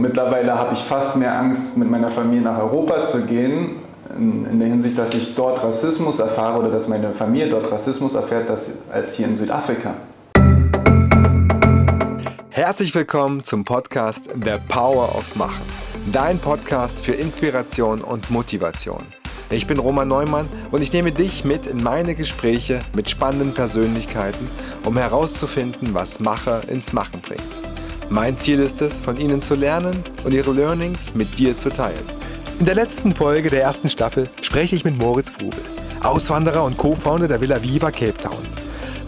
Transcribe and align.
Mittlerweile 0.00 0.58
habe 0.58 0.74
ich 0.74 0.80
fast 0.80 1.16
mehr 1.16 1.38
Angst, 1.38 1.76
mit 1.76 1.90
meiner 1.90 2.10
Familie 2.10 2.42
nach 2.42 2.58
Europa 2.58 3.04
zu 3.04 3.22
gehen, 3.22 3.76
in, 4.18 4.58
der 4.58 4.68
Hinsicht, 4.68 4.98
dass 4.98 5.14
ich 5.14 5.34
dort 5.34 5.62
Rassismus 5.62 6.20
erfahre 6.20 6.58
oder 6.58 6.70
dass 6.70 6.86
meine 6.86 7.12
Familie 7.12 7.48
dort 7.48 7.70
Rassismus 7.70 8.14
erfährt, 8.14 8.50
als 8.50 9.12
hier 9.14 9.26
in 9.26 9.36
Südafrika. 9.36 9.94
Herzlich 12.50 12.94
willkommen 12.94 13.42
zum 13.42 13.64
Podcast 13.64 14.30
The 14.34 14.56
Power 14.68 15.14
of 15.14 15.34
Machen, 15.36 15.64
dein 16.12 16.38
Podcast 16.38 17.04
für 17.04 17.12
Inspiration 17.12 18.00
und 18.00 18.30
Motivation. 18.30 19.04
Ich 19.50 19.66
bin 19.66 19.78
Roman 19.78 20.08
Neumann 20.08 20.48
und 20.72 20.82
ich 20.82 20.92
nehme 20.92 21.12
dich 21.12 21.44
mit 21.44 21.66
in 21.66 21.82
meine 21.82 22.14
Gespräche 22.14 22.80
mit 22.94 23.08
spannenden 23.08 23.54
Persönlichkeiten, 23.54 24.50
um 24.84 24.96
herauszufinden, 24.96 25.94
was 25.94 26.20
Macher 26.20 26.68
ins 26.68 26.92
Machen 26.92 27.20
bringt. 27.20 27.65
Mein 28.08 28.38
Ziel 28.38 28.60
ist 28.60 28.82
es, 28.82 29.00
von 29.00 29.16
ihnen 29.16 29.42
zu 29.42 29.56
lernen 29.56 30.04
und 30.22 30.32
ihre 30.32 30.52
Learnings 30.52 31.12
mit 31.14 31.38
dir 31.38 31.58
zu 31.58 31.70
teilen. 31.70 32.04
In 32.60 32.64
der 32.64 32.76
letzten 32.76 33.12
Folge 33.12 33.50
der 33.50 33.62
ersten 33.62 33.90
Staffel 33.90 34.28
spreche 34.40 34.76
ich 34.76 34.84
mit 34.84 34.96
Moritz 34.96 35.30
Frubel, 35.30 35.60
Auswanderer 36.02 36.62
und 36.62 36.78
Co-Founder 36.78 37.26
der 37.26 37.40
Villa 37.40 37.62
Viva 37.62 37.90
Cape 37.90 38.14
Town. 38.14 38.46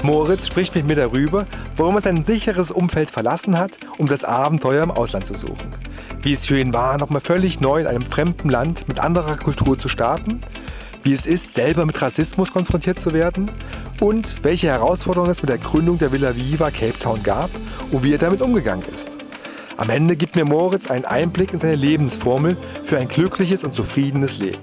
Moritz 0.03 0.49
spricht 0.49 0.75
mit 0.75 0.87
mir 0.87 0.97
darüber, 0.97 1.47
warum 1.77 1.95
er 1.95 2.01
sein 2.01 2.25
sicheres 2.25 2.73
Umfeld 2.73 3.11
verlassen 3.11 3.57
hat, 3.57 3.79
um 3.99 4.09
das 4.09 4.25
Abenteuer 4.25 4.83
im 4.83 4.91
Ausland 4.91 5.27
zu 5.27 5.37
suchen. 5.37 5.73
Wie 6.23 6.33
es 6.33 6.47
für 6.47 6.59
ihn 6.59 6.73
war, 6.73 6.99
nochmal 6.99 7.21
völlig 7.21 7.61
neu 7.61 7.81
in 7.81 7.87
einem 7.87 8.05
fremden 8.05 8.49
Land 8.49 8.89
mit 8.89 8.99
anderer 8.99 9.37
Kultur 9.37 9.79
zu 9.79 9.89
starten 9.89 10.43
wie 11.03 11.13
es 11.13 11.27
ist, 11.27 11.55
selber 11.55 11.87
mit 11.87 12.01
Rassismus 12.03 12.53
konfrontiert 12.53 13.01
zu 13.01 13.13
werden 13.15 13.51
und 14.01 14.45
welche 14.45 14.69
Herausforderungen 14.69 15.31
es 15.31 15.43
mit 15.43 15.49
der 15.49 15.59
Gründung 15.59 15.99
der 15.99 16.13
Villa 16.13 16.35
Viva 16.37 16.71
Cape 16.71 16.99
Town 16.99 17.23
gab 17.23 17.51
und 17.91 18.05
wie 18.05 18.13
er 18.13 18.19
damit 18.19 18.41
umgegangen 18.41 18.85
ist. 18.93 19.17
Am 19.77 19.91
Ende 19.91 20.17
gibt 20.17 20.37
mir 20.37 20.45
Moritz 20.45 20.91
einen 20.91 21.05
Einblick 21.05 21.53
in 21.53 21.59
seine 21.59 21.77
Lebensformel 21.77 22.57
für 22.85 22.99
ein 22.99 23.09
glückliches 23.09 23.65
und 23.65 23.75
zufriedenes 23.75 24.39
Leben. 24.39 24.61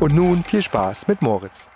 Und 0.00 0.14
nun 0.14 0.42
viel 0.42 0.62
Spaß 0.62 1.08
mit 1.08 1.22
Moritz. 1.22 1.68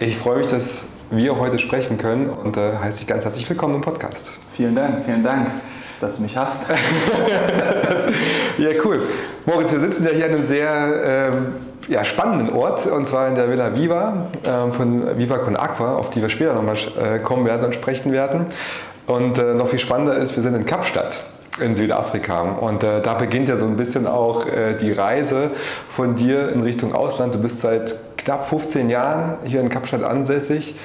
Ich 0.00 0.16
freue 0.16 0.38
mich, 0.38 0.48
dass 0.48 0.84
wir 1.10 1.36
heute 1.36 1.58
sprechen 1.58 1.98
können 1.98 2.28
und 2.28 2.56
äh, 2.56 2.76
heiße 2.76 2.98
dich 2.98 3.06
ganz 3.06 3.24
herzlich 3.24 3.48
willkommen 3.48 3.76
im 3.76 3.80
Podcast. 3.80 4.24
Vielen 4.52 4.74
Dank, 4.74 5.04
vielen 5.04 5.22
Dank 5.22 5.48
dass 6.00 6.16
du 6.16 6.22
mich 6.22 6.36
hast. 6.36 6.68
ja, 8.58 8.70
cool. 8.84 9.02
Moritz, 9.46 9.72
wir 9.72 9.80
sitzen 9.80 10.04
ja 10.04 10.10
hier 10.10 10.26
an 10.26 10.32
einem 10.32 10.42
sehr 10.42 11.32
ähm, 11.32 11.54
ja, 11.88 12.04
spannenden 12.04 12.54
Ort, 12.54 12.86
und 12.86 13.06
zwar 13.06 13.28
in 13.28 13.34
der 13.34 13.50
Villa 13.50 13.74
Viva 13.74 14.28
ähm, 14.46 14.72
von 14.72 15.18
Viva 15.18 15.38
Con 15.38 15.56
Aqua, 15.56 15.94
auf 15.94 16.10
die 16.10 16.20
wir 16.20 16.28
später 16.28 16.52
nochmal 16.52 16.76
äh, 16.76 17.18
kommen 17.18 17.46
werden 17.46 17.64
und 17.64 17.74
sprechen 17.74 18.12
werden. 18.12 18.46
Und 19.06 19.38
äh, 19.38 19.54
noch 19.54 19.68
viel 19.68 19.78
spannender 19.78 20.16
ist, 20.16 20.36
wir 20.36 20.42
sind 20.42 20.54
in 20.54 20.66
Kapstadt 20.66 21.22
in 21.60 21.74
Südafrika. 21.74 22.42
Und 22.42 22.84
äh, 22.84 23.00
da 23.00 23.14
beginnt 23.14 23.48
ja 23.48 23.56
so 23.56 23.64
ein 23.64 23.76
bisschen 23.76 24.06
auch 24.06 24.46
äh, 24.46 24.74
die 24.74 24.92
Reise 24.92 25.50
von 25.94 26.14
dir 26.14 26.50
in 26.52 26.60
Richtung 26.60 26.94
Ausland. 26.94 27.34
Du 27.34 27.38
bist 27.38 27.60
seit 27.60 27.96
knapp 28.16 28.48
15 28.48 28.90
Jahren 28.90 29.38
hier 29.44 29.60
in 29.60 29.68
Kapstadt 29.68 30.04
ansässig. 30.04 30.76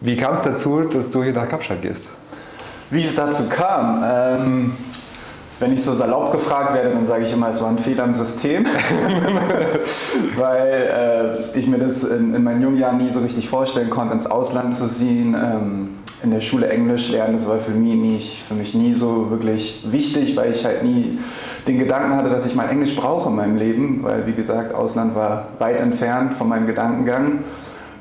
Wie 0.00 0.16
kam 0.16 0.34
es 0.34 0.44
dazu, 0.44 0.82
dass 0.82 1.10
du 1.10 1.24
hier 1.24 1.32
nach 1.32 1.48
Kapstadt 1.48 1.82
gehst? 1.82 2.04
Wie 2.90 3.02
es 3.02 3.14
dazu 3.14 3.48
kam, 3.48 4.04
ähm, 4.08 4.76
wenn 5.60 5.72
ich 5.72 5.82
so 5.82 5.94
salopp 5.94 6.32
gefragt 6.32 6.74
werde, 6.74 6.90
dann 6.90 7.06
sage 7.06 7.24
ich 7.24 7.32
immer, 7.32 7.48
es 7.48 7.60
war 7.60 7.68
ein 7.68 7.78
Fehler 7.78 8.04
im 8.04 8.14
System, 8.14 8.64
weil 10.36 11.46
äh, 11.54 11.58
ich 11.58 11.66
mir 11.66 11.78
das 11.78 12.04
in, 12.04 12.34
in, 12.34 12.44
meinen 12.44 12.62
jungen 12.62 12.78
Jahren 12.78 12.98
nie 12.98 13.10
so 13.10 13.20
richtig 13.20 13.48
vorstellen 13.48 13.90
konnte, 13.90 14.14
ins 14.14 14.26
Ausland 14.26 14.74
zu 14.74 14.86
ziehen. 14.88 15.34
Ähm, 15.34 15.88
in 16.22 16.32
der 16.32 16.40
Schule 16.40 16.68
Englisch 16.68 17.10
lernen, 17.10 17.34
das 17.34 17.46
war 17.46 17.58
für 17.58 17.70
mich, 17.70 17.94
nicht, 17.94 18.42
für 18.42 18.54
mich 18.54 18.74
nie 18.74 18.92
so 18.92 19.30
wirklich 19.30 19.84
wichtig, 19.88 20.36
weil 20.36 20.50
ich 20.50 20.64
halt 20.64 20.82
nie 20.82 21.16
den 21.68 21.78
Gedanken 21.78 22.16
hatte, 22.16 22.28
dass 22.28 22.44
ich 22.44 22.56
mal 22.56 22.68
Englisch 22.68 22.96
brauche 22.96 23.28
in 23.28 23.36
meinem 23.36 23.56
Leben, 23.56 24.02
weil 24.02 24.26
wie 24.26 24.32
gesagt, 24.32 24.74
Ausland 24.74 25.14
war 25.14 25.48
weit 25.60 25.78
entfernt 25.78 26.34
von 26.34 26.48
meinem 26.48 26.66
Gedankengang. 26.66 27.44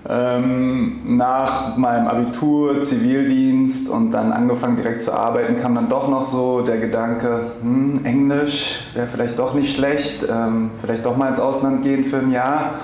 Ähm, 0.10 1.18
nach 1.18 1.76
meinem 1.76 2.08
Abitur, 2.08 2.80
Zivildienst 2.80 3.90
und 3.90 4.12
dann 4.12 4.32
angefangen 4.32 4.78
direkt 4.78 5.02
zu 5.02 5.12
arbeiten, 5.12 5.58
kam 5.58 5.76
dann 5.76 5.90
doch 5.90 6.08
noch 6.08 6.26
so 6.26 6.62
der 6.62 6.78
Gedanke, 6.78 7.42
hm, 7.62 8.06
Englisch 8.06 8.86
wäre 8.94 9.08
vielleicht 9.08 9.38
doch 9.38 9.54
nicht 9.54 9.76
schlecht, 9.76 10.26
ähm, 10.32 10.72
vielleicht 10.78 11.06
doch 11.06 11.18
mal 11.18 11.28
ins 11.28 11.42
Ausland 11.42 11.82
gehen 11.82 12.06
für 12.06 12.20
ein 12.20 12.32
Jahr. 12.32 12.76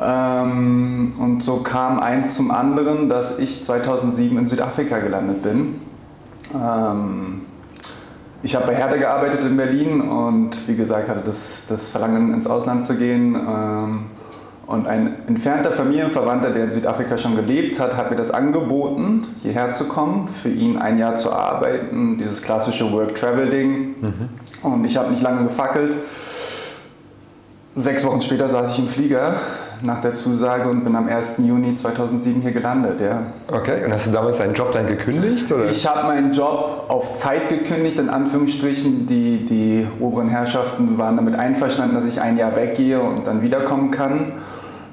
Ähm, 0.00 1.10
und 1.18 1.42
so 1.42 1.56
kam 1.56 1.98
eins 1.98 2.36
zum 2.36 2.52
anderen, 2.52 3.08
dass 3.08 3.40
ich 3.40 3.64
2007 3.64 4.38
in 4.38 4.46
Südafrika 4.46 4.98
gelandet 4.98 5.42
bin. 5.42 5.80
Ähm, 6.54 7.42
ich 8.44 8.54
habe 8.54 8.66
bei 8.66 8.74
Herde 8.76 8.98
gearbeitet 8.98 9.42
in 9.42 9.56
Berlin 9.56 10.02
und 10.02 10.68
wie 10.68 10.76
gesagt 10.76 11.08
hatte 11.08 11.22
das, 11.24 11.64
das 11.68 11.88
Verlangen 11.88 12.32
ins 12.32 12.46
Ausland 12.46 12.84
zu 12.84 12.94
gehen 12.94 13.34
ähm, 13.34 14.00
und 14.66 14.86
ein 14.86 15.14
entfernter 15.26 15.72
Familienverwandter, 15.72 16.50
der 16.50 16.64
in 16.64 16.72
Südafrika 16.72 17.18
schon 17.18 17.36
gelebt 17.36 17.78
hat, 17.78 17.96
hat 17.96 18.10
mir 18.10 18.16
das 18.16 18.30
angeboten, 18.30 19.26
hierher 19.42 19.70
zu 19.72 19.84
kommen, 19.84 20.28
für 20.28 20.48
ihn 20.48 20.78
ein 20.78 20.98
Jahr 20.98 21.16
zu 21.16 21.32
arbeiten, 21.32 22.16
dieses 22.16 22.42
klassische 22.42 22.90
Work-Travel-Ding. 22.90 23.94
Mhm. 24.00 24.28
Und 24.62 24.84
ich 24.84 24.96
habe 24.96 25.10
nicht 25.10 25.22
lange 25.22 25.44
gefackelt. 25.44 25.96
Sechs 27.74 28.04
Wochen 28.04 28.20
später 28.20 28.48
saß 28.48 28.72
ich 28.72 28.78
im 28.78 28.86
Flieger 28.86 29.34
nach 29.82 30.00
der 30.00 30.14
Zusage 30.14 30.68
und 30.68 30.84
bin 30.84 30.94
am 30.96 31.08
1. 31.08 31.36
Juni 31.38 31.74
2007 31.74 32.40
hier 32.40 32.52
gelandet. 32.52 33.00
Ja. 33.00 33.24
Okay, 33.52 33.84
und 33.84 33.92
hast 33.92 34.06
du 34.06 34.12
damals 34.12 34.38
deinen 34.38 34.54
Job 34.54 34.72
dann 34.72 34.86
gekündigt? 34.86 35.50
Oder? 35.50 35.66
Ich 35.66 35.86
habe 35.86 36.06
meinen 36.06 36.32
Job 36.32 36.84
auf 36.88 37.14
Zeit 37.14 37.48
gekündigt, 37.48 37.98
in 37.98 38.08
Anführungsstrichen. 38.08 39.06
Die, 39.06 39.44
die 39.44 39.86
oberen 40.00 40.28
Herrschaften 40.28 40.96
waren 40.98 41.16
damit 41.16 41.36
einverstanden, 41.36 41.94
dass 41.96 42.06
ich 42.06 42.20
ein 42.20 42.36
Jahr 42.36 42.56
weggehe 42.56 43.00
und 43.00 43.26
dann 43.26 43.42
wiederkommen 43.42 43.90
kann. 43.90 44.32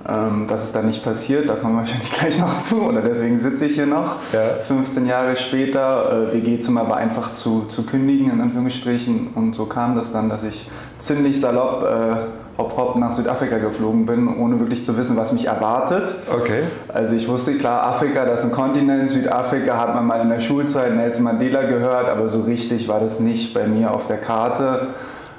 Ähm, 0.07 0.45
das 0.47 0.63
ist 0.63 0.75
dann 0.75 0.85
nicht 0.85 1.03
passiert, 1.03 1.49
da 1.49 1.55
kommen 1.55 1.73
wir 1.73 1.79
wahrscheinlich 1.79 2.11
gleich 2.19 2.39
noch 2.39 2.59
zu, 2.59 2.81
oder 2.81 3.01
deswegen 3.01 3.39
sitze 3.39 3.65
ich 3.65 3.75
hier 3.75 3.85
noch. 3.85 4.17
Ja. 4.33 4.55
15 4.59 5.05
Jahre 5.05 5.35
später, 5.35 6.29
äh, 6.29 6.33
WG-Zimmer 6.33 6.89
war 6.89 6.97
einfach 6.97 7.33
zu, 7.33 7.65
zu 7.65 7.85
kündigen, 7.85 8.31
in 8.31 8.41
Anführungsstrichen. 8.41 9.29
Und 9.35 9.55
so 9.55 9.65
kam 9.65 9.95
das 9.95 10.11
dann, 10.11 10.29
dass 10.29 10.43
ich 10.43 10.67
ziemlich 10.97 11.39
salopp 11.39 11.83
äh, 11.83 12.15
hopp 12.57 12.77
hopp 12.77 12.95
nach 12.95 13.11
Südafrika 13.11 13.57
geflogen 13.57 14.05
bin, 14.05 14.27
ohne 14.37 14.59
wirklich 14.59 14.83
zu 14.83 14.97
wissen, 14.97 15.17
was 15.17 15.31
mich 15.31 15.47
erwartet. 15.47 16.15
Okay. 16.31 16.61
Also 16.87 17.15
ich 17.15 17.27
wusste 17.27 17.53
klar, 17.53 17.83
Afrika, 17.83 18.25
das 18.25 18.41
ist 18.41 18.47
ein 18.47 18.51
Kontinent. 18.51 19.09
Südafrika 19.09 19.77
hat 19.77 19.95
man 19.95 20.05
mal 20.05 20.21
in 20.21 20.29
der 20.29 20.39
Schulzeit 20.39 20.95
Nelson 20.95 21.23
Mandela 21.23 21.63
gehört, 21.63 22.09
aber 22.09 22.27
so 22.27 22.41
richtig 22.41 22.87
war 22.87 22.99
das 22.99 23.19
nicht 23.19 23.53
bei 23.53 23.67
mir 23.67 23.91
auf 23.91 24.07
der 24.07 24.17
Karte. 24.17 24.89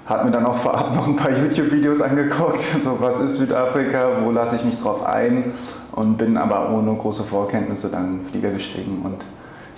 Hat 0.07 0.25
mir 0.25 0.33
dann 0.33 0.45
auch 0.47 0.57
vorab 0.57 0.95
noch 0.95 1.07
ein 1.07 1.17
paar 1.17 1.31
YouTube-Videos 1.31 2.01
angeguckt, 2.01 2.61
so 2.83 2.97
was 3.01 3.21
ist 3.21 3.37
Südafrika, 3.37 4.09
wo 4.25 4.33
lasse 4.33 4.57
ich 4.57 4.65
mich 4.65 4.79
drauf 4.81 5.05
ein? 5.05 5.53
Und 5.93 6.17
bin 6.17 6.37
aber 6.37 6.71
ohne 6.73 6.95
große 6.95 7.23
Vorkenntnisse 7.23 7.89
dann 7.89 8.09
in 8.09 8.19
den 8.19 8.27
Flieger 8.27 8.51
gestiegen 8.51 9.03
und 9.05 9.25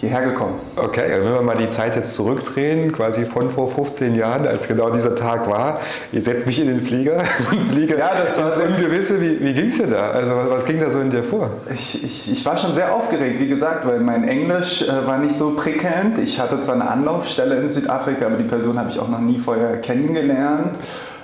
hierher 0.05 0.23
gekommen. 0.23 0.55
Okay, 0.77 1.05
wenn 1.09 1.33
wir 1.33 1.43
mal 1.43 1.57
die 1.57 1.69
Zeit 1.69 1.97
jetzt 1.97 2.15
zurückdrehen, 2.15 2.93
quasi 2.93 3.25
von 3.27 3.51
vor 3.51 3.71
15 3.71 4.15
Jahren, 4.15 4.47
als 4.47 4.69
genau 4.69 4.91
dieser 4.91 5.17
Tag 5.17 5.49
war, 5.49 5.81
ihr 6.13 6.21
setzt 6.21 6.47
mich 6.47 6.61
in 6.61 6.67
den 6.67 6.85
Flieger 6.85 7.23
und 7.51 7.63
fliege 7.73 7.99
ja, 7.99 8.13
das 8.21 8.39
war 8.39 8.53
so. 8.53 8.61
Wie, 8.61 9.45
wie 9.45 9.55
ging 9.55 9.69
es 9.69 9.79
dir 9.79 9.87
da? 9.87 10.11
Also 10.11 10.37
was, 10.37 10.51
was, 10.51 10.65
ging 10.65 10.81
da 10.81 10.91
so 10.91 11.01
in 11.01 11.11
dir 11.11 11.25
vor? 11.25 11.51
Ich, 11.73 12.03
ich, 12.05 12.31
ich, 12.31 12.45
war 12.45 12.57
schon 12.57 12.73
sehr 12.73 12.93
aufgeregt, 12.93 13.41
wie 13.41 13.49
gesagt, 13.49 13.87
weil 13.87 14.01
mein 14.01 14.27
Englisch 14.27 14.83
äh, 14.83 15.07
war 15.07 15.19
nicht 15.19 15.37
so 15.37 15.51
prickelnd. 15.51 16.19
Ich 16.19 16.41
hatte 16.41 16.61
zwar 16.61 16.75
eine 16.75 16.89
Anlaufstelle 16.89 17.57
in 17.57 17.69
Südafrika, 17.69 18.27
aber 18.27 18.37
die 18.37 18.45
Person 18.45 18.79
habe 18.79 18.91
ich 18.91 18.99
auch 18.99 19.09
noch 19.09 19.21
nie 19.21 19.39
vorher 19.39 19.81
kennengelernt. 19.81 20.79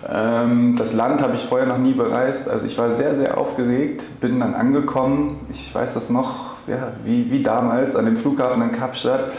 Ähm, 0.09 0.75
das 0.79 0.93
Land 0.93 1.23
habe 1.23 1.37
ich 1.37 1.45
vorher 1.45 1.67
noch 1.67 1.79
nie 1.79 1.93
bereist. 1.93 2.49
Also 2.49 2.67
ich 2.67 2.79
war 2.79 2.91
sehr, 2.91 3.17
sehr 3.17 3.37
aufgeregt, 3.37 4.21
bin 4.21 4.41
dann 4.41 4.55
angekommen. 4.55 5.39
Ich 5.51 5.75
weiß 5.75 5.95
das 5.95 6.09
noch, 6.11 6.57
ja, 6.67 6.93
wie, 7.05 7.31
wie 7.31 7.43
damals 7.43 7.97
an 7.97 8.07
dem 8.07 8.17
Flughafen 8.17 8.63
in 8.63 8.73
Kapstadt 8.73 9.31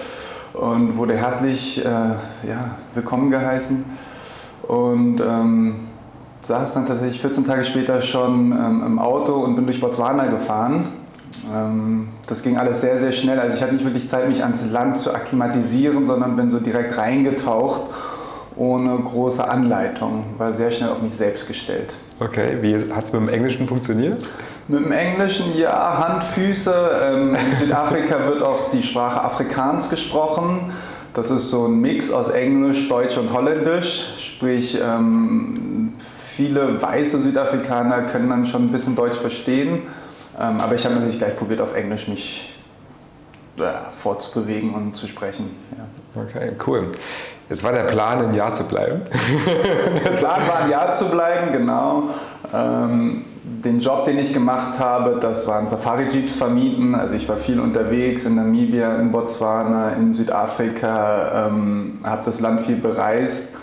und 0.53 0.97
wurde 0.97 1.15
herzlich 1.15 1.83
äh, 1.83 1.89
ja, 1.89 2.75
willkommen 2.93 3.31
geheißen. 3.31 3.83
Und 4.67 5.19
ähm, 5.19 5.75
saß 6.41 6.75
dann 6.75 6.85
tatsächlich 6.85 7.19
14 7.19 7.45
Tage 7.45 7.63
später 7.63 8.01
schon 8.01 8.51
ähm, 8.51 8.83
im 8.85 8.99
Auto 8.99 9.33
und 9.39 9.55
bin 9.55 9.65
durch 9.65 9.81
Botswana 9.81 10.27
gefahren. 10.27 10.85
Ähm, 11.53 12.09
das 12.27 12.43
ging 12.43 12.57
alles 12.57 12.81
sehr, 12.81 12.99
sehr 12.99 13.11
schnell. 13.11 13.39
Also 13.39 13.55
ich 13.55 13.63
hatte 13.63 13.73
nicht 13.73 13.85
wirklich 13.85 14.07
Zeit, 14.07 14.27
mich 14.27 14.43
ans 14.43 14.69
Land 14.69 14.97
zu 14.97 15.13
akklimatisieren, 15.13 16.05
sondern 16.05 16.35
bin 16.35 16.51
so 16.51 16.59
direkt 16.59 16.97
reingetaucht 16.97 17.89
ohne 18.55 18.97
große 18.97 19.47
Anleitung, 19.47 20.25
war 20.37 20.53
sehr 20.53 20.71
schnell 20.71 20.89
auf 20.89 21.01
mich 21.01 21.13
selbst 21.13 21.47
gestellt. 21.47 21.95
Okay, 22.19 22.57
wie 22.61 22.75
hat 22.93 23.05
es 23.05 23.13
mit 23.13 23.21
dem 23.21 23.29
Englischen 23.29 23.67
funktioniert? 23.67 24.27
Mit 24.67 24.85
dem 24.85 24.91
Englischen 24.91 25.57
ja, 25.57 25.97
Hand, 25.97 26.23
Füße. 26.23 26.73
Ähm, 27.01 27.35
in 27.35 27.57
Südafrika 27.57 28.25
wird 28.27 28.41
auch 28.41 28.69
die 28.71 28.83
Sprache 28.83 29.21
Afrikaans 29.21 29.89
gesprochen. 29.89 30.71
Das 31.13 31.29
ist 31.29 31.49
so 31.49 31.65
ein 31.65 31.81
Mix 31.81 32.11
aus 32.11 32.29
Englisch, 32.29 32.87
Deutsch 32.87 33.17
und 33.17 33.33
Holländisch. 33.33 34.13
Sprich, 34.17 34.79
ähm, 34.81 35.93
viele 35.97 36.81
weiße 36.81 37.19
Südafrikaner 37.19 38.03
können 38.03 38.29
dann 38.29 38.45
schon 38.45 38.65
ein 38.65 38.71
bisschen 38.71 38.95
Deutsch 38.95 39.17
verstehen. 39.17 39.81
Ähm, 40.39 40.61
aber 40.61 40.75
ich 40.75 40.85
habe 40.85 40.95
natürlich 40.95 41.17
gleich 41.17 41.35
probiert, 41.35 41.59
auf 41.59 41.75
Englisch 41.75 42.07
mich 42.07 42.53
äh, 43.59 43.63
vorzubewegen 43.95 44.73
und 44.73 44.95
zu 44.95 45.07
sprechen. 45.07 45.49
Ja. 45.77 46.21
Okay, 46.21 46.53
cool. 46.65 46.93
Jetzt 47.51 47.65
war 47.65 47.73
der 47.73 47.83
Plan, 47.83 48.25
ein 48.25 48.33
Jahr 48.33 48.53
zu 48.53 48.63
bleiben. 48.63 49.01
der 50.05 50.11
Plan 50.11 50.39
war, 50.47 50.59
ein 50.63 50.69
Jahr 50.69 50.93
zu 50.93 51.09
bleiben, 51.09 51.51
genau. 51.51 52.03
Ähm, 52.53 53.25
den 53.43 53.81
Job, 53.81 54.05
den 54.05 54.17
ich 54.19 54.33
gemacht 54.33 54.79
habe, 54.79 55.17
das 55.19 55.45
waren 55.47 55.67
Safari-Jeeps 55.67 56.37
vermieten. 56.37 56.95
Also 56.95 57.15
ich 57.15 57.27
war 57.27 57.35
viel 57.35 57.59
unterwegs 57.59 58.23
in 58.23 58.35
Namibia, 58.35 58.95
in 58.95 59.11
Botswana, 59.11 59.89
in 59.97 60.13
Südafrika, 60.13 61.47
ähm, 61.47 61.99
habe 62.05 62.21
das 62.23 62.39
Land 62.39 62.61
viel 62.61 62.77
bereist. 62.77 63.57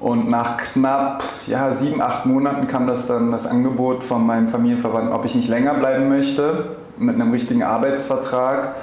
Und 0.00 0.28
nach 0.28 0.58
knapp 0.58 1.24
ja, 1.46 1.72
sieben, 1.72 2.02
acht 2.02 2.26
Monaten 2.26 2.66
kam 2.66 2.86
das 2.86 3.06
dann 3.06 3.32
das 3.32 3.46
Angebot 3.46 4.04
von 4.04 4.26
meinem 4.26 4.50
Familienverwandten, 4.50 5.14
ob 5.14 5.24
ich 5.24 5.34
nicht 5.34 5.48
länger 5.48 5.72
bleiben 5.72 6.10
möchte, 6.10 6.76
mit 6.98 7.14
einem 7.14 7.32
richtigen 7.32 7.62
Arbeitsvertrag 7.62 8.74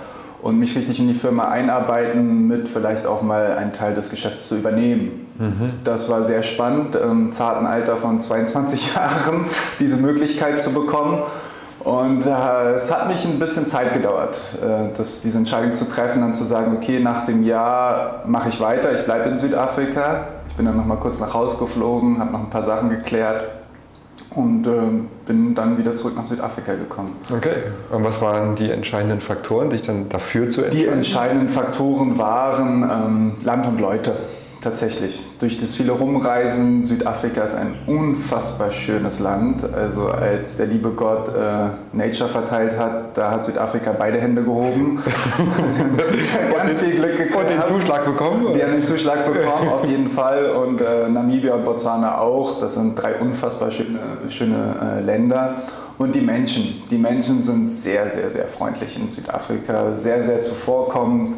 und 0.47 0.57
mich 0.57 0.77
richtig 0.77 0.97
in 1.01 1.09
die 1.09 1.13
Firma 1.13 1.49
einarbeiten, 1.49 2.47
mit 2.47 2.69
vielleicht 2.69 3.05
auch 3.05 3.21
mal 3.21 3.57
einen 3.57 3.73
Teil 3.73 3.93
des 3.93 4.09
Geschäfts 4.09 4.47
zu 4.47 4.55
übernehmen. 4.55 5.27
Mhm. 5.37 5.67
Das 5.83 6.07
war 6.07 6.23
sehr 6.23 6.41
spannend, 6.41 6.95
im 6.95 7.33
zarten 7.33 7.65
Alter 7.65 7.97
von 7.97 8.21
22 8.21 8.93
Jahren 8.95 9.43
diese 9.77 9.97
Möglichkeit 9.97 10.61
zu 10.61 10.71
bekommen. 10.71 11.21
Und 11.81 12.25
äh, 12.25 12.75
es 12.75 12.89
hat 12.89 13.09
mich 13.09 13.25
ein 13.25 13.39
bisschen 13.39 13.67
Zeit 13.67 13.91
gedauert, 13.91 14.39
äh, 14.63 14.95
das, 14.95 15.19
diese 15.19 15.37
Entscheidung 15.37 15.73
zu 15.73 15.83
treffen, 15.83 16.21
dann 16.21 16.33
zu 16.33 16.45
sagen, 16.45 16.77
okay, 16.77 17.01
nach 17.01 17.25
dem 17.25 17.43
Jahr 17.43 18.23
mache 18.25 18.47
ich 18.47 18.61
weiter, 18.61 18.93
ich 18.93 19.03
bleibe 19.03 19.27
in 19.27 19.35
Südafrika. 19.35 20.29
Ich 20.47 20.55
bin 20.55 20.65
dann 20.65 20.77
noch 20.77 20.85
mal 20.85 20.95
kurz 20.95 21.19
nach 21.19 21.33
Hause 21.33 21.57
geflogen, 21.57 22.19
habe 22.19 22.31
noch 22.31 22.39
ein 22.39 22.49
paar 22.49 22.63
Sachen 22.63 22.87
geklärt 22.87 23.43
und 24.37 24.67
äh, 24.67 24.69
bin 25.25 25.55
dann 25.55 25.79
wieder 25.79 25.95
zurück 25.95 26.15
nach 26.15 26.25
Südafrika 26.25 26.75
gekommen. 26.75 27.15
Okay, 27.35 27.55
und 27.91 28.03
was 28.03 28.21
waren 28.21 28.55
die 28.55 28.69
entscheidenden 28.69 29.19
Faktoren, 29.19 29.71
dich 29.71 29.81
dann 29.81 30.09
dafür 30.09 30.47
zu 30.47 30.61
entscheiden? 30.61 30.79
Die 30.79 30.93
entscheidenden 30.93 31.49
Faktoren 31.49 32.17
waren 32.19 32.83
ähm, 32.83 33.31
Land 33.43 33.65
und 33.65 33.81
Leute 33.81 34.15
tatsächlich. 34.61 35.21
Durch 35.39 35.57
das 35.57 35.75
viele 35.75 35.91
Rumreisen, 35.91 36.83
Südafrika 36.83 37.43
ist 37.43 37.55
ein 37.55 37.75
unfassbar 37.85 38.71
schönes 38.71 39.19
Land. 39.19 39.63
Also 39.73 40.07
als 40.07 40.57
der 40.57 40.67
liebe 40.67 40.91
Gott 40.91 41.29
äh, 41.29 41.69
Nature 41.93 42.29
verteilt 42.29 42.77
hat, 42.77 43.17
da 43.17 43.31
hat 43.31 43.43
Südafrika 43.45 43.93
beide 43.97 44.19
Hände 44.19 44.43
gehoben. 44.43 45.01
ganz 46.67 46.79
viel 46.79 46.95
Glück 46.95 47.17
gekriegt. 47.17 47.35
Und 47.35 47.49
den 47.49 47.65
Zuschlag 47.65 48.05
bekommen? 48.05 48.53
Die 48.55 48.63
haben 48.63 48.73
den 48.73 48.83
Zuschlag 48.83 49.25
bekommen, 49.25 49.69
auf 49.69 49.85
jeden 49.85 50.09
Fall. 50.09 50.51
Und 50.51 50.81
äh, 50.81 51.07
Namibia 51.09 51.55
und 51.55 51.65
Botswana 51.65 52.19
auch. 52.19 52.59
Das 52.59 52.73
sind 52.75 52.95
drei 52.95 53.15
unfassbar 53.15 53.71
schöne, 53.71 53.99
schöne 54.29 54.97
äh, 54.97 55.01
Länder. 55.01 55.55
Und 55.97 56.13
die 56.13 56.21
Menschen. 56.21 56.83
Die 56.91 56.97
Menschen 56.97 57.41
sind 57.41 57.67
sehr, 57.67 58.07
sehr, 58.09 58.29
sehr 58.29 58.45
freundlich 58.47 58.99
in 58.99 59.09
Südafrika, 59.09 59.95
sehr, 59.95 60.21
sehr 60.21 60.41
zuvorkommend. 60.41 61.37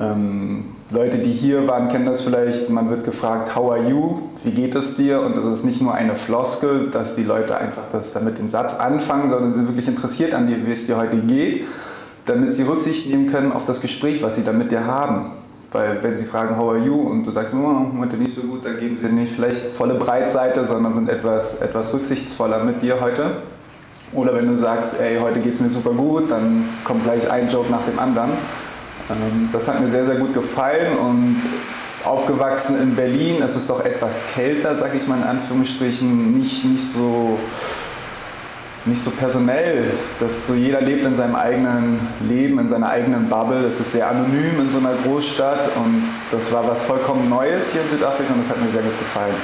Ähm, 0.00 0.64
Leute, 0.92 1.18
die 1.18 1.32
hier 1.32 1.66
waren, 1.66 1.88
kennen 1.88 2.06
das 2.06 2.20
vielleicht. 2.20 2.70
Man 2.70 2.88
wird 2.88 3.04
gefragt, 3.04 3.56
how 3.56 3.72
are 3.72 3.88
you? 3.88 4.20
Wie 4.44 4.52
geht 4.52 4.74
es 4.74 4.94
dir? 4.94 5.20
Und 5.22 5.36
das 5.36 5.44
ist 5.44 5.64
nicht 5.64 5.82
nur 5.82 5.92
eine 5.92 6.14
Floskel, 6.14 6.88
dass 6.90 7.14
die 7.14 7.24
Leute 7.24 7.58
einfach 7.58 7.82
das 7.90 8.12
damit 8.12 8.38
den 8.38 8.48
Satz 8.48 8.74
anfangen, 8.74 9.28
sondern 9.28 9.52
sind 9.52 9.66
wirklich 9.66 9.88
interessiert 9.88 10.34
an 10.34 10.46
dir, 10.46 10.64
wie 10.66 10.72
es 10.72 10.86
dir 10.86 10.96
heute 10.96 11.18
geht, 11.18 11.66
damit 12.26 12.54
sie 12.54 12.62
Rücksicht 12.62 13.08
nehmen 13.08 13.26
können 13.26 13.52
auf 13.52 13.64
das 13.64 13.80
Gespräch, 13.80 14.22
was 14.22 14.36
sie 14.36 14.44
da 14.44 14.52
mit 14.52 14.70
dir 14.70 14.84
haben. 14.84 15.32
Weil 15.72 16.02
wenn 16.02 16.16
sie 16.16 16.24
fragen, 16.24 16.56
how 16.56 16.70
are 16.70 16.78
you? 16.78 16.94
und 16.94 17.24
du 17.24 17.30
sagst, 17.30 17.52
oh, 17.52 17.86
heute 17.98 18.16
nicht 18.16 18.34
so 18.34 18.42
gut, 18.42 18.64
dann 18.64 18.78
geben 18.78 18.96
sie 19.02 19.08
nicht 19.08 19.34
vielleicht 19.34 19.58
volle 19.58 19.94
Breitseite, 19.94 20.64
sondern 20.64 20.92
sind 20.92 21.10
etwas, 21.10 21.60
etwas 21.60 21.92
rücksichtsvoller 21.92 22.64
mit 22.64 22.80
dir 22.80 23.00
heute. 23.00 23.42
Oder 24.14 24.34
wenn 24.34 24.46
du 24.46 24.56
sagst, 24.56 24.98
ey, 24.98 25.18
heute 25.20 25.40
geht 25.40 25.54
es 25.54 25.60
mir 25.60 25.68
super 25.68 25.90
gut, 25.90 26.30
dann 26.30 26.64
kommt 26.84 27.04
gleich 27.04 27.30
ein 27.30 27.48
Joke 27.48 27.70
nach 27.70 27.84
dem 27.84 27.98
anderen. 27.98 28.30
Ähm, 29.10 29.48
das 29.52 29.68
hat 29.68 29.80
mir 29.80 29.88
sehr, 29.88 30.06
sehr 30.06 30.16
gut 30.16 30.34
gefallen 30.34 30.96
und 30.96 31.42
aufgewachsen 32.04 32.80
in 32.80 32.94
Berlin 32.94 33.42
ist 33.42 33.56
es 33.56 33.66
doch 33.66 33.84
etwas 33.84 34.22
kälter, 34.34 34.76
sag 34.76 34.94
ich 34.94 35.06
mal 35.06 35.18
in 35.18 35.24
Anführungsstrichen, 35.24 36.32
nicht, 36.32 36.64
nicht, 36.64 36.92
so, 36.92 37.38
nicht 38.84 39.02
so 39.02 39.10
personell. 39.10 39.90
dass 40.18 40.46
so 40.46 40.54
jeder 40.54 40.80
lebt 40.80 41.04
in 41.04 41.16
seinem 41.16 41.34
eigenen 41.34 41.98
Leben, 42.20 42.58
in 42.58 42.68
seiner 42.68 42.88
eigenen 42.88 43.28
Bubble. 43.28 43.66
Es 43.66 43.80
ist 43.80 43.92
sehr 43.92 44.08
anonym 44.08 44.60
in 44.60 44.70
so 44.70 44.78
einer 44.78 44.94
Großstadt 45.04 45.76
und 45.76 46.04
das 46.30 46.52
war 46.52 46.66
was 46.66 46.82
vollkommen 46.82 47.28
Neues 47.28 47.72
hier 47.72 47.82
in 47.82 47.88
Südafrika 47.88 48.32
und 48.32 48.42
das 48.42 48.50
hat 48.50 48.62
mir 48.62 48.70
sehr 48.70 48.82
gut 48.82 48.98
gefallen. 48.98 49.34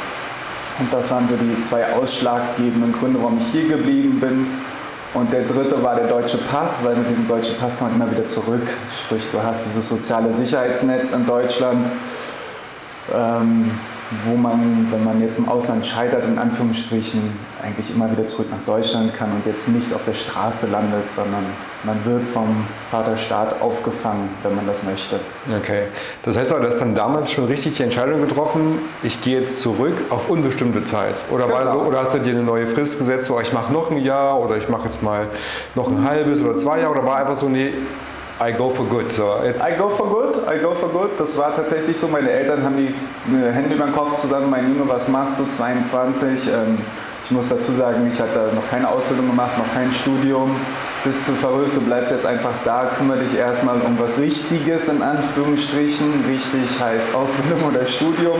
Und 0.78 0.92
das 0.92 1.10
waren 1.10 1.28
so 1.28 1.36
die 1.36 1.62
zwei 1.62 1.92
ausschlaggebenden 1.92 2.92
Gründe, 2.92 3.20
warum 3.22 3.38
ich 3.38 3.46
hier 3.52 3.68
geblieben 3.68 4.18
bin. 4.20 4.46
Und 5.14 5.32
der 5.32 5.42
dritte 5.44 5.80
war 5.80 5.94
der 5.94 6.08
deutsche 6.08 6.38
Pass, 6.38 6.84
weil 6.84 6.96
mit 6.96 7.08
diesem 7.08 7.28
deutschen 7.28 7.56
Pass 7.56 7.78
kann 7.78 7.88
man 7.88 8.02
immer 8.02 8.10
wieder 8.10 8.26
zurück. 8.26 8.66
Sprich, 8.92 9.30
du 9.30 9.40
hast 9.40 9.64
dieses 9.64 9.88
soziale 9.88 10.32
Sicherheitsnetz 10.32 11.12
in 11.12 11.24
Deutschland, 11.24 11.86
ähm, 13.14 13.70
wo 14.24 14.36
man, 14.36 14.88
wenn 14.90 15.04
man 15.04 15.20
jetzt 15.20 15.38
im 15.38 15.48
Ausland 15.48 15.84
scheitert, 15.84 16.24
in 16.24 16.38
Anführungsstrichen, 16.38 17.20
eigentlich 17.62 17.90
immer 17.90 18.10
wieder 18.10 18.26
zurück 18.26 18.48
nach 18.50 18.60
Deutschland 18.66 19.14
kann 19.14 19.32
und 19.32 19.46
jetzt 19.46 19.68
nicht 19.68 19.92
auf 19.94 20.04
der 20.04 20.12
Straße 20.12 20.66
landet, 20.66 21.10
sondern 21.10 21.44
man 21.84 22.04
wird 22.04 22.26
vom 22.26 22.66
Vaterstaat 22.90 23.60
aufgefangen, 23.60 24.28
wenn 24.42 24.54
man 24.54 24.66
das 24.66 24.82
möchte. 24.82 25.20
Okay. 25.48 25.84
Das 26.22 26.36
heißt 26.36 26.52
aber, 26.52 26.60
du 26.60 26.68
hast 26.68 26.78
dann 26.78 26.94
damals 26.94 27.30
schon 27.30 27.44
richtig 27.44 27.76
die 27.76 27.82
Entscheidung 27.82 28.20
getroffen, 28.20 28.78
ich 29.02 29.20
gehe 29.20 29.36
jetzt 29.36 29.60
zurück 29.60 29.94
auf 30.10 30.28
unbestimmte 30.28 30.84
Zeit. 30.84 31.16
Oder, 31.30 31.46
genau. 31.46 31.72
so, 31.72 31.80
oder 31.86 32.00
hast 32.00 32.14
du 32.14 32.18
dir 32.18 32.30
eine 32.30 32.42
neue 32.42 32.66
Frist 32.66 32.98
gesetzt, 32.98 33.26
so 33.26 33.38
ich 33.40 33.52
mache 33.52 33.72
noch 33.72 33.90
ein 33.90 33.98
Jahr 33.98 34.40
oder 34.40 34.56
ich 34.56 34.68
mache 34.68 34.86
jetzt 34.86 35.02
mal 35.02 35.26
noch 35.74 35.88
ein 35.88 36.04
halbes 36.04 36.40
oder 36.40 36.56
zwei 36.56 36.80
Jahre 36.80 36.92
oder 36.92 37.04
war 37.04 37.16
einfach 37.16 37.36
so, 37.36 37.48
nee, 37.48 37.72
I 38.40 38.52
go 38.52 38.70
for 38.70 38.84
good. 38.86 39.12
So, 39.12 39.38
jetzt 39.44 39.62
I 39.62 39.76
go 39.78 39.88
for 39.88 40.08
good, 40.08 40.42
I 40.48 40.58
go 40.60 40.74
for 40.74 40.88
good. 40.88 41.10
Das 41.18 41.36
war 41.36 41.54
tatsächlich 41.54 41.96
so. 41.96 42.08
Meine 42.08 42.30
Eltern 42.30 42.64
haben 42.64 42.76
die 42.76 42.92
Hände 43.30 43.74
über 43.74 43.84
den 43.84 43.94
Kopf 43.94 44.16
zusammen. 44.16 44.50
Mein 44.50 44.68
Junge, 44.74 44.88
was 44.88 45.06
machst 45.06 45.38
du? 45.38 45.46
22. 45.46 46.48
Ähm, 46.48 46.78
ich 47.24 47.30
muss 47.30 47.48
dazu 47.48 47.72
sagen, 47.72 48.10
ich 48.12 48.20
hatte 48.20 48.50
noch 48.54 48.68
keine 48.68 48.88
Ausbildung 48.88 49.28
gemacht, 49.28 49.56
noch 49.56 49.72
kein 49.72 49.90
Studium. 49.92 50.56
Bist 51.04 51.28
du 51.28 51.32
verrückt, 51.32 51.76
du 51.76 51.80
bleibst 51.80 52.10
jetzt 52.10 52.26
einfach 52.26 52.52
da, 52.64 52.90
kümmere 52.96 53.18
dich 53.20 53.34
erstmal 53.34 53.80
um 53.80 53.98
was 53.98 54.18
Richtiges 54.18 54.88
in 54.88 55.00
Anführungsstrichen. 55.00 56.24
Richtig 56.28 56.80
heißt 56.80 57.14
Ausbildung 57.14 57.62
oder 57.68 57.86
Studium. 57.86 58.36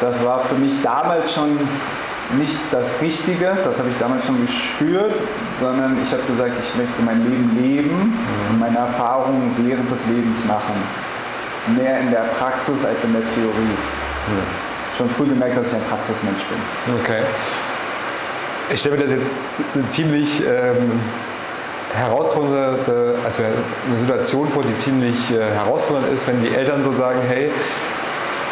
Das 0.00 0.24
war 0.24 0.40
für 0.40 0.56
mich 0.56 0.80
damals 0.82 1.32
schon 1.32 1.58
nicht 2.38 2.58
das 2.70 3.00
Richtige, 3.00 3.56
das 3.62 3.78
habe 3.78 3.88
ich 3.90 3.98
damals 3.98 4.26
schon 4.26 4.40
gespürt, 4.40 5.14
sondern 5.60 5.96
ich 6.02 6.10
habe 6.12 6.22
gesagt, 6.24 6.52
ich 6.58 6.74
möchte 6.76 7.02
mein 7.02 7.22
Leben 7.28 7.56
leben 7.56 8.18
und 8.50 8.60
meine 8.60 8.78
Erfahrungen 8.78 9.54
während 9.58 9.90
des 9.90 10.06
Lebens 10.06 10.44
machen. 10.44 10.74
Mehr 11.76 12.00
in 12.00 12.10
der 12.10 12.24
Praxis 12.38 12.84
als 12.84 13.02
in 13.04 13.12
der 13.12 13.22
Theorie. 13.22 13.76
Ja. 14.38 14.44
Schon 14.96 15.08
früh 15.08 15.26
gemerkt, 15.26 15.56
dass 15.56 15.68
ich 15.68 15.74
ein 15.74 15.84
Praxismensch 15.84 16.44
bin. 16.44 16.58
Okay. 17.00 17.22
Ich 18.70 18.80
stelle 18.80 18.96
mir 18.96 19.04
das 19.04 19.12
jetzt 19.12 19.30
eine 19.74 19.88
ziemlich 19.88 20.40
ähm, 20.40 21.00
herausfordernde, 21.94 23.16
also 23.24 23.42
eine 23.42 23.98
Situation 23.98 24.48
vor, 24.48 24.62
die 24.62 24.74
ziemlich 24.76 25.30
äh, 25.30 25.40
herausfordernd 25.40 26.12
ist, 26.12 26.26
wenn 26.26 26.42
die 26.42 26.54
Eltern 26.54 26.82
so 26.82 26.92
sagen, 26.92 27.20
hey, 27.26 27.50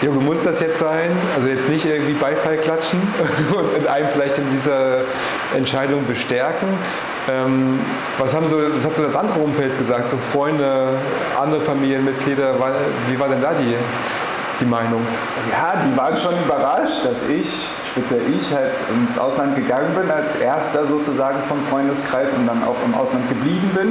Junge, 0.03 0.19
muss 0.19 0.43
das 0.43 0.59
jetzt 0.59 0.81
sein? 0.81 1.11
Also 1.37 1.47
jetzt 1.47 1.69
nicht 1.69 1.85
irgendwie 1.85 2.15
Beifall 2.15 2.57
klatschen 2.57 3.01
und 3.55 3.87
einem 3.87 4.09
vielleicht 4.13 4.37
in 4.37 4.51
dieser 4.51 5.03
Entscheidung 5.57 6.05
bestärken. 6.09 6.67
Ähm, 7.31 7.79
was, 8.19 8.35
haben 8.35 8.49
so, 8.49 8.57
was 8.59 8.85
hat 8.85 8.97
so 8.97 9.05
das 9.05 9.15
andere 9.15 9.39
Umfeld 9.39 9.79
gesagt? 9.79 10.09
So 10.09 10.17
Freunde, 10.33 10.89
andere 11.41 11.61
Familienmitglieder, 11.61 12.55
wie 13.09 13.21
war 13.21 13.29
denn 13.29 13.41
da 13.41 13.53
die, 13.53 13.77
die 14.59 14.65
Meinung? 14.65 15.07
Ja, 15.53 15.75
die 15.87 15.97
waren 15.97 16.17
schon 16.17 16.35
überrascht, 16.45 17.05
dass 17.05 17.23
ich, 17.29 17.69
speziell 17.93 18.23
ich, 18.37 18.53
halt 18.53 18.73
ins 19.09 19.17
Ausland 19.21 19.55
gegangen 19.55 19.95
bin, 19.95 20.11
als 20.11 20.35
erster 20.35 20.85
sozusagen 20.85 21.41
vom 21.45 21.63
Freundeskreis 21.63 22.33
und 22.33 22.45
dann 22.49 22.65
auch 22.65 22.77
im 22.85 22.93
Ausland 22.97 23.29
geblieben 23.29 23.71
bin. 23.73 23.89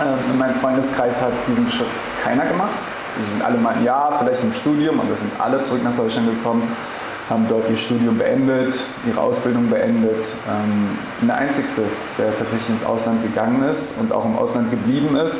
Ähm, 0.00 0.18
in 0.30 0.38
meinem 0.38 0.54
Freundeskreis 0.54 1.20
hat 1.20 1.32
diesen 1.48 1.66
Schritt 1.66 1.88
keiner 2.22 2.46
gemacht. 2.46 2.78
Sie 3.18 3.32
sind 3.32 3.44
alle 3.44 3.58
mal 3.58 3.74
ein 3.74 3.84
Jahr, 3.84 4.16
vielleicht 4.18 4.42
im 4.42 4.52
Studium, 4.52 5.00
aber 5.00 5.14
sind 5.16 5.32
alle 5.38 5.60
zurück 5.60 5.82
nach 5.82 5.94
Deutschland 5.94 6.28
gekommen, 6.30 6.62
haben 7.28 7.46
dort 7.48 7.68
ihr 7.68 7.76
Studium 7.76 8.16
beendet, 8.16 8.80
ihre 9.06 9.20
Ausbildung 9.20 9.68
beendet. 9.68 10.32
Ähm, 10.48 10.98
bin 11.18 11.28
der 11.28 11.36
Einzige, 11.36 11.68
der 12.16 12.36
tatsächlich 12.36 12.70
ins 12.70 12.84
Ausland 12.84 13.22
gegangen 13.22 13.62
ist 13.62 13.94
und 13.98 14.12
auch 14.12 14.24
im 14.24 14.36
Ausland 14.36 14.70
geblieben 14.70 15.16
ist. 15.16 15.36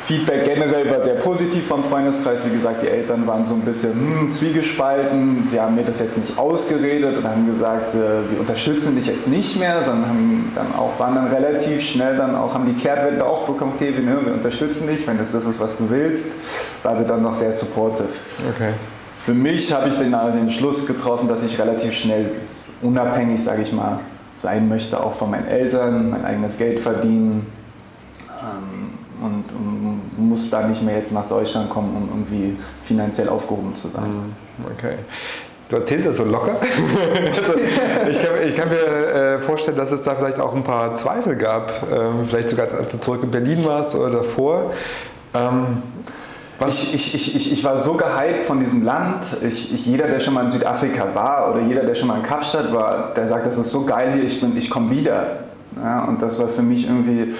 Feedback 0.00 0.44
generell 0.44 0.90
war 0.90 1.02
sehr 1.02 1.14
positiv 1.14 1.66
vom 1.66 1.84
Freundeskreis. 1.84 2.44
Wie 2.46 2.50
gesagt, 2.50 2.82
die 2.82 2.88
Eltern 2.88 3.26
waren 3.26 3.44
so 3.44 3.52
ein 3.52 3.60
bisschen 3.60 3.92
hm, 3.92 4.32
zwiegespalten. 4.32 5.46
Sie 5.46 5.60
haben 5.60 5.74
mir 5.74 5.84
das 5.84 6.00
jetzt 6.00 6.16
nicht 6.16 6.38
ausgeredet 6.38 7.18
und 7.18 7.28
haben 7.28 7.46
gesagt, 7.46 7.94
äh, 7.94 8.30
wir 8.30 8.40
unterstützen 8.40 8.96
dich 8.96 9.06
jetzt 9.06 9.28
nicht 9.28 9.58
mehr, 9.58 9.82
sondern 9.82 10.08
haben 10.08 10.52
dann 10.54 10.74
auch, 10.74 10.98
waren 10.98 11.16
dann 11.16 11.28
relativ 11.28 11.82
schnell 11.82 12.16
dann 12.16 12.34
auch, 12.34 12.54
haben 12.54 12.66
die 12.66 12.80
Kehrtwende 12.80 13.24
auch 13.24 13.46
bekommen, 13.46 13.74
okay, 13.76 13.92
wir, 13.94 14.02
ne, 14.02 14.16
wir 14.24 14.32
unterstützen 14.32 14.86
dich, 14.86 15.06
wenn 15.06 15.18
das 15.18 15.32
das 15.32 15.44
ist, 15.44 15.60
was 15.60 15.76
du 15.76 15.90
willst. 15.90 16.32
War 16.82 16.96
sie 16.96 17.04
dann 17.04 17.20
noch 17.20 17.34
sehr 17.34 17.52
supportive. 17.52 18.08
Okay. 18.54 18.72
Für 19.14 19.34
mich 19.34 19.70
habe 19.70 19.90
ich 19.90 19.96
den, 19.96 20.12
den 20.12 20.48
Schluss 20.48 20.86
getroffen, 20.86 21.28
dass 21.28 21.42
ich 21.42 21.58
relativ 21.58 21.92
schnell 21.92 22.26
unabhängig, 22.80 23.44
sage 23.44 23.60
ich 23.60 23.70
mal, 23.70 24.00
sein 24.32 24.66
möchte, 24.66 24.98
auch 24.98 25.12
von 25.12 25.30
meinen 25.30 25.46
Eltern, 25.46 26.08
mein 26.08 26.24
eigenes 26.24 26.56
Geld 26.56 26.80
verdienen. 26.80 27.46
Ähm, 28.30 28.79
und, 29.20 29.44
und 29.52 30.28
muss 30.28 30.50
da 30.50 30.66
nicht 30.66 30.82
mehr 30.82 30.96
jetzt 30.96 31.12
nach 31.12 31.26
Deutschland 31.26 31.70
kommen, 31.70 31.94
um 31.96 32.08
irgendwie 32.08 32.56
finanziell 32.82 33.28
aufgehoben 33.28 33.74
zu 33.74 33.88
sein. 33.88 34.10
Mhm. 34.10 34.64
Okay. 34.76 34.94
Du 35.68 35.76
erzählst 35.76 36.06
das 36.06 36.16
so 36.16 36.24
locker. 36.24 36.56
also, 37.26 37.54
ich, 38.10 38.20
kann, 38.20 38.32
ich, 38.44 38.56
kann, 38.56 38.68
mir 38.68 38.76
äh, 38.76 39.38
vorstellen, 39.38 39.76
dass 39.76 39.92
es 39.92 40.02
da 40.02 40.16
vielleicht 40.16 40.40
auch 40.40 40.52
ein 40.52 40.64
paar 40.64 40.96
Zweifel 40.96 41.36
gab. 41.36 41.86
Ähm, 41.92 42.26
vielleicht 42.26 42.48
sogar, 42.48 42.66
als 42.72 42.90
du 42.90 42.98
zurück 42.98 43.20
in 43.22 43.30
Berlin 43.30 43.64
warst 43.64 43.94
oder 43.94 44.10
davor. 44.10 44.72
Ähm, 45.32 45.82
ich, 46.66 46.94
ich, 46.94 47.14
ich, 47.14 47.52
ich, 47.52 47.64
war 47.64 47.78
so 47.78 47.94
gehypt 47.94 48.44
von 48.46 48.58
diesem 48.58 48.82
Land. 48.82 49.24
Jeder, 49.72 50.08
der 50.08 50.18
schon 50.18 50.34
mal 50.34 50.44
in 50.44 50.50
Südafrika 50.50 51.14
war 51.14 51.52
oder 51.52 51.60
jeder, 51.60 51.84
der 51.84 51.94
schon 51.94 52.08
mal 52.08 52.16
in 52.16 52.22
Kapstadt 52.22 52.72
war, 52.72 53.14
der 53.14 53.28
sagt, 53.28 53.46
das 53.46 53.56
ist 53.56 53.70
so 53.70 53.84
geil 53.84 54.12
hier, 54.12 54.24
ich, 54.24 54.42
ich 54.42 54.68
komme 54.68 54.90
wieder. 54.90 55.44
Ja, 55.76 56.04
und 56.04 56.20
das 56.20 56.38
war 56.40 56.48
für 56.48 56.62
mich 56.62 56.86
irgendwie 56.86 57.32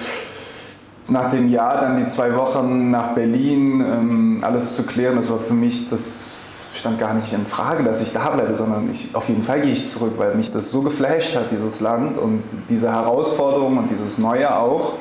nach 1.11 1.29
dem 1.29 1.49
Jahr 1.49 1.81
dann 1.81 1.97
die 1.97 2.07
zwei 2.07 2.35
Wochen 2.35 2.89
nach 2.89 3.13
Berlin 3.13 3.81
ähm, 3.81 4.39
alles 4.41 4.75
zu 4.75 4.83
klären. 4.83 5.17
Das 5.17 5.29
war 5.29 5.37
für 5.37 5.53
mich 5.53 5.89
das 5.89 6.31
stand 6.73 6.97
gar 6.97 7.13
nicht 7.13 7.33
in 7.33 7.45
Frage, 7.45 7.83
dass 7.83 8.01
ich 8.01 8.13
da 8.13 8.29
bleibe, 8.29 8.55
sondern 8.55 8.89
ich, 8.89 9.09
auf 9.13 9.27
jeden 9.27 9.43
Fall 9.43 9.59
gehe 9.59 9.73
ich 9.73 9.85
zurück, 9.85 10.13
weil 10.17 10.35
mich 10.35 10.51
das 10.51 10.71
so 10.71 10.81
geflasht 10.81 11.35
hat, 11.35 11.51
dieses 11.51 11.81
Land 11.81 12.17
und 12.17 12.43
diese 12.69 12.91
Herausforderung 12.91 13.77
und 13.77 13.91
dieses 13.91 14.17
Neue 14.17 14.55
auch. 14.55 14.93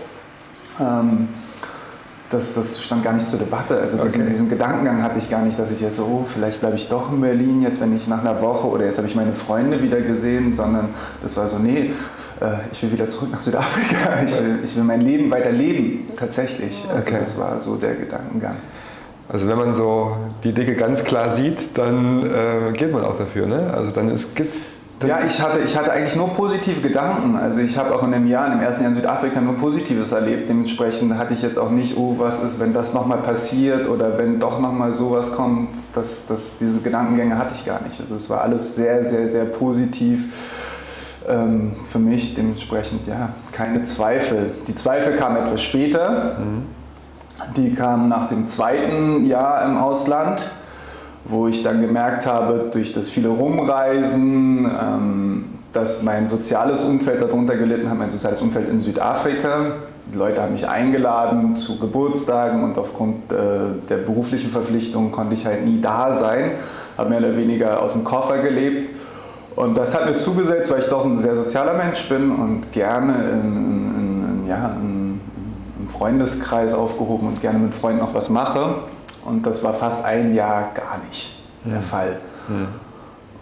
Ähm, 0.80 1.28
das, 2.28 2.52
das 2.52 2.82
stand 2.82 3.02
gar 3.02 3.12
nicht 3.12 3.28
zur 3.28 3.38
Debatte. 3.38 3.78
Also 3.78 3.96
diesen, 3.98 4.20
okay. 4.20 4.30
diesen, 4.30 4.48
Gedankengang 4.48 5.02
hatte 5.02 5.18
ich 5.18 5.30
gar 5.30 5.42
nicht, 5.42 5.58
dass 5.58 5.70
ich 5.70 5.80
jetzt 5.80 5.96
so, 5.96 6.02
oh, 6.02 6.24
vielleicht 6.26 6.60
bleibe 6.60 6.76
ich 6.76 6.88
doch 6.88 7.10
in 7.10 7.20
Berlin 7.20 7.62
jetzt, 7.62 7.80
wenn 7.80 7.94
ich 7.94 8.08
nach 8.08 8.20
einer 8.20 8.40
Woche 8.40 8.68
oder 8.68 8.84
jetzt 8.84 8.98
habe 8.98 9.08
ich 9.08 9.16
meine 9.16 9.32
Freunde 9.32 9.82
wieder 9.82 10.00
gesehen, 10.00 10.54
sondern 10.54 10.90
das 11.22 11.36
war 11.36 11.48
so, 11.48 11.58
nee, 11.58 11.92
ich 12.72 12.82
will 12.82 12.92
wieder 12.92 13.08
zurück 13.08 13.30
nach 13.30 13.40
Südafrika, 13.40 14.22
ich 14.24 14.32
will, 14.32 14.58
ich 14.62 14.76
will 14.76 14.84
mein 14.84 15.00
Leben 15.00 15.30
weiter 15.30 15.52
leben, 15.52 16.08
tatsächlich. 16.16 16.84
Also 16.94 17.10
okay. 17.10 17.20
das 17.20 17.38
war 17.38 17.60
so 17.60 17.76
der 17.76 17.94
Gedankengang. 17.96 18.56
Also 19.28 19.46
wenn 19.46 19.58
man 19.58 19.72
so 19.72 20.16
die 20.42 20.52
Dinge 20.52 20.74
ganz 20.74 21.04
klar 21.04 21.30
sieht, 21.30 21.78
dann 21.78 22.24
äh, 22.24 22.72
geht 22.72 22.92
man 22.92 23.04
auch 23.04 23.16
dafür. 23.16 23.46
Ne? 23.46 23.72
Also 23.72 23.92
dann 23.92 24.08
gibt 24.08 24.50
es 24.50 24.72
ja, 25.06 25.20
ich 25.26 25.40
hatte, 25.40 25.60
ich 25.60 25.78
hatte 25.78 25.92
eigentlich 25.92 26.14
nur 26.14 26.28
positive 26.28 26.80
Gedanken. 26.82 27.36
Also 27.36 27.60
ich 27.60 27.78
habe 27.78 27.94
auch 27.94 28.02
in 28.02 28.12
dem 28.12 28.26
Jahr, 28.26 28.50
dem 28.50 28.60
ersten 28.60 28.82
Jahr 28.82 28.90
in 28.90 28.96
Südafrika 28.96 29.40
nur 29.40 29.56
Positives 29.56 30.12
erlebt. 30.12 30.48
Dementsprechend 30.48 31.16
hatte 31.16 31.32
ich 31.32 31.40
jetzt 31.40 31.58
auch 31.58 31.70
nicht, 31.70 31.96
oh, 31.96 32.16
was 32.18 32.42
ist, 32.42 32.60
wenn 32.60 32.74
das 32.74 32.92
nochmal 32.92 33.18
passiert 33.18 33.88
oder 33.88 34.18
wenn 34.18 34.38
doch 34.38 34.60
nochmal 34.60 34.92
sowas 34.92 35.32
kommt. 35.32 35.68
Das, 35.94 36.26
das, 36.26 36.58
diese 36.58 36.80
Gedankengänge 36.82 37.38
hatte 37.38 37.54
ich 37.54 37.64
gar 37.64 37.80
nicht. 37.82 37.98
Also 37.98 38.14
es 38.14 38.28
war 38.28 38.42
alles 38.42 38.74
sehr, 38.74 39.02
sehr, 39.04 39.28
sehr 39.28 39.46
positiv 39.46 40.69
ähm, 41.28 41.72
für 41.84 41.98
mich. 41.98 42.34
Dementsprechend, 42.34 43.06
ja, 43.06 43.30
keine 43.52 43.84
Zweifel. 43.84 44.50
Die 44.66 44.74
Zweifel 44.74 45.16
kamen 45.16 45.36
etwas 45.36 45.62
später. 45.62 46.36
Mhm 46.38 46.80
die 47.56 47.74
kam 47.74 48.08
nach 48.08 48.28
dem 48.28 48.46
zweiten 48.46 49.24
Jahr 49.24 49.64
im 49.64 49.78
Ausland, 49.78 50.50
wo 51.24 51.48
ich 51.48 51.62
dann 51.62 51.80
gemerkt 51.80 52.26
habe, 52.26 52.70
durch 52.72 52.92
das 52.92 53.08
viele 53.08 53.28
Rumreisen, 53.28 54.64
ähm, 54.64 55.44
dass 55.72 56.02
mein 56.02 56.26
soziales 56.26 56.82
Umfeld 56.82 57.22
darunter 57.22 57.56
gelitten 57.56 57.88
hat, 57.88 57.98
mein 57.98 58.10
soziales 58.10 58.42
Umfeld 58.42 58.68
in 58.68 58.80
Südafrika. 58.80 59.72
Die 60.12 60.16
Leute 60.16 60.42
haben 60.42 60.52
mich 60.52 60.68
eingeladen 60.68 61.54
zu 61.54 61.78
Geburtstagen 61.78 62.64
und 62.64 62.76
aufgrund 62.78 63.30
äh, 63.30 63.36
der 63.88 63.98
beruflichen 63.98 64.50
Verpflichtungen 64.50 65.12
konnte 65.12 65.34
ich 65.34 65.46
halt 65.46 65.64
nie 65.64 65.80
da 65.80 66.12
sein, 66.12 66.52
habe 66.98 67.10
mehr 67.10 67.20
oder 67.20 67.36
weniger 67.36 67.80
aus 67.80 67.92
dem 67.92 68.02
Koffer 68.02 68.38
gelebt. 68.38 68.90
Und 69.56 69.76
das 69.76 69.94
hat 69.94 70.06
mir 70.06 70.16
zugesetzt, 70.16 70.70
weil 70.70 70.80
ich 70.80 70.86
doch 70.86 71.04
ein 71.04 71.16
sehr 71.16 71.36
sozialer 71.36 71.74
Mensch 71.74 72.08
bin 72.08 72.30
und 72.30 72.72
gerne 72.72 73.14
in, 73.14 73.56
in, 73.56 74.42
in 74.42 74.46
ja, 74.46 74.76
in 74.76 75.20
Freundeskreis 75.88 76.74
aufgehoben 76.74 77.28
und 77.28 77.40
gerne 77.40 77.58
mit 77.58 77.74
Freunden 77.74 78.00
auch 78.00 78.14
was 78.14 78.30
mache. 78.30 78.76
Und 79.24 79.46
das 79.46 79.62
war 79.62 79.74
fast 79.74 80.04
ein 80.04 80.34
Jahr 80.34 80.70
gar 80.74 80.98
nicht 81.06 81.42
der. 81.64 81.80
Fall. 81.80 82.18
Mhm. 82.48 82.68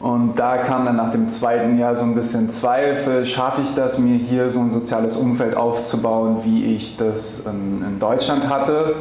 Und 0.00 0.38
da 0.38 0.58
kam 0.58 0.84
dann 0.84 0.96
nach 0.96 1.10
dem 1.10 1.28
zweiten 1.28 1.76
Jahr 1.76 1.96
so 1.96 2.04
ein 2.04 2.14
bisschen 2.14 2.50
Zweifel, 2.50 3.26
schaffe 3.26 3.62
ich 3.62 3.74
das, 3.74 3.98
mir 3.98 4.16
hier 4.16 4.50
so 4.50 4.60
ein 4.60 4.70
soziales 4.70 5.16
Umfeld 5.16 5.56
aufzubauen, 5.56 6.38
wie 6.44 6.76
ich 6.76 6.96
das 6.96 7.40
in, 7.40 7.82
in 7.84 7.98
Deutschland 7.98 8.48
hatte, 8.48 8.94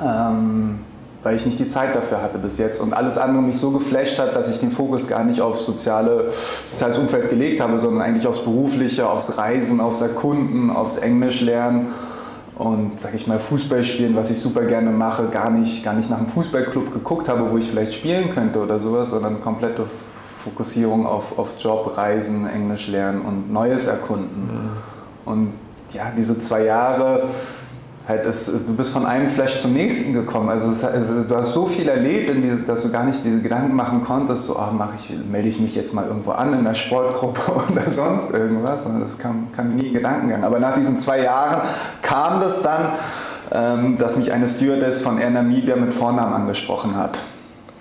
ähm, 0.00 0.78
weil 1.22 1.36
ich 1.36 1.46
nicht 1.46 1.58
die 1.58 1.68
Zeit 1.68 1.94
dafür 1.94 2.22
hatte 2.22 2.38
bis 2.38 2.58
jetzt. 2.58 2.80
Und 2.80 2.94
alles 2.94 3.18
andere 3.18 3.42
mich 3.42 3.58
so 3.58 3.70
geflasht 3.70 4.18
hat, 4.18 4.34
dass 4.34 4.48
ich 4.48 4.58
den 4.58 4.70
Fokus 4.70 5.06
gar 5.06 5.24
nicht 5.24 5.40
auf 5.40 5.60
soziale, 5.60 6.30
soziales 6.30 6.98
Umfeld 6.98 7.30
gelegt 7.30 7.60
habe, 7.60 7.78
sondern 7.78 8.02
eigentlich 8.02 8.26
aufs 8.26 8.40
Berufliche, 8.40 9.08
aufs 9.08 9.38
Reisen, 9.38 9.80
aufs 9.80 10.00
Erkunden, 10.00 10.70
aufs 10.70 10.96
Englisch 10.96 11.40
lernen 11.40 11.88
und, 12.56 13.00
sag 13.00 13.14
ich 13.14 13.26
mal, 13.26 13.38
Fußball 13.38 13.82
spielen, 13.82 14.14
was 14.14 14.30
ich 14.30 14.38
super 14.38 14.62
gerne 14.62 14.90
mache, 14.90 15.28
gar 15.28 15.50
nicht, 15.50 15.82
gar 15.82 15.94
nicht 15.94 16.10
nach 16.10 16.18
einem 16.18 16.28
Fußballclub 16.28 16.92
geguckt 16.92 17.28
habe, 17.28 17.50
wo 17.50 17.58
ich 17.58 17.68
vielleicht 17.68 17.94
spielen 17.94 18.30
könnte 18.30 18.60
oder 18.60 18.78
sowas, 18.78 19.10
sondern 19.10 19.40
komplette 19.40 19.84
Fokussierung 19.84 21.06
auf, 21.06 21.38
auf 21.38 21.54
Job, 21.58 21.96
Reisen, 21.96 22.46
Englisch 22.46 22.88
lernen 22.88 23.22
und 23.22 23.52
Neues 23.52 23.86
erkunden. 23.86 24.42
Mhm. 24.44 24.70
Und 25.24 25.52
ja, 25.92 26.12
diese 26.16 26.38
zwei 26.38 26.64
Jahre 26.64 27.28
halt 28.08 28.26
ist, 28.26 28.48
du 28.48 28.74
bist 28.74 28.90
von 28.90 29.06
einem 29.06 29.28
Flash 29.28 29.60
zum 29.60 29.72
nächsten 29.72 30.12
gekommen. 30.12 30.48
Also, 30.48 30.68
es, 30.68 30.84
also 30.84 31.22
du 31.22 31.36
hast 31.36 31.52
so 31.52 31.66
viel 31.66 31.88
erlebt, 31.88 32.32
diese, 32.42 32.56
dass 32.58 32.82
du 32.82 32.90
gar 32.90 33.04
nicht 33.04 33.24
diese 33.24 33.40
Gedanken 33.40 33.74
machen 33.74 34.02
konntest, 34.02 34.44
so 34.44 34.58
ach, 34.58 34.72
mach 34.72 34.94
ich, 34.94 35.16
melde 35.30 35.48
ich 35.48 35.60
mich 35.60 35.74
jetzt 35.74 35.94
mal 35.94 36.06
irgendwo 36.06 36.32
an 36.32 36.52
in 36.52 36.64
der 36.64 36.74
Sportgruppe 36.74 37.40
oder 37.72 37.90
sonst 37.90 38.30
irgendwas. 38.30 38.86
Und 38.86 39.00
das 39.00 39.18
kam, 39.18 39.48
kam 39.54 39.76
nie 39.76 39.88
in 39.88 39.94
Gedankengang. 39.94 40.42
Aber 40.42 40.58
nach 40.58 40.74
diesen 40.74 40.98
zwei 40.98 41.22
Jahren 41.22 41.62
kam 42.00 42.40
das 42.40 42.62
dann, 42.62 42.92
ähm, 43.52 43.98
dass 43.98 44.16
mich 44.16 44.32
eine 44.32 44.48
Stewardess 44.48 44.98
von 44.98 45.18
Air 45.18 45.30
Namibia 45.30 45.76
mit 45.76 45.94
Vornamen 45.94 46.34
angesprochen 46.34 46.96
hat. 46.96 47.20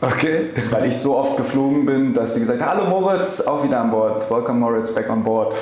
Okay. 0.02 0.50
Weil 0.72 0.86
ich 0.86 0.98
so 0.98 1.16
oft 1.16 1.38
geflogen 1.38 1.86
bin, 1.86 2.14
dass 2.14 2.34
die 2.34 2.40
gesagt 2.40 2.62
hat, 2.62 2.76
hallo 2.76 2.90
Moritz, 2.90 3.42
auch 3.42 3.64
wieder 3.64 3.82
an 3.82 3.92
Bord. 3.92 4.30
Welcome 4.30 4.60
Moritz, 4.60 4.92
back 4.92 5.10
on 5.10 5.24
board. 5.24 5.56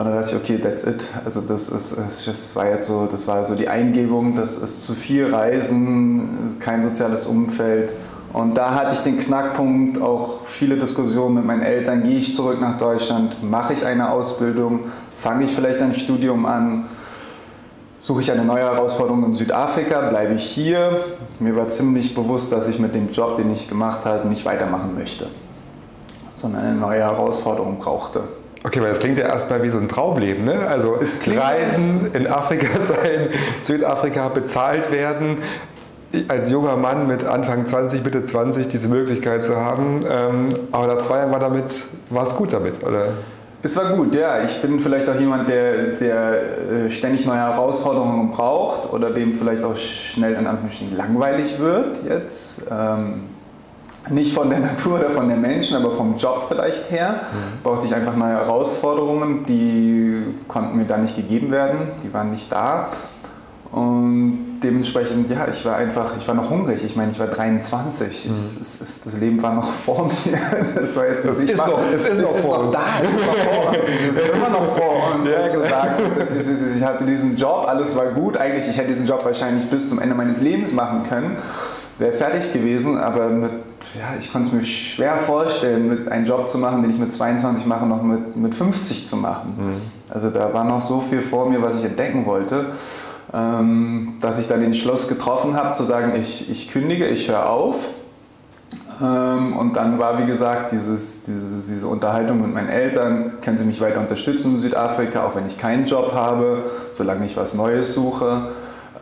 Und 0.00 0.06
dann 0.06 0.14
dachte 0.14 0.34
ich, 0.34 0.42
okay, 0.42 0.56
that's 0.56 0.82
it. 0.84 1.04
Also 1.26 1.42
das, 1.42 1.68
ist, 1.68 1.94
das 1.98 2.56
war 2.56 2.66
jetzt 2.66 2.86
so, 2.86 3.04
das 3.04 3.26
war 3.26 3.44
so 3.44 3.54
die 3.54 3.68
Eingebung, 3.68 4.34
das 4.34 4.56
ist 4.56 4.86
zu 4.86 4.94
viel 4.94 5.26
Reisen, 5.26 6.56
kein 6.58 6.80
soziales 6.80 7.26
Umfeld. 7.26 7.92
Und 8.32 8.56
da 8.56 8.74
hatte 8.74 8.94
ich 8.94 9.00
den 9.00 9.18
Knackpunkt, 9.18 10.00
auch 10.00 10.46
viele 10.46 10.78
Diskussionen 10.78 11.34
mit 11.34 11.44
meinen 11.44 11.60
Eltern, 11.60 12.02
gehe 12.02 12.16
ich 12.16 12.34
zurück 12.34 12.62
nach 12.62 12.78
Deutschland, 12.78 13.42
mache 13.42 13.74
ich 13.74 13.84
eine 13.84 14.10
Ausbildung, 14.10 14.84
fange 15.14 15.44
ich 15.44 15.50
vielleicht 15.50 15.82
ein 15.82 15.92
Studium 15.92 16.46
an, 16.46 16.86
suche 17.98 18.22
ich 18.22 18.32
eine 18.32 18.46
neue 18.46 18.62
Herausforderung 18.62 19.22
in 19.26 19.34
Südafrika, 19.34 20.08
bleibe 20.08 20.32
ich 20.32 20.44
hier. 20.44 20.98
Mir 21.40 21.54
war 21.56 21.68
ziemlich 21.68 22.14
bewusst, 22.14 22.52
dass 22.52 22.68
ich 22.68 22.78
mit 22.78 22.94
dem 22.94 23.10
Job, 23.10 23.36
den 23.36 23.50
ich 23.50 23.68
gemacht 23.68 24.06
habe, 24.06 24.26
nicht 24.28 24.46
weitermachen 24.46 24.94
möchte, 24.94 25.26
sondern 26.34 26.62
eine 26.62 26.76
neue 26.76 27.00
Herausforderung 27.00 27.76
brauchte. 27.76 28.39
Okay, 28.62 28.80
weil 28.82 28.90
das 28.90 29.00
klingt 29.00 29.16
ja 29.16 29.26
erstmal 29.26 29.62
wie 29.62 29.70
so 29.70 29.78
ein 29.78 29.88
Traumleben, 29.88 30.44
ne? 30.44 30.66
Also 30.68 30.98
Reisen, 31.26 32.10
in 32.12 32.26
Afrika 32.26 32.68
sein, 32.80 33.28
Südafrika 33.62 34.28
bezahlt 34.28 34.92
werden, 34.92 35.38
als 36.28 36.50
junger 36.50 36.76
Mann 36.76 37.06
mit 37.06 37.24
Anfang 37.24 37.66
20, 37.66 38.04
Mitte 38.04 38.24
20 38.24 38.68
diese 38.68 38.88
Möglichkeit 38.88 39.44
zu 39.44 39.56
haben. 39.56 40.04
Ähm, 40.10 40.48
aber 40.72 40.94
nach 40.94 41.00
zwei 41.00 41.18
Jahren 41.18 41.32
war 41.32 41.40
damit, 41.40 41.72
war 42.10 42.24
es 42.24 42.36
gut 42.36 42.52
damit, 42.52 42.82
oder? 42.84 43.06
Es 43.62 43.76
war 43.76 43.92
gut, 43.94 44.14
ja. 44.14 44.42
Ich 44.42 44.60
bin 44.60 44.80
vielleicht 44.80 45.08
auch 45.08 45.18
jemand, 45.18 45.48
der, 45.48 45.94
der 45.94 46.40
äh, 46.84 46.90
ständig 46.90 47.26
neue 47.26 47.38
Herausforderungen 47.38 48.30
braucht 48.30 48.92
oder 48.92 49.10
dem 49.10 49.34
vielleicht 49.34 49.64
auch 49.64 49.76
schnell 49.76 50.34
in 50.34 50.46
Anführungsstrichen 50.46 50.96
langweilig 50.96 51.58
wird 51.58 52.02
jetzt. 52.06 52.62
Ähm, 52.70 53.24
nicht 54.08 54.32
von 54.34 54.48
der 54.48 54.60
Natur 54.60 54.98
oder 54.98 55.10
von 55.10 55.28
den 55.28 55.40
Menschen, 55.40 55.76
aber 55.76 55.92
vom 55.92 56.16
Job 56.16 56.44
vielleicht 56.48 56.90
her, 56.90 57.20
mhm. 57.20 57.62
brauchte 57.62 57.86
ich 57.86 57.94
einfach 57.94 58.16
neue 58.16 58.34
Herausforderungen, 58.34 59.44
die 59.46 60.22
konnten 60.48 60.76
mir 60.76 60.84
da 60.84 60.96
nicht 60.96 61.16
gegeben 61.16 61.50
werden, 61.50 61.78
die 62.02 62.12
waren 62.12 62.30
nicht 62.30 62.50
da. 62.50 62.88
Und 63.72 64.58
dementsprechend, 64.64 65.28
ja, 65.28 65.46
ich 65.48 65.64
war 65.64 65.76
einfach, 65.76 66.14
ich 66.18 66.26
war 66.26 66.34
noch 66.34 66.50
hungrig. 66.50 66.82
Ich 66.84 66.96
meine, 66.96 67.12
ich 67.12 67.20
war 67.20 67.28
23. 67.28 68.26
Mhm. 68.26 68.32
Es, 68.32 68.60
es, 68.60 68.80
es, 68.80 69.00
das 69.02 69.12
Leben 69.14 69.40
war 69.40 69.54
noch 69.54 69.70
vor 69.70 70.06
mir. 70.06 70.38
Es 70.82 70.96
war 70.96 71.06
jetzt, 71.06 71.24
es 71.24 71.38
ist, 71.38 71.56
war, 71.56 71.68
noch, 71.68 71.80
es 71.92 72.04
ist 72.04 72.20
noch, 72.20 72.30
vor 72.30 72.64
uns. 72.64 72.72
da. 72.72 72.80
Es 73.00 73.26
war 73.26 73.34
vor 73.34 73.68
uns. 73.68 73.78
Es 73.88 74.16
ist 74.16 74.18
immer 74.34 74.50
noch 74.50 74.66
vor 74.66 75.14
uns 75.14 75.30
ja, 75.30 75.48
sozusagen. 75.48 76.16
Ist, 76.20 76.76
ich 76.76 76.82
hatte 76.82 77.04
diesen 77.04 77.36
Job, 77.36 77.66
alles 77.68 77.94
war 77.94 78.06
gut. 78.06 78.36
Eigentlich, 78.36 78.68
ich 78.68 78.76
hätte 78.76 78.88
diesen 78.88 79.06
Job 79.06 79.24
wahrscheinlich 79.24 79.70
bis 79.70 79.88
zum 79.88 80.00
Ende 80.00 80.16
meines 80.16 80.40
Lebens 80.40 80.72
machen 80.72 81.04
können. 81.04 81.36
Wäre 81.98 82.12
fertig 82.12 82.52
gewesen, 82.52 82.98
aber 82.98 83.28
mit 83.28 83.50
ja, 83.98 84.16
ich 84.18 84.30
konnte 84.32 84.48
es 84.48 84.54
mir 84.54 84.62
schwer 84.62 85.16
vorstellen, 85.16 85.88
mit 85.88 86.08
einen 86.08 86.24
Job 86.24 86.48
zu 86.48 86.58
machen, 86.58 86.82
den 86.82 86.90
ich 86.90 86.98
mit 86.98 87.12
22 87.12 87.66
mache, 87.66 87.86
noch 87.86 88.02
mit, 88.02 88.36
mit 88.36 88.54
50 88.54 89.06
zu 89.06 89.16
machen. 89.16 89.54
Mhm. 89.58 89.74
Also 90.08 90.30
da 90.30 90.52
war 90.52 90.64
noch 90.64 90.80
so 90.80 91.00
viel 91.00 91.20
vor 91.20 91.48
mir, 91.48 91.60
was 91.60 91.76
ich 91.76 91.84
entdecken 91.84 92.24
wollte, 92.24 92.66
ähm, 93.34 94.14
dass 94.20 94.38
ich 94.38 94.46
dann 94.46 94.60
den 94.60 94.74
Schluss 94.74 95.08
getroffen 95.08 95.56
habe, 95.56 95.74
zu 95.74 95.84
sagen, 95.84 96.12
ich, 96.14 96.48
ich 96.48 96.68
kündige, 96.68 97.06
ich 97.06 97.28
höre 97.28 97.50
auf. 97.50 97.88
Ähm, 99.02 99.56
und 99.56 99.74
dann 99.74 99.98
war, 99.98 100.18
wie 100.20 100.26
gesagt, 100.26 100.72
dieses, 100.72 101.22
dieses, 101.22 101.66
diese 101.66 101.88
Unterhaltung 101.88 102.42
mit 102.42 102.52
meinen 102.52 102.68
Eltern, 102.68 103.40
können 103.40 103.58
sie 103.58 103.64
mich 103.64 103.80
weiter 103.80 104.00
unterstützen 104.00 104.54
in 104.54 104.58
Südafrika, 104.60 105.26
auch 105.26 105.34
wenn 105.34 105.46
ich 105.46 105.58
keinen 105.58 105.86
Job 105.86 106.12
habe, 106.14 106.64
solange 106.92 107.24
ich 107.24 107.36
was 107.36 107.54
Neues 107.54 107.92
suche. 107.92 108.48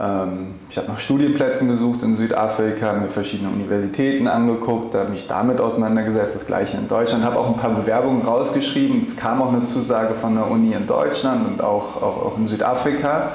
Ähm, 0.01 0.55
ich 0.71 0.77
habe 0.77 0.89
nach 0.89 0.99
Studienplätzen 0.99 1.69
gesucht 1.69 2.03
in 2.03 2.15
Südafrika, 2.15 2.93
mir 2.93 3.09
verschiedene 3.09 3.51
Universitäten 3.51 4.29
angeguckt, 4.29 4.95
habe 4.95 5.11
mich 5.11 5.27
damit 5.27 5.61
auseinandergesetzt, 5.61 6.37
das 6.37 6.47
gleiche 6.47 6.77
in 6.77 6.87
Deutschland, 6.87 7.25
habe 7.25 7.39
auch 7.39 7.49
ein 7.49 7.57
paar 7.57 7.75
Bewerbungen 7.75 8.23
rausgeschrieben. 8.23 9.03
Es 9.03 9.17
kam 9.17 9.43
auch 9.43 9.53
eine 9.53 9.65
Zusage 9.65 10.15
von 10.15 10.35
der 10.35 10.49
Uni 10.51 10.73
in 10.73 10.87
Deutschland 10.87 11.47
und 11.47 11.63
auch, 11.63 11.97
auch, 11.97 12.27
auch 12.27 12.39
in 12.39 12.47
Südafrika. 12.47 13.33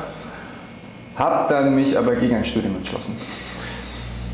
Habe 1.16 1.54
dann 1.54 1.76
mich 1.76 1.98
aber 1.98 2.16
gegen 2.16 2.36
ein 2.36 2.44
Studium 2.44 2.76
entschlossen. 2.78 3.16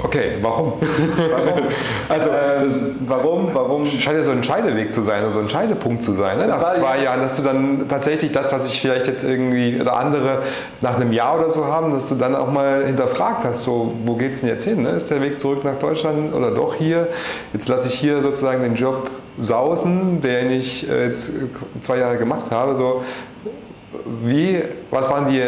Okay, 0.03 0.37
warum? 0.41 0.73
warum? 0.77 1.61
Also, 2.07 2.29
äh, 2.29 2.91
warum? 3.05 3.53
Warum? 3.53 3.87
Scheint 3.87 4.17
ja 4.17 4.23
so 4.23 4.31
ein 4.31 4.43
Scheideweg 4.43 4.93
zu 4.93 5.01
sein, 5.01 5.23
also 5.23 5.39
ein 5.39 5.49
Scheidepunkt 5.49 6.03
zu 6.03 6.13
sein. 6.13 6.37
Ne? 6.37 6.47
Nach 6.47 6.57
zwei 6.57 7.03
Jahren, 7.03 7.21
dass 7.21 7.35
du 7.35 7.43
dann 7.43 7.87
tatsächlich 7.89 8.31
das, 8.31 8.53
was 8.53 8.65
ich 8.65 8.79
vielleicht 8.79 9.07
jetzt 9.07 9.23
irgendwie 9.23 9.79
oder 9.79 9.97
andere 9.97 10.39
nach 10.81 10.95
einem 10.95 11.11
Jahr 11.11 11.37
oder 11.39 11.49
so 11.49 11.65
haben, 11.65 11.91
dass 11.91 12.09
du 12.09 12.15
dann 12.15 12.35
auch 12.35 12.51
mal 12.51 12.85
hinterfragt 12.85 13.43
hast, 13.43 13.63
so, 13.63 13.93
wo 14.05 14.17
es 14.17 14.41
denn 14.41 14.49
jetzt 14.49 14.63
hin? 14.63 14.83
Ne? 14.83 14.89
Ist 14.89 15.09
der 15.09 15.21
Weg 15.21 15.39
zurück 15.39 15.63
nach 15.63 15.75
Deutschland 15.75 16.33
oder 16.33 16.51
doch 16.51 16.75
hier? 16.75 17.07
Jetzt 17.51 17.67
lasse 17.67 17.87
ich 17.87 17.95
hier 17.95 18.21
sozusagen 18.21 18.61
den 18.61 18.75
Job 18.75 19.09
sausen, 19.37 20.21
den 20.21 20.51
ich 20.51 20.89
äh, 20.89 21.05
jetzt 21.05 21.33
zwei 21.81 21.97
Jahre 21.97 22.17
gemacht 22.17 22.51
habe. 22.51 22.75
So, 22.75 23.03
wie, 24.23 24.61
was 24.91 25.09
waren 25.09 25.29
die, 25.29 25.41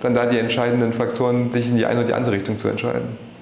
dann 0.00 0.14
da 0.14 0.26
die 0.26 0.38
entscheidenden 0.38 0.92
Faktoren, 0.92 1.50
dich 1.50 1.68
in 1.68 1.76
die 1.76 1.86
eine 1.86 2.00
oder 2.00 2.08
die 2.08 2.14
andere 2.14 2.34
Richtung 2.34 2.58
zu 2.58 2.68
entscheiden? 2.68 3.33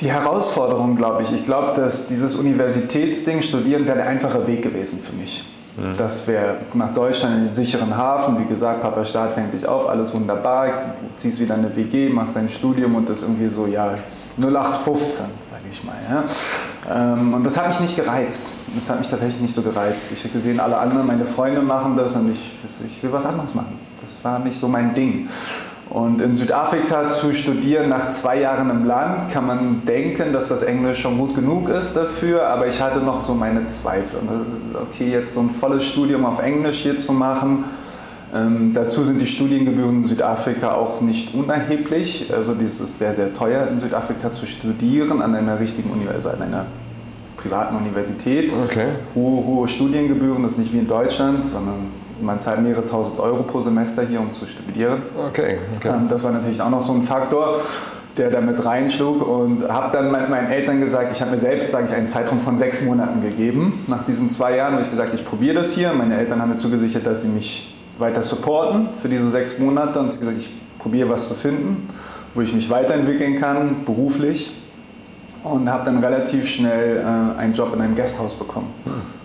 Die 0.00 0.10
Herausforderung, 0.10 0.96
glaube 0.96 1.22
ich. 1.22 1.32
Ich 1.32 1.44
glaube, 1.44 1.72
dass 1.74 2.06
dieses 2.06 2.36
Universitätsding, 2.36 3.42
Studieren, 3.42 3.86
wäre 3.86 3.96
der 3.96 4.06
einfache 4.06 4.46
Weg 4.46 4.62
gewesen 4.62 5.00
für 5.00 5.12
mich. 5.12 5.44
Mhm. 5.76 5.92
Das 5.96 6.26
wäre 6.26 6.58
nach 6.74 6.92
Deutschland 6.94 7.36
in 7.36 7.44
den 7.44 7.52
sicheren 7.52 7.96
Hafen. 7.96 8.38
Wie 8.38 8.46
gesagt, 8.46 8.80
Papa 8.80 9.04
Staat 9.04 9.32
fängt 9.32 9.54
dich 9.54 9.66
auf, 9.66 9.88
alles 9.88 10.14
wunderbar. 10.14 10.66
Du 11.00 11.06
ziehst 11.16 11.40
wieder 11.40 11.54
eine 11.54 11.74
WG, 11.74 12.08
machst 12.10 12.36
dein 12.36 12.48
Studium 12.48 12.94
und 12.94 13.08
das 13.08 13.22
irgendwie 13.22 13.48
so, 13.48 13.66
ja, 13.66 13.94
0815, 14.40 15.26
sage 15.40 15.62
ich 15.68 15.82
mal. 15.82 15.96
Ja. 16.08 16.24
Ähm, 17.12 17.34
und 17.34 17.44
das 17.44 17.56
hat 17.56 17.68
mich 17.68 17.80
nicht 17.80 17.96
gereizt. 17.96 18.46
Das 18.76 18.88
hat 18.88 18.98
mich 18.98 19.08
tatsächlich 19.08 19.40
nicht 19.40 19.54
so 19.54 19.62
gereizt. 19.62 20.12
Ich 20.12 20.22
habe 20.22 20.32
gesehen, 20.32 20.60
alle 20.60 20.78
anderen, 20.78 21.06
meine 21.06 21.24
Freunde 21.24 21.60
machen 21.60 21.96
das 21.96 22.14
und 22.14 22.30
ich, 22.30 22.56
ich 22.84 23.02
will 23.02 23.12
was 23.12 23.26
anderes 23.26 23.54
machen. 23.54 23.78
Das 24.00 24.18
war 24.22 24.38
nicht 24.38 24.56
so 24.56 24.68
mein 24.68 24.94
Ding. 24.94 25.28
Und 25.90 26.20
in 26.20 26.36
Südafrika 26.36 27.08
zu 27.08 27.32
studieren 27.32 27.88
nach 27.88 28.10
zwei 28.10 28.40
Jahren 28.40 28.68
im 28.68 28.84
Land, 28.84 29.30
kann 29.32 29.46
man 29.46 29.82
denken, 29.86 30.34
dass 30.34 30.48
das 30.48 30.62
Englisch 30.62 31.00
schon 31.00 31.16
gut 31.16 31.34
genug 31.34 31.70
ist 31.70 31.94
dafür, 31.94 32.46
aber 32.46 32.66
ich 32.66 32.80
hatte 32.80 32.98
noch 32.98 33.22
so 33.22 33.32
meine 33.32 33.66
Zweifel. 33.68 34.18
Okay, 34.74 35.10
jetzt 35.10 35.32
so 35.32 35.40
ein 35.40 35.48
volles 35.48 35.84
Studium 35.84 36.26
auf 36.26 36.40
Englisch 36.40 36.80
hier 36.80 36.98
zu 36.98 37.12
machen, 37.12 37.64
ähm, 38.34 38.72
dazu 38.74 39.04
sind 39.04 39.20
die 39.20 39.26
Studiengebühren 39.26 40.02
in 40.02 40.04
Südafrika 40.04 40.74
auch 40.74 41.00
nicht 41.00 41.34
unerheblich. 41.34 42.30
Also 42.34 42.54
es 42.62 42.80
ist 42.80 42.98
sehr, 42.98 43.14
sehr 43.14 43.32
teuer 43.32 43.68
in 43.68 43.80
Südafrika 43.80 44.30
zu 44.30 44.44
studieren 44.46 45.22
an 45.22 45.34
einer 45.34 45.58
richtigen 45.58 45.90
Universität, 45.90 46.26
also 46.26 46.28
an 46.36 46.42
einer 46.42 46.66
privaten 47.36 47.76
Universität. 47.76 48.52
Okay. 48.52 48.86
Hohe, 49.14 49.46
hohe 49.46 49.68
Studiengebühren, 49.68 50.42
das 50.42 50.52
ist 50.52 50.58
nicht 50.58 50.72
wie 50.74 50.80
in 50.80 50.86
Deutschland, 50.86 51.46
sondern 51.46 51.86
man 52.20 52.40
zahlt 52.40 52.62
mehrere 52.62 52.86
tausend 52.86 53.18
Euro 53.18 53.42
pro 53.42 53.60
Semester 53.60 54.02
hier, 54.02 54.20
um 54.20 54.32
zu 54.32 54.46
studieren. 54.46 55.02
Okay. 55.28 55.58
okay. 55.76 55.88
Ähm, 55.88 56.08
das 56.08 56.22
war 56.22 56.32
natürlich 56.32 56.60
auch 56.60 56.70
noch 56.70 56.82
so 56.82 56.92
ein 56.92 57.02
Faktor, 57.02 57.60
der 58.16 58.30
da 58.30 58.40
mit 58.40 58.64
reinschlug 58.64 59.26
und 59.26 59.68
habe 59.68 59.92
dann 59.92 60.10
mit 60.10 60.28
meinen 60.28 60.48
Eltern 60.48 60.80
gesagt, 60.80 61.12
ich 61.12 61.20
habe 61.20 61.32
mir 61.32 61.38
selbst, 61.38 61.70
sage 61.70 61.86
ich, 61.86 61.94
einen 61.94 62.08
Zeitraum 62.08 62.40
von 62.40 62.56
sechs 62.56 62.82
Monaten 62.82 63.20
gegeben. 63.20 63.84
Nach 63.88 64.04
diesen 64.04 64.28
zwei 64.28 64.56
Jahren 64.56 64.72
habe 64.72 64.82
ich 64.82 64.90
gesagt, 64.90 65.14
ich 65.14 65.24
probiere 65.24 65.54
das 65.54 65.72
hier. 65.72 65.92
Meine 65.92 66.16
Eltern 66.16 66.40
haben 66.40 66.50
mir 66.50 66.56
zugesichert, 66.56 67.06
dass 67.06 67.22
sie 67.22 67.28
mich 67.28 67.76
weiter 67.98 68.22
supporten 68.22 68.88
für 68.98 69.08
diese 69.08 69.28
sechs 69.28 69.58
Monate 69.58 70.00
und 70.00 70.12
ich 70.12 70.18
gesagt, 70.18 70.38
ich 70.38 70.50
probiere 70.78 71.08
was 71.08 71.28
zu 71.28 71.34
finden, 71.34 71.88
wo 72.34 72.40
ich 72.40 72.52
mich 72.52 72.70
weiterentwickeln 72.70 73.38
kann, 73.38 73.84
beruflich. 73.84 74.52
Und 75.44 75.70
habe 75.70 75.84
dann 75.84 75.98
relativ 75.98 76.48
schnell 76.48 76.98
äh, 76.98 77.38
einen 77.38 77.52
Job 77.52 77.72
in 77.72 77.80
einem 77.80 77.94
Gasthaus 77.94 78.34
bekommen. 78.34 78.68
Hm 78.84 79.18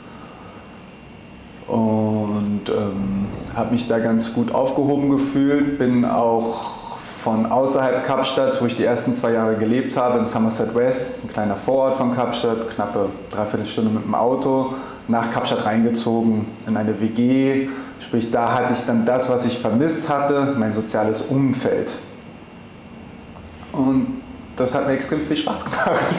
und 1.68 2.23
ähm, 2.70 3.28
habe 3.56 3.72
mich 3.72 3.88
da 3.88 4.00
ganz 4.00 4.34
gut 4.34 4.54
aufgehoben 4.54 5.10
gefühlt. 5.10 5.78
Bin 5.78 6.06
auch 6.06 6.84
von 7.24 7.46
außerhalb 7.46 8.04
Kapstadt, 8.04 8.62
wo 8.62 8.66
ich 8.66 8.76
die 8.76 8.84
ersten 8.84 9.16
zwei 9.16 9.32
Jahre 9.32 9.56
gelebt 9.56 9.96
habe, 9.96 10.20
in 10.20 10.26
Somerset 10.26 10.76
West, 10.76 11.24
ein 11.24 11.30
kleiner 11.30 11.56
Vorort 11.56 11.96
von 11.96 12.14
Kapstadt, 12.14 12.70
knappe 12.70 13.08
dreiviertel 13.30 13.66
Stunde 13.66 13.92
mit 13.92 14.04
dem 14.04 14.16
Auto, 14.16 14.74
nach 15.08 15.32
Kapstadt 15.32 15.66
reingezogen 15.66 16.46
in 16.68 16.76
eine 16.76 17.00
WG. 17.00 17.70
Sprich, 18.00 18.32
da 18.32 18.54
hatte 18.54 18.74
ich 18.74 18.86
dann 18.86 19.06
das, 19.06 19.30
was 19.30 19.46
ich 19.46 19.58
vermisst 19.58 20.10
hatte, 20.10 20.56
mein 20.58 20.74
soziales 20.74 21.22
Umfeld. 21.22 22.00
Und 23.72 24.23
das 24.56 24.76
hat 24.76 24.88
mir 24.88 24.94
extrem 24.94 25.20
viel 25.20 25.36
Spaß 25.36 25.66
gemacht. 25.66 26.16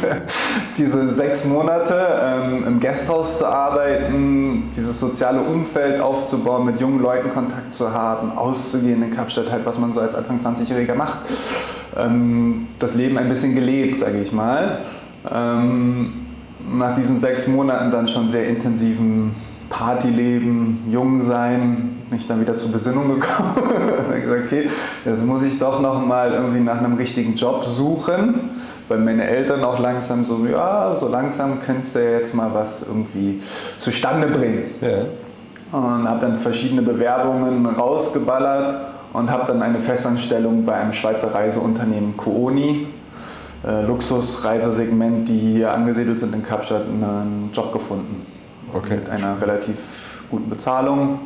Diese 0.76 1.14
sechs 1.14 1.44
Monate 1.44 1.94
ähm, 2.20 2.64
im 2.66 2.80
Gasthaus 2.80 3.38
zu 3.38 3.46
arbeiten, 3.46 4.70
dieses 4.74 4.98
soziale 4.98 5.40
Umfeld 5.40 6.00
aufzubauen, 6.00 6.64
mit 6.64 6.80
jungen 6.80 7.00
Leuten 7.00 7.30
Kontakt 7.30 7.72
zu 7.72 7.92
haben, 7.92 8.32
auszugehen 8.32 9.02
in 9.02 9.10
Kapstadt, 9.10 9.50
halt, 9.50 9.64
was 9.64 9.78
man 9.78 9.92
so 9.92 10.00
als 10.00 10.14
Anfang 10.14 10.38
20-Jähriger 10.38 10.94
macht. 10.94 11.18
Ähm, 11.96 12.68
das 12.78 12.94
Leben 12.94 13.18
ein 13.18 13.28
bisschen 13.28 13.54
gelebt, 13.54 13.98
sage 13.98 14.20
ich 14.20 14.32
mal. 14.32 14.80
Ähm, 15.30 16.26
nach 16.68 16.94
diesen 16.94 17.20
sechs 17.20 17.46
Monaten 17.46 17.90
dann 17.90 18.08
schon 18.08 18.28
sehr 18.28 18.48
intensiven 18.48 19.34
Partyleben, 19.78 20.84
jung 20.88 21.20
sein, 21.20 22.00
bin 22.08 22.16
ich 22.16 22.28
dann 22.28 22.40
wieder 22.40 22.54
zur 22.54 22.70
Besinnung 22.70 23.08
gekommen. 23.08 23.54
und 24.08 24.20
gesagt, 24.20 24.44
okay, 24.44 24.70
jetzt 25.04 25.26
muss 25.26 25.42
ich 25.42 25.58
doch 25.58 25.80
noch 25.80 26.06
mal 26.06 26.32
irgendwie 26.32 26.60
nach 26.60 26.78
einem 26.78 26.94
richtigen 26.94 27.34
Job 27.34 27.64
suchen, 27.64 28.50
weil 28.88 28.98
meine 28.98 29.28
Eltern 29.28 29.64
auch 29.64 29.80
langsam 29.80 30.24
so, 30.24 30.46
ja, 30.46 30.94
so 30.94 31.08
langsam 31.08 31.58
könntest 31.58 31.96
du 31.96 32.04
ja 32.04 32.18
jetzt 32.18 32.34
mal 32.34 32.54
was 32.54 32.82
irgendwie 32.86 33.40
zustande 33.40 34.28
bringen. 34.28 34.62
Ja. 34.80 35.76
Und 35.76 36.08
habe 36.08 36.20
dann 36.20 36.36
verschiedene 36.36 36.82
Bewerbungen 36.82 37.66
rausgeballert 37.66 38.76
und 39.12 39.28
habe 39.28 39.46
dann 39.48 39.60
eine 39.60 39.80
Festanstellung 39.80 40.64
bei 40.64 40.74
einem 40.74 40.92
Schweizer 40.92 41.34
Reiseunternehmen 41.34 42.16
Cooni, 42.16 42.86
äh, 43.66 43.82
Luxusreisesegment, 43.82 45.28
die 45.28 45.38
hier 45.38 45.72
angesiedelt 45.72 46.20
sind 46.20 46.32
in 46.32 46.44
Kapstadt, 46.44 46.82
einen 46.82 47.50
Job 47.52 47.72
gefunden. 47.72 48.24
Okay. 48.74 48.96
Mit 48.96 49.08
einer 49.08 49.40
relativ 49.40 49.76
guten 50.30 50.48
Bezahlung 50.50 51.20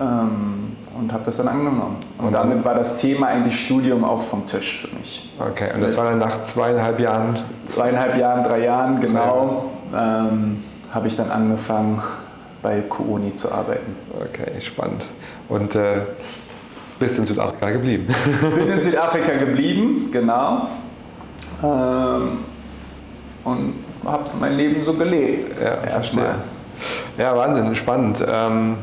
ähm, 0.00 0.76
und 0.98 1.12
habe 1.12 1.24
das 1.24 1.36
dann 1.36 1.48
angenommen. 1.48 1.96
Und, 2.18 2.26
und, 2.26 2.32
damit 2.32 2.64
war 2.64 2.74
das 2.74 2.96
Thema 2.96 3.28
eigentlich 3.28 3.60
Studium 3.60 4.04
auch 4.04 4.20
vom 4.20 4.46
Tisch 4.46 4.82
für 4.82 4.96
mich. 4.96 5.32
Okay, 5.38 5.68
und 5.74 5.82
das 5.82 5.96
war 5.96 6.06
dann 6.06 6.18
nach 6.18 6.42
zweieinhalb 6.42 6.98
Jahren? 6.98 7.36
Zweieinhalb 7.66 8.16
Jahren, 8.16 8.42
drei 8.42 8.64
Jahren, 8.64 9.00
genau, 9.00 9.72
ähm, 9.94 10.62
habe 10.92 11.06
ich 11.06 11.16
dann 11.16 11.30
angefangen 11.30 12.02
bei 12.62 12.80
Kuoni 12.82 13.34
zu 13.36 13.52
arbeiten. 13.52 13.94
Okay, 14.14 14.60
spannend. 14.60 15.04
Und 15.48 15.74
äh, 15.74 16.00
bist 16.98 17.18
in 17.18 17.26
Südafrika 17.26 17.70
geblieben? 17.70 18.08
Bin 18.54 18.68
in 18.68 18.80
Südafrika 18.80 19.36
geblieben, 19.36 20.08
genau. 20.10 20.68
Ähm, 21.62 22.38
und 23.44 23.74
habe 24.06 24.30
mein 24.38 24.56
Leben 24.56 24.82
so 24.82 24.94
gelebt. 24.94 25.60
Ja, 25.60 25.82
erstmal. 25.84 26.36
Ja, 27.18 27.36
Wahnsinn, 27.36 27.74
spannend. 27.74 28.24
Ähm, 28.28 28.76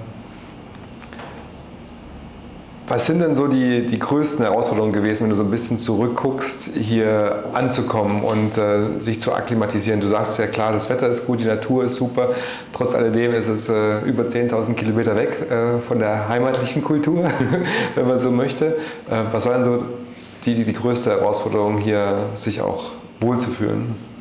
was 2.86 3.06
sind 3.06 3.20
denn 3.22 3.34
so 3.34 3.48
die, 3.48 3.86
die 3.86 3.98
größten 3.98 4.44
Herausforderungen 4.44 4.92
gewesen, 4.92 5.24
wenn 5.24 5.30
du 5.30 5.36
so 5.38 5.44
ein 5.44 5.52
bisschen 5.52 5.78
zurückguckst, 5.78 6.72
hier 6.76 7.46
anzukommen 7.54 8.24
und 8.24 8.58
äh, 8.58 9.00
sich 9.00 9.22
zu 9.22 9.34
akklimatisieren? 9.34 10.02
Du 10.02 10.10
sagst 10.10 10.38
ja 10.38 10.48
klar, 10.48 10.74
das 10.74 10.90
Wetter 10.90 11.08
ist 11.08 11.26
gut, 11.26 11.40
die 11.40 11.46
Natur 11.46 11.86
ist 11.86 11.96
super. 11.96 12.32
Trotz 12.74 12.94
alledem 12.94 13.34
ist 13.34 13.48
es 13.48 13.70
äh, 13.70 14.00
über 14.02 14.24
10.000 14.24 14.74
Kilometer 14.74 15.16
weg 15.16 15.38
äh, 15.50 15.80
von 15.88 16.00
der 16.00 16.28
heimatlichen 16.28 16.84
Kultur, 16.84 17.24
wenn 17.96 18.08
man 18.08 18.18
so 18.18 18.32
möchte. 18.32 18.66
Äh, 19.10 19.24
was 19.32 19.46
war 19.46 19.54
denn 19.54 19.64
so 19.64 19.86
die, 20.46 20.66
die 20.66 20.74
größte 20.74 21.12
Herausforderung, 21.12 21.78
hier 21.78 22.18
sich 22.36 22.62
auch 22.62 22.92
wohlzufühlen? 23.22 24.13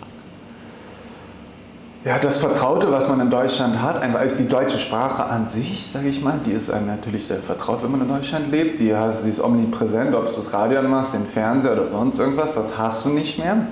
Ja, 2.04 2.18
das 2.18 2.38
Vertraute, 2.38 2.90
was 2.90 3.08
man 3.08 3.20
in 3.20 3.30
Deutschland 3.30 3.80
hat, 3.80 4.02
ist 4.24 4.36
die 4.36 4.48
deutsche 4.48 4.80
Sprache 4.80 5.24
an 5.24 5.46
sich, 5.46 5.86
sage 5.86 6.08
ich 6.08 6.20
mal, 6.20 6.40
die 6.44 6.50
ist 6.50 6.68
einem 6.68 6.88
natürlich 6.88 7.28
sehr 7.28 7.40
vertraut, 7.40 7.84
wenn 7.84 7.92
man 7.92 8.00
in 8.00 8.08
Deutschland 8.08 8.50
lebt. 8.50 8.80
Die, 8.80 8.92
hast, 8.92 9.24
die 9.24 9.28
ist 9.28 9.40
omnipräsent, 9.40 10.12
ob 10.16 10.28
du 10.28 10.34
das 10.34 10.52
Radio 10.52 10.80
anmachst, 10.80 11.14
den 11.14 11.26
Fernseher 11.26 11.74
oder 11.74 11.86
sonst 11.86 12.18
irgendwas, 12.18 12.54
das 12.54 12.76
hast 12.76 13.04
du 13.04 13.10
nicht 13.10 13.38
mehr. 13.38 13.68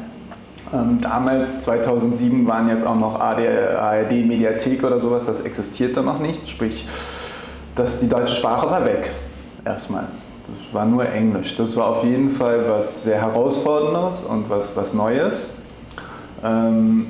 Ähm, 0.73 0.99
damals, 1.01 1.63
2007, 1.63 2.47
waren 2.47 2.69
jetzt 2.69 2.87
auch 2.87 2.95
noch 2.95 3.19
ARD, 3.19 4.13
Mediathek 4.25 4.85
oder 4.85 5.01
sowas, 5.01 5.25
das 5.25 5.41
existierte 5.41 6.01
noch 6.01 6.21
nicht. 6.21 6.49
Sprich, 6.49 6.87
das, 7.75 7.99
die 7.99 8.09
deutsche 8.09 8.37
Sprache 8.37 8.71
war 8.71 8.85
weg, 8.85 9.11
erstmal. 9.65 10.05
Das 10.47 10.73
war 10.73 10.87
nur 10.87 11.09
Englisch. 11.09 11.57
Das 11.57 11.77
war 11.77 11.89
auf 11.89 12.05
jeden 12.05 12.29
Fall 12.29 12.69
was 12.69 13.03
sehr 13.03 13.21
Herausforderndes 13.21 14.23
und 14.23 14.49
was, 14.49 14.77
was 14.77 14.95
Neues. 14.95 15.49
Ähm, 16.45 17.09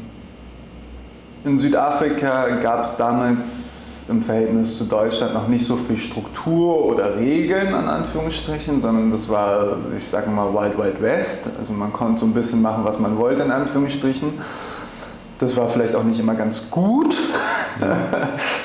in 1.45 1.59
Südafrika 1.59 2.49
gab 2.57 2.85
es 2.85 2.97
damals 2.97 4.05
im 4.09 4.23
Verhältnis 4.23 4.77
zu 4.77 4.85
Deutschland 4.85 5.35
noch 5.35 5.49
nicht 5.49 5.65
so 5.65 5.77
viel 5.77 5.97
Struktur 5.97 6.85
oder 6.85 7.17
Regeln 7.17 7.73
an 7.75 7.89
Anführungsstrichen, 7.89 8.81
sondern 8.81 9.11
das 9.11 9.29
war, 9.29 9.77
ich 9.97 10.05
sage 10.05 10.29
mal, 10.31 10.53
Wild 10.53 10.77
Wild 10.77 11.01
West. 11.01 11.51
Also 11.59 11.73
man 11.73 11.93
konnte 11.93 12.21
so 12.21 12.27
ein 12.27 12.35
bisschen 12.35 12.61
machen, 12.61 12.85
was 12.85 12.99
man 12.99 13.17
wollte 13.17 13.43
in 13.43 13.53
Anführungsstrichen. 13.53 14.33
Das 15.39 15.57
war 15.57 15.69
vielleicht 15.69 15.95
auch 15.95 16.03
nicht 16.03 16.19
immer 16.19 16.35
ganz 16.35 16.71
gut. 16.71 17.17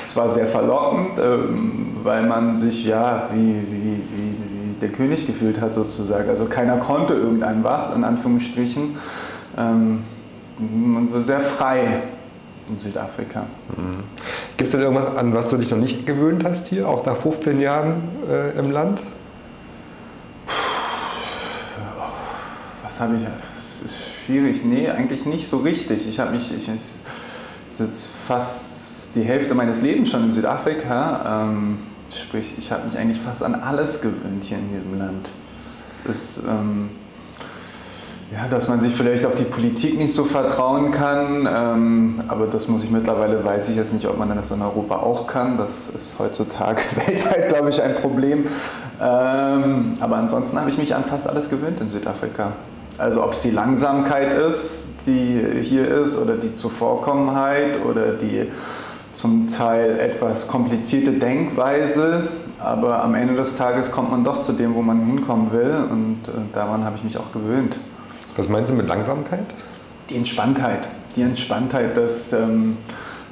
Es 0.06 0.14
war 0.14 0.30
sehr 0.30 0.46
verlockend, 0.46 1.18
ähm, 1.18 1.88
weil 2.02 2.26
man 2.26 2.56
sich 2.56 2.86
ja 2.86 3.28
wie, 3.34 3.54
wie, 3.70 4.00
wie, 4.16 4.74
der 4.80 4.88
König 4.88 5.26
gefühlt 5.26 5.60
hat 5.60 5.74
sozusagen. 5.74 6.30
Also 6.30 6.46
keiner 6.46 6.78
konnte 6.78 7.12
irgendeinem 7.12 7.64
was, 7.64 7.94
in 7.94 8.02
Anführungsstrichen. 8.02 8.96
Ähm, 9.58 10.04
man 10.58 11.12
war 11.12 11.22
sehr 11.22 11.42
frei 11.42 12.00
in 12.68 12.78
Südafrika. 12.78 13.46
Mhm. 13.76 14.04
Gibt 14.56 14.66
es 14.68 14.72
denn 14.72 14.80
irgendwas, 14.80 15.16
an 15.16 15.34
was 15.34 15.48
du 15.48 15.56
dich 15.56 15.70
noch 15.70 15.78
nicht 15.78 16.06
gewöhnt 16.06 16.44
hast 16.44 16.68
hier, 16.68 16.88
auch 16.88 17.04
nach 17.04 17.16
15 17.16 17.60
Jahren 17.60 18.02
äh, 18.30 18.58
im 18.58 18.70
Land? 18.70 19.02
Was 22.82 23.00
habe 23.00 23.16
ich? 23.16 23.22
Das 23.82 23.92
ist 23.92 24.04
schwierig. 24.24 24.64
Nee, 24.64 24.88
eigentlich 24.88 25.26
nicht 25.26 25.48
so 25.48 25.58
richtig. 25.58 26.08
Ich 26.08 26.18
habe 26.18 26.30
mich, 26.30 26.50
ich, 26.50 26.68
ich 26.68 26.80
jetzt 27.78 28.08
fast 28.26 29.14
die 29.14 29.22
Hälfte 29.22 29.54
meines 29.54 29.82
Lebens 29.82 30.10
schon 30.10 30.24
in 30.24 30.32
Südafrika. 30.32 31.44
Ähm, 31.44 31.78
sprich, 32.10 32.54
ich 32.58 32.72
habe 32.72 32.86
mich 32.86 32.96
eigentlich 32.96 33.20
fast 33.20 33.42
an 33.42 33.54
alles 33.54 34.00
gewöhnt 34.00 34.42
hier 34.42 34.58
in 34.58 34.72
diesem 34.72 34.98
Land. 34.98 35.30
Es 35.90 36.10
ist 36.10 36.44
ähm, 36.46 36.90
ja, 38.32 38.48
dass 38.48 38.66
man 38.66 38.80
sich 38.80 38.92
vielleicht 38.92 39.24
auf 39.24 39.36
die 39.36 39.44
Politik 39.44 39.96
nicht 39.96 40.12
so 40.12 40.24
vertrauen 40.24 40.90
kann, 40.90 41.48
ähm, 41.48 42.14
aber 42.26 42.48
das 42.48 42.66
muss 42.66 42.82
ich 42.82 42.90
mittlerweile, 42.90 43.44
weiß 43.44 43.68
ich 43.68 43.76
jetzt 43.76 43.92
nicht, 43.92 44.06
ob 44.06 44.18
man 44.18 44.34
das 44.34 44.50
in 44.50 44.62
Europa 44.62 44.96
auch 44.96 45.28
kann. 45.28 45.56
Das 45.56 45.88
ist 45.94 46.16
heutzutage 46.18 46.82
weltweit, 47.06 47.48
glaube 47.48 47.70
ich, 47.70 47.80
ein 47.80 47.94
Problem. 47.94 48.44
Ähm, 49.00 49.92
aber 50.00 50.16
ansonsten 50.16 50.58
habe 50.58 50.70
ich 50.70 50.78
mich 50.78 50.94
an 50.94 51.04
fast 51.04 51.28
alles 51.28 51.48
gewöhnt 51.48 51.80
in 51.80 51.88
Südafrika. 51.88 52.52
Also 52.98 53.22
ob 53.22 53.32
es 53.32 53.42
die 53.42 53.50
Langsamkeit 53.50 54.34
ist, 54.34 54.88
die 55.06 55.44
hier 55.60 55.86
ist, 55.86 56.16
oder 56.16 56.34
die 56.34 56.54
Zuvorkommenheit 56.54 57.84
oder 57.84 58.12
die 58.12 58.50
zum 59.12 59.48
Teil 59.48 59.98
etwas 60.00 60.48
komplizierte 60.48 61.12
Denkweise, 61.12 62.24
aber 62.58 63.04
am 63.04 63.14
Ende 63.14 63.34
des 63.34 63.54
Tages 63.54 63.90
kommt 63.90 64.10
man 64.10 64.24
doch 64.24 64.40
zu 64.40 64.52
dem, 64.52 64.74
wo 64.74 64.82
man 64.82 65.04
hinkommen 65.06 65.52
will 65.52 65.74
und 65.90 66.18
äh, 66.26 66.32
daran 66.52 66.84
habe 66.84 66.96
ich 66.96 67.04
mich 67.04 67.18
auch 67.18 67.32
gewöhnt. 67.32 67.78
Was 68.36 68.48
meinst 68.48 68.70
du 68.70 68.76
mit 68.76 68.86
Langsamkeit? 68.86 69.46
Die 70.10 70.16
Entspanntheit. 70.16 70.88
Die 71.16 71.22
Entspanntheit, 71.22 71.96
dass 71.96 72.34
ähm, 72.34 72.76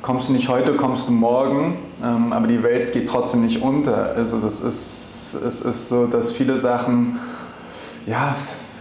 kommst 0.01 0.29
du 0.29 0.33
nicht 0.33 0.49
heute, 0.49 0.77
kommst 0.77 1.09
du 1.09 1.13
morgen, 1.13 1.77
ähm, 2.03 2.33
aber 2.33 2.47
die 2.47 2.63
Welt 2.63 2.93
geht 2.93 3.09
trotzdem 3.09 3.43
nicht 3.43 3.61
unter. 3.61 4.15
Also 4.17 4.39
das 4.39 4.61
ist, 4.61 5.35
es 5.35 5.61
ist 5.61 5.89
so, 5.89 6.07
dass 6.07 6.33
viele 6.33 6.57
Sachen, 6.57 7.19
ja, 8.07 8.35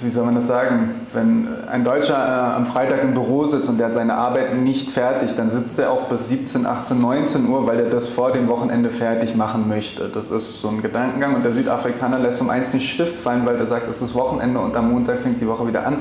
wie 0.03 0.09
soll 0.09 0.25
man 0.25 0.35
das 0.35 0.47
sagen, 0.47 0.89
wenn 1.13 1.47
ein 1.67 1.83
Deutscher 1.83 2.15
äh, 2.15 2.55
am 2.55 2.65
Freitag 2.65 3.03
im 3.03 3.13
Büro 3.13 3.47
sitzt 3.47 3.69
und 3.69 3.77
der 3.77 3.87
hat 3.87 3.93
seine 3.93 4.15
Arbeit 4.15 4.55
nicht 4.55 4.91
fertig, 4.91 5.35
dann 5.35 5.49
sitzt 5.49 5.79
er 5.79 5.91
auch 5.91 6.09
bis 6.09 6.29
17, 6.29 6.65
18, 6.65 6.99
19 6.99 7.47
Uhr, 7.47 7.65
weil 7.65 7.79
er 7.79 7.89
das 7.89 8.09
vor 8.09 8.31
dem 8.31 8.47
Wochenende 8.47 8.89
fertig 8.89 9.35
machen 9.35 9.67
möchte. 9.67 10.09
Das 10.09 10.29
ist 10.29 10.61
so 10.61 10.69
ein 10.69 10.81
Gedankengang 10.81 11.35
und 11.35 11.43
der 11.43 11.51
Südafrikaner 11.51 12.19
lässt 12.19 12.41
um 12.41 12.49
eins 12.49 12.71
den 12.71 12.81
Stift 12.81 13.19
fallen, 13.19 13.45
weil 13.45 13.57
er 13.57 13.67
sagt, 13.67 13.87
es 13.87 14.01
ist 14.01 14.15
Wochenende 14.15 14.59
und 14.59 14.75
am 14.75 14.91
Montag 14.91 15.21
fängt 15.21 15.39
die 15.39 15.47
Woche 15.47 15.67
wieder 15.67 15.85
an 15.85 15.97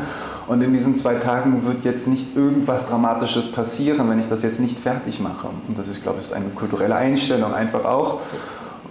und 0.47 0.63
in 0.63 0.73
diesen 0.73 0.95
zwei 0.97 1.15
Tagen 1.15 1.65
wird 1.65 1.85
jetzt 1.85 2.09
nicht 2.09 2.37
irgendwas 2.37 2.89
Dramatisches 2.89 3.51
passieren, 3.51 4.09
wenn 4.11 4.19
ich 4.19 4.29
das 4.29 4.43
jetzt 4.43 4.61
nicht 4.61 4.79
fertig 4.79 5.21
mache. 5.21 5.49
Und 5.69 5.79
das 5.79 5.89
ist, 5.89 6.03
glaube 6.03 6.19
ich, 6.21 6.35
eine 6.35 6.51
kulturelle 6.51 6.97
Einstellung 6.97 7.55
einfach 7.55 7.85
auch. 7.85 8.21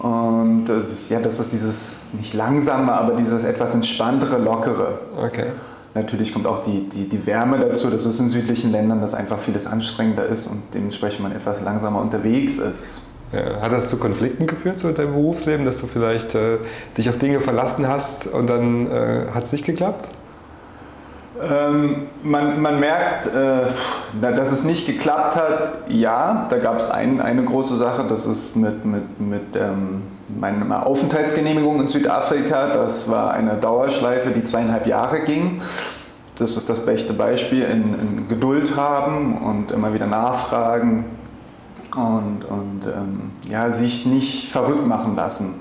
Und 0.01 0.67
äh, 0.67 0.81
ja, 1.09 1.19
das 1.19 1.39
ist 1.39 1.53
dieses 1.53 1.97
nicht 2.13 2.33
langsame, 2.33 2.91
aber 2.91 3.15
dieses 3.15 3.43
etwas 3.43 3.75
entspanntere, 3.75 4.39
lockere. 4.39 4.99
Okay. 5.15 5.45
Natürlich 5.93 6.33
kommt 6.33 6.47
auch 6.47 6.59
die, 6.63 6.89
die, 6.89 7.07
die 7.07 7.27
Wärme 7.27 7.59
dazu, 7.59 7.89
dass 7.89 8.05
es 8.05 8.19
in 8.19 8.29
südlichen 8.29 8.71
Ländern, 8.71 8.99
dass 8.99 9.13
einfach 9.13 9.37
vieles 9.37 9.67
anstrengender 9.67 10.25
ist 10.25 10.47
und 10.47 10.63
dementsprechend 10.73 11.21
man 11.21 11.33
etwas 11.33 11.61
langsamer 11.61 12.01
unterwegs 12.01 12.57
ist. 12.57 13.01
Ja, 13.31 13.61
hat 13.61 13.71
das 13.71 13.89
zu 13.89 13.97
Konflikten 13.97 14.47
geführt 14.47 14.79
so 14.79 14.89
in 14.89 14.95
deinem 14.95 15.13
Berufsleben, 15.13 15.65
dass 15.65 15.79
du 15.79 15.87
vielleicht 15.87 16.33
äh, 16.33 16.57
dich 16.97 17.07
auf 17.07 17.17
Dinge 17.17 17.39
verlassen 17.39 17.87
hast 17.87 18.25
und 18.25 18.49
dann 18.49 18.87
äh, 18.87 19.27
hat 19.33 19.43
es 19.43 19.51
nicht 19.51 19.65
geklappt? 19.65 20.09
Ähm, 21.49 22.07
man, 22.23 22.61
man, 22.61 22.79
merkt, 22.79 23.27
äh, 23.27 23.63
dass 24.21 24.51
es 24.51 24.63
nicht 24.63 24.85
geklappt 24.85 25.35
hat. 25.35 25.89
Ja, 25.89 26.45
da 26.49 26.57
gab 26.57 26.77
es 26.77 26.89
ein, 26.89 27.19
eine 27.19 27.43
große 27.43 27.77
Sache, 27.77 28.05
das 28.07 28.25
ist 28.25 28.55
mit, 28.55 28.85
mit, 28.85 29.19
mit 29.19 29.55
ähm, 29.55 30.03
meiner 30.39 30.85
Aufenthaltsgenehmigung 30.85 31.79
in 31.79 31.87
Südafrika. 31.87 32.67
Das 32.67 33.09
war 33.09 33.33
eine 33.33 33.55
Dauerschleife, 33.55 34.31
die 34.31 34.43
zweieinhalb 34.43 34.85
Jahre 34.85 35.21
ging. 35.21 35.61
Das 36.35 36.57
ist 36.57 36.69
das 36.69 36.79
beste 36.79 37.13
Beispiel 37.13 37.63
in, 37.63 37.93
in 37.93 38.27
Geduld 38.27 38.75
haben 38.75 39.37
und 39.37 39.71
immer 39.71 39.93
wieder 39.93 40.07
nachfragen 40.07 41.05
und, 41.95 42.45
und 42.45 42.85
ähm, 42.85 43.31
ja, 43.49 43.69
sich 43.71 44.05
nicht 44.05 44.51
verrückt 44.51 44.87
machen 44.87 45.15
lassen. 45.15 45.55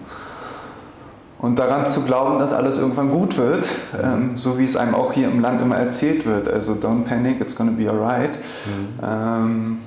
Und 1.41 1.59
daran 1.59 1.87
zu 1.87 2.03
glauben, 2.03 2.39
dass 2.39 2.53
alles 2.53 2.77
irgendwann 2.77 3.11
gut 3.11 3.39
wird, 3.39 3.67
ähm, 4.03 4.37
so 4.37 4.59
wie 4.59 4.65
es 4.65 4.77
einem 4.77 4.95
auch 4.95 5.13
hier 5.13 5.29
im 5.29 5.41
Land 5.41 5.63
immer 5.63 5.77
erzählt 5.77 6.27
wird. 6.27 6.49
Also 6.49 6.73
don't 6.73 7.05
panic, 7.05 7.41
it's 7.41 7.57
gonna 7.57 7.71
be 7.71 7.89
alright. 7.89 8.37
Mhm. 8.37 8.99
Ähm, 9.03 9.79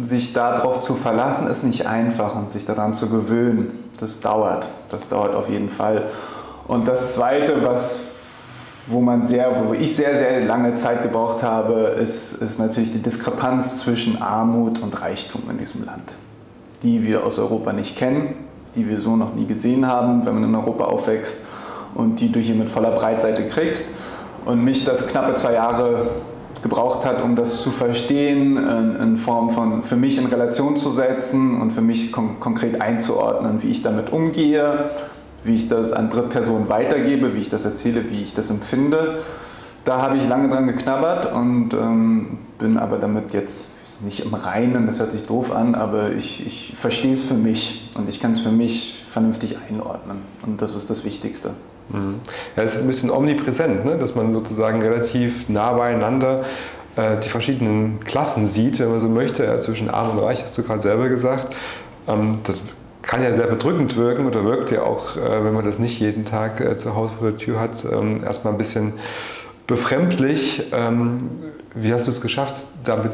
sich 0.00 0.32
darauf 0.32 0.80
zu 0.80 0.94
verlassen, 0.94 1.46
ist 1.48 1.62
nicht 1.62 1.86
einfach 1.86 2.34
und 2.36 2.50
sich 2.50 2.64
daran 2.64 2.94
zu 2.94 3.10
gewöhnen, 3.10 3.70
das 3.98 4.20
dauert. 4.20 4.68
Das 4.88 5.08
dauert 5.08 5.34
auf 5.34 5.50
jeden 5.50 5.70
Fall. 5.70 6.06
Und 6.66 6.88
das 6.88 7.14
Zweite, 7.14 7.62
was, 7.64 8.00
wo, 8.86 9.00
man 9.00 9.26
sehr, 9.26 9.50
wo 9.66 9.74
ich 9.74 9.94
sehr, 9.94 10.16
sehr 10.16 10.40
lange 10.46 10.76
Zeit 10.76 11.02
gebraucht 11.02 11.42
habe, 11.42 11.96
ist, 12.00 12.34
ist 12.34 12.58
natürlich 12.58 12.92
die 12.92 13.02
Diskrepanz 13.02 13.78
zwischen 13.78 14.22
Armut 14.22 14.78
und 14.80 14.98
Reichtum 15.02 15.42
in 15.50 15.58
diesem 15.58 15.84
Land, 15.84 16.16
die 16.82 17.04
wir 17.04 17.26
aus 17.26 17.38
Europa 17.38 17.74
nicht 17.74 17.96
kennen 17.96 18.47
die 18.74 18.88
wir 18.88 18.98
so 18.98 19.16
noch 19.16 19.34
nie 19.34 19.46
gesehen 19.46 19.86
haben, 19.86 20.24
wenn 20.24 20.34
man 20.34 20.44
in 20.44 20.54
Europa 20.54 20.84
aufwächst 20.84 21.38
und 21.94 22.20
die 22.20 22.30
du 22.30 22.40
hier 22.40 22.54
mit 22.54 22.70
voller 22.70 22.92
Breitseite 22.92 23.46
kriegst. 23.48 23.84
Und 24.44 24.64
mich 24.64 24.84
das 24.84 25.06
knappe 25.08 25.34
zwei 25.34 25.54
Jahre 25.54 26.06
gebraucht 26.62 27.04
hat, 27.04 27.22
um 27.22 27.36
das 27.36 27.60
zu 27.62 27.70
verstehen, 27.70 28.56
in, 28.56 29.16
Form 29.16 29.50
von 29.50 29.82
für 29.82 29.96
mich 29.96 30.18
in 30.18 30.26
Relation 30.26 30.76
zu 30.76 30.90
setzen 30.90 31.60
und 31.60 31.72
für 31.72 31.80
mich 31.80 32.12
kon 32.12 32.40
konkret 32.40 32.80
einzuordnen, 32.80 33.62
wie 33.62 33.70
ich 33.70 33.82
damit 33.82 34.10
umgehe, 34.10 34.90
wie 35.44 35.56
ich 35.56 35.68
das 35.68 35.92
an 35.92 36.10
Drittpersonen 36.10 36.68
weitergebe, 36.68 37.34
wie 37.34 37.40
ich 37.40 37.48
das 37.48 37.64
erzähle, 37.64 38.10
wie 38.10 38.22
ich 38.22 38.34
das 38.34 38.50
empfinde. 38.50 39.18
Da 39.88 40.02
habe 40.02 40.18
ich 40.18 40.28
lange 40.28 40.50
dran 40.50 40.66
geknabbert 40.66 41.32
und 41.32 41.72
ähm, 41.72 42.36
bin 42.58 42.76
aber 42.76 42.98
damit 42.98 43.32
jetzt 43.32 43.68
nicht 44.04 44.20
im 44.20 44.34
Reinen, 44.34 44.86
das 44.86 45.00
hört 45.00 45.12
sich 45.12 45.26
doof 45.26 45.50
an, 45.50 45.74
aber 45.74 46.12
ich, 46.12 46.46
ich 46.46 46.74
verstehe 46.76 47.14
es 47.14 47.24
für 47.24 47.32
mich 47.32 47.90
und 47.96 48.06
ich 48.06 48.20
kann 48.20 48.32
es 48.32 48.40
für 48.40 48.50
mich 48.50 49.06
vernünftig 49.08 49.56
einordnen. 49.66 50.18
Und 50.44 50.60
das 50.60 50.74
ist 50.74 50.90
das 50.90 51.06
Wichtigste. 51.06 51.52
Mhm. 51.88 52.16
Ja, 52.54 52.64
es 52.64 52.76
ist 52.76 52.82
ein 52.82 52.86
bisschen 52.86 53.10
omnipräsent, 53.10 53.86
ne? 53.86 53.96
dass 53.96 54.14
man 54.14 54.34
sozusagen 54.34 54.82
relativ 54.82 55.48
nah 55.48 55.72
beieinander 55.72 56.44
äh, 56.96 57.16
die 57.24 57.30
verschiedenen 57.30 58.00
Klassen 58.00 58.46
sieht, 58.46 58.80
wenn 58.80 58.90
man 58.90 59.00
so 59.00 59.08
möchte, 59.08 59.42
ja, 59.44 59.58
zwischen 59.58 59.88
Arm 59.88 60.10
und 60.10 60.18
Reich, 60.18 60.42
hast 60.42 60.58
du 60.58 60.64
gerade 60.64 60.82
selber 60.82 61.08
gesagt. 61.08 61.56
Ähm, 62.06 62.40
das 62.44 62.60
kann 63.00 63.22
ja 63.22 63.32
sehr 63.32 63.46
bedrückend 63.46 63.96
wirken 63.96 64.26
oder 64.26 64.44
wirkt 64.44 64.70
ja 64.70 64.82
auch, 64.82 65.16
äh, 65.16 65.42
wenn 65.42 65.54
man 65.54 65.64
das 65.64 65.78
nicht 65.78 65.98
jeden 65.98 66.26
Tag 66.26 66.60
äh, 66.60 66.76
zu 66.76 66.94
Hause 66.94 67.12
vor 67.18 67.30
der 67.30 67.38
Tür 67.38 67.58
hat, 67.58 67.86
ähm, 67.90 68.22
erstmal 68.22 68.52
ein 68.52 68.58
bisschen 68.58 68.92
befremdlich. 69.68 70.64
Ähm, 70.72 71.30
wie 71.74 71.92
hast 71.92 72.06
du 72.06 72.10
es 72.10 72.20
geschafft, 72.20 72.56
damit 72.82 73.12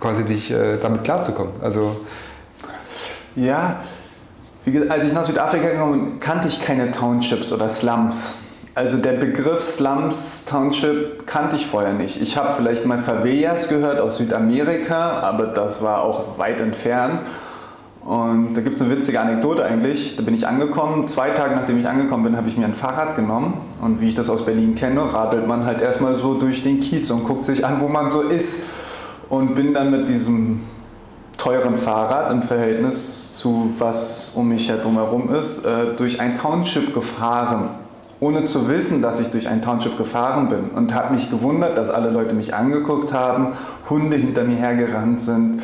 quasi 0.00 0.24
dich 0.24 0.50
äh, 0.50 0.78
damit 0.80 1.04
klarzukommen. 1.04 1.52
Also 1.62 1.96
ja, 3.34 3.80
gesagt, 4.64 4.90
als 4.90 5.04
ich 5.04 5.12
nach 5.12 5.24
Südafrika 5.24 5.68
gekommen 5.68 6.04
bin, 6.04 6.20
kannte 6.20 6.48
ich 6.48 6.60
keine 6.60 6.90
Townships 6.90 7.52
oder 7.52 7.68
Slums. 7.68 8.36
Also 8.74 8.98
der 8.98 9.12
Begriff 9.12 9.62
Slums, 9.62 10.44
Township 10.44 11.26
kannte 11.26 11.56
ich 11.56 11.66
vorher 11.66 11.94
nicht. 11.94 12.20
Ich 12.20 12.36
habe 12.36 12.52
vielleicht 12.52 12.84
mal 12.84 12.98
Favelas 12.98 13.68
gehört 13.68 14.00
aus 14.00 14.18
Südamerika, 14.18 15.20
aber 15.20 15.46
das 15.46 15.80
war 15.82 16.02
auch 16.02 16.38
weit 16.38 16.60
entfernt. 16.60 17.20
Und 18.06 18.54
da 18.54 18.60
gibt 18.60 18.76
es 18.76 18.82
eine 18.82 18.90
witzige 18.90 19.20
Anekdote 19.20 19.64
eigentlich. 19.64 20.14
Da 20.14 20.22
bin 20.22 20.32
ich 20.32 20.46
angekommen. 20.46 21.08
Zwei 21.08 21.30
Tage 21.30 21.56
nachdem 21.56 21.78
ich 21.78 21.88
angekommen 21.88 22.22
bin, 22.22 22.36
habe 22.36 22.48
ich 22.48 22.56
mir 22.56 22.64
ein 22.64 22.74
Fahrrad 22.74 23.16
genommen. 23.16 23.54
Und 23.82 24.00
wie 24.00 24.06
ich 24.06 24.14
das 24.14 24.30
aus 24.30 24.44
Berlin 24.44 24.76
kenne, 24.76 25.12
radelt 25.12 25.48
man 25.48 25.64
halt 25.66 25.80
erstmal 25.80 26.14
so 26.14 26.34
durch 26.34 26.62
den 26.62 26.78
Kiez 26.78 27.10
und 27.10 27.24
guckt 27.24 27.44
sich 27.44 27.66
an, 27.66 27.80
wo 27.80 27.88
man 27.88 28.10
so 28.10 28.20
ist 28.22 28.62
und 29.28 29.56
bin 29.56 29.74
dann 29.74 29.90
mit 29.90 30.08
diesem 30.08 30.60
teuren 31.36 31.74
Fahrrad 31.74 32.30
im 32.30 32.42
Verhältnis 32.42 33.32
zu 33.36 33.70
was 33.78 34.30
um 34.34 34.48
mich 34.48 34.68
herum 34.68 35.28
ist, 35.34 35.64
äh, 35.64 35.94
durch 35.96 36.20
ein 36.20 36.38
Township 36.38 36.94
gefahren, 36.94 37.70
ohne 38.20 38.44
zu 38.44 38.68
wissen, 38.68 39.02
dass 39.02 39.20
ich 39.20 39.28
durch 39.28 39.48
ein 39.48 39.60
Township 39.60 39.98
gefahren 39.98 40.48
bin 40.48 40.70
und 40.74 40.94
habe 40.94 41.12
mich 41.12 41.28
gewundert, 41.28 41.76
dass 41.76 41.90
alle 41.90 42.10
Leute 42.10 42.34
mich 42.34 42.54
angeguckt 42.54 43.12
haben, 43.12 43.48
Hunde 43.90 44.16
hinter 44.16 44.44
mir 44.44 44.56
hergerannt 44.56 45.20
sind, 45.20 45.62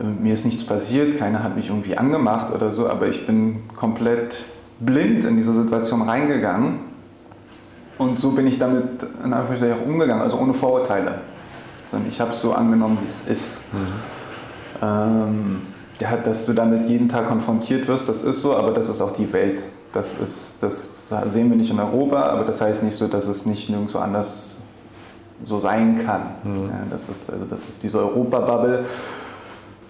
mir 0.00 0.32
ist 0.32 0.44
nichts 0.44 0.64
passiert, 0.64 1.18
keiner 1.18 1.42
hat 1.42 1.56
mich 1.56 1.68
irgendwie 1.68 1.96
angemacht 1.96 2.52
oder 2.52 2.72
so, 2.72 2.88
aber 2.88 3.08
ich 3.08 3.26
bin 3.26 3.62
komplett 3.76 4.44
blind 4.80 5.24
in 5.24 5.36
diese 5.36 5.52
Situation 5.52 6.02
reingegangen. 6.02 6.80
Und 7.98 8.18
so 8.18 8.32
bin 8.32 8.46
ich 8.46 8.58
damit 8.58 9.06
in 9.24 9.32
Anführungszeichen 9.32 9.78
auch 9.78 9.86
umgegangen, 9.86 10.22
also 10.22 10.38
ohne 10.38 10.54
Vorurteile. 10.54 11.20
Sondern 11.86 12.08
ich 12.08 12.20
habe 12.20 12.30
es 12.30 12.40
so 12.40 12.52
angenommen, 12.52 12.98
wie 13.02 13.08
es 13.08 13.20
ist. 13.20 13.60
Mhm. 13.72 14.82
Ähm, 14.82 15.62
ja, 16.00 16.16
dass 16.16 16.46
du 16.46 16.52
damit 16.52 16.84
jeden 16.86 17.08
Tag 17.08 17.28
konfrontiert 17.28 17.86
wirst, 17.86 18.08
das 18.08 18.22
ist 18.22 18.40
so, 18.40 18.56
aber 18.56 18.72
das 18.72 18.88
ist 18.88 19.00
auch 19.00 19.12
die 19.12 19.32
Welt. 19.32 19.62
Das, 19.92 20.14
ist, 20.14 20.62
das 20.62 21.10
sehen 21.26 21.50
wir 21.50 21.56
nicht 21.56 21.70
in 21.70 21.78
Europa, 21.78 22.22
aber 22.22 22.44
das 22.44 22.60
heißt 22.60 22.82
nicht 22.82 22.96
so, 22.96 23.08
dass 23.08 23.26
es 23.26 23.46
nicht 23.46 23.68
nirgendwo 23.68 23.98
anders 23.98 24.56
so 25.44 25.58
sein 25.58 26.04
kann. 26.04 26.22
Mhm. 26.42 26.68
Ja, 26.70 26.86
das, 26.90 27.08
ist, 27.08 27.30
also 27.30 27.44
das 27.44 27.68
ist 27.68 27.82
diese 27.82 27.98
Europa-Bubble. 27.98 28.84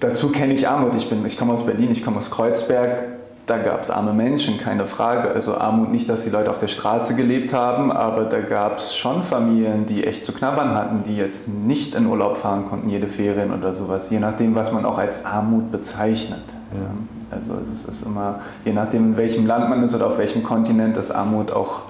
Dazu 0.03 0.31
kenne 0.31 0.53
ich 0.53 0.69
Armut. 0.69 0.95
Ich, 0.97 1.11
ich 1.11 1.38
komme 1.38 1.53
aus 1.53 1.65
Berlin, 1.65 1.93
ich 1.93 2.05
komme 2.05 2.19
aus 2.19 2.31
Kreuzberg. 2.31 3.05
Da 3.47 3.59
gab 3.59 3.83
es 3.83 3.91
arme 3.91 4.12
Menschen, 4.12 4.59
keine 4.59 4.87
Frage. 4.87 5.31
Also 5.31 5.57
Armut 5.57 5.93
nicht, 5.93 6.09
dass 6.09 6.23
die 6.23 6.31
Leute 6.31 6.51
auf 6.51 6.59
der 6.59 6.69
Straße 6.69 7.15
gelebt 7.15 7.53
haben, 7.53 7.93
aber 7.93 8.25
da 8.25 8.41
gab 8.41 8.79
es 8.79 8.97
schon 8.97 9.23
Familien, 9.23 9.87
die 9.87 10.05
echt 10.05 10.25
zu 10.25 10.33
knabbern 10.33 10.75
hatten, 10.75 11.03
die 11.05 11.17
jetzt 11.17 11.47
nicht 11.49 11.95
in 11.95 12.07
Urlaub 12.07 12.37
fahren 12.37 12.67
konnten, 12.67 12.88
jede 12.88 13.07
Ferien 13.07 13.53
oder 13.53 13.75
sowas, 13.75 14.11
je 14.11 14.19
nachdem, 14.19 14.55
was 14.55 14.73
man 14.73 14.85
auch 14.85 14.99
als 14.99 15.25
Armut 15.25 15.71
bezeichnet. 15.71 16.43
Ja. 16.73 16.91
Also 17.37 17.55
es 17.71 17.85
ist 17.85 18.05
immer, 18.05 18.41
je 18.65 18.73
nachdem, 18.73 19.12
in 19.12 19.17
welchem 19.17 19.47
Land 19.47 19.71
man 19.71 19.83
ist 19.83 19.95
oder 19.95 20.09
auf 20.09 20.19
welchem 20.19 20.43
Kontinent, 20.43 20.97
ist 20.97 21.11
Armut 21.11 21.51
auch 21.51 21.83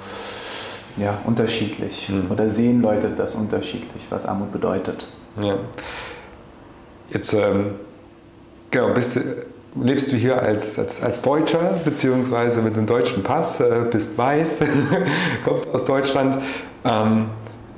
ja, 0.96 1.18
unterschiedlich. 1.24 2.08
Mhm. 2.08 2.30
Oder 2.30 2.48
sehen 2.48 2.82
Leute 2.82 3.10
das 3.10 3.34
unterschiedlich, 3.34 4.06
was 4.10 4.26
Armut 4.26 4.52
bedeutet. 4.52 5.06
Ja. 5.40 5.56
Jetzt 7.10 7.34
ähm, 7.34 7.74
genau, 8.72 8.88
bist 8.88 9.20
lebst 9.80 10.12
du 10.12 10.16
hier 10.16 10.42
als, 10.42 10.78
als, 10.78 11.02
als 11.02 11.22
Deutscher, 11.22 11.80
beziehungsweise 11.84 12.60
mit 12.60 12.76
einem 12.76 12.86
deutschen 12.86 13.22
Pass, 13.22 13.60
äh, 13.60 13.86
bist 13.90 14.18
weiß, 14.18 14.60
kommst 15.44 15.74
aus 15.74 15.84
Deutschland. 15.84 16.42
Ähm, 16.84 17.26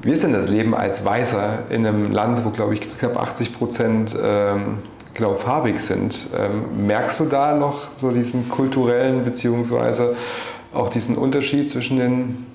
wie 0.02 0.10
ist 0.12 0.22
denn 0.22 0.32
das 0.32 0.48
Leben 0.48 0.74
als 0.74 1.04
Weißer 1.04 1.64
in 1.70 1.86
einem 1.86 2.12
Land, 2.12 2.44
wo, 2.44 2.50
glaube 2.50 2.74
ich, 2.74 2.98
knapp 2.98 3.16
80 3.16 3.56
Prozent 3.56 4.14
ähm, 4.20 4.78
genau, 5.14 5.34
farbig 5.34 5.80
sind? 5.80 6.30
Ähm, 6.36 6.86
merkst 6.86 7.20
du 7.20 7.24
da 7.26 7.54
noch 7.54 7.88
so 7.96 8.10
diesen 8.10 8.48
kulturellen, 8.48 9.24
beziehungsweise 9.24 10.16
auch 10.74 10.90
diesen 10.90 11.16
Unterschied 11.16 11.68
zwischen 11.68 11.98
den 11.98 12.46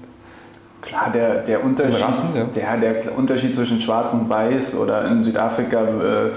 Klar, 0.81 1.11
der, 1.11 1.43
der, 1.43 1.63
Unterschied, 1.63 2.01
Rassen, 2.01 2.49
ja. 2.55 2.75
der, 2.77 2.93
der 2.93 3.17
Unterschied 3.17 3.53
zwischen 3.53 3.79
Schwarz 3.79 4.13
und 4.13 4.29
Weiß 4.29 4.75
oder 4.75 5.05
in 5.07 5.21
Südafrika 5.21 5.83
äh, 5.83 6.31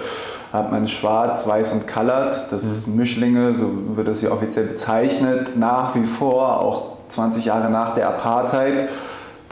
hat 0.53 0.71
man 0.71 0.87
Schwarz, 0.87 1.47
Weiß 1.47 1.73
und 1.73 1.89
Colored, 1.89 2.47
das 2.51 2.87
mhm. 2.87 2.97
Mischlinge, 2.97 3.55
so 3.55 3.97
wird 3.97 4.09
das 4.09 4.21
hier 4.21 4.33
offiziell 4.33 4.67
bezeichnet, 4.67 5.57
nach 5.57 5.95
wie 5.95 6.05
vor, 6.05 6.61
auch 6.61 6.93
20 7.09 7.47
Jahre 7.47 7.71
nach 7.71 7.95
der 7.95 8.09
Apartheid. 8.09 8.89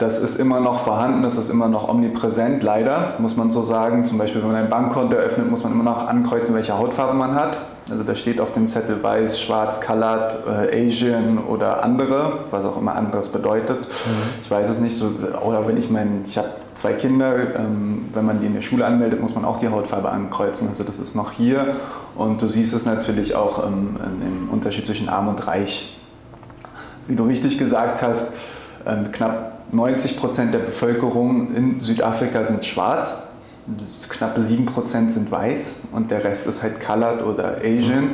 Das 0.01 0.17
ist 0.17 0.39
immer 0.39 0.59
noch 0.59 0.79
vorhanden, 0.79 1.21
das 1.21 1.37
ist 1.37 1.49
immer 1.49 1.67
noch 1.67 1.87
omnipräsent, 1.87 2.63
leider, 2.63 3.13
muss 3.19 3.37
man 3.37 3.51
so 3.51 3.61
sagen. 3.61 4.03
Zum 4.03 4.17
Beispiel, 4.17 4.41
wenn 4.41 4.51
man 4.51 4.63
ein 4.63 4.69
Bankkonto 4.69 5.15
eröffnet, 5.15 5.51
muss 5.51 5.61
man 5.61 5.73
immer 5.73 5.83
noch 5.83 6.07
ankreuzen, 6.07 6.55
welche 6.55 6.75
Hautfarbe 6.75 7.13
man 7.13 7.35
hat. 7.35 7.59
Also 7.87 8.03
da 8.03 8.15
steht 8.15 8.41
auf 8.41 8.51
dem 8.51 8.67
Zettel 8.67 9.03
weiß, 9.03 9.39
schwarz, 9.39 9.79
colored, 9.79 10.37
äh, 10.47 10.87
Asian 10.87 11.37
oder 11.37 11.83
andere, 11.83 12.45
was 12.49 12.65
auch 12.65 12.77
immer 12.77 12.95
anderes 12.95 13.29
bedeutet. 13.29 13.81
Mhm. 13.81 14.41
Ich 14.41 14.49
weiß 14.49 14.69
es 14.69 14.79
nicht 14.79 14.97
so. 14.97 15.11
Oder 15.45 15.67
wenn 15.67 15.77
ich 15.77 15.91
mein, 15.91 16.23
ich 16.25 16.35
habe 16.35 16.49
zwei 16.73 16.93
Kinder, 16.93 17.35
ähm, 17.59 18.09
wenn 18.11 18.25
man 18.25 18.39
die 18.39 18.47
in 18.47 18.55
der 18.55 18.61
Schule 18.61 18.83
anmeldet, 18.85 19.21
muss 19.21 19.35
man 19.35 19.45
auch 19.45 19.57
die 19.57 19.69
Hautfarbe 19.69 20.09
ankreuzen. 20.09 20.67
Also 20.69 20.83
das 20.83 20.97
ist 20.97 21.13
noch 21.13 21.31
hier. 21.31 21.75
Und 22.15 22.41
du 22.41 22.47
siehst 22.47 22.73
es 22.73 22.87
natürlich 22.87 23.35
auch 23.35 23.67
ähm, 23.67 23.97
im 24.25 24.49
Unterschied 24.49 24.87
zwischen 24.87 25.09
arm 25.09 25.27
und 25.27 25.45
reich. 25.45 25.95
Wie 27.05 27.15
du 27.15 27.25
richtig 27.25 27.59
gesagt 27.59 28.01
hast, 28.01 28.31
ähm, 28.87 29.11
knapp 29.11 29.50
90 29.73 30.17
Prozent 30.17 30.53
der 30.53 30.59
Bevölkerung 30.59 31.53
in 31.53 31.79
Südafrika 31.79 32.43
sind 32.43 32.65
schwarz, 32.65 33.15
knappe 34.09 34.41
7 34.41 34.65
Prozent 34.65 35.11
sind 35.11 35.31
weiß 35.31 35.75
und 35.91 36.11
der 36.11 36.23
Rest 36.23 36.47
ist 36.47 36.63
halt 36.63 36.79
colored 36.79 37.23
oder 37.23 37.57
Asian. 37.63 38.11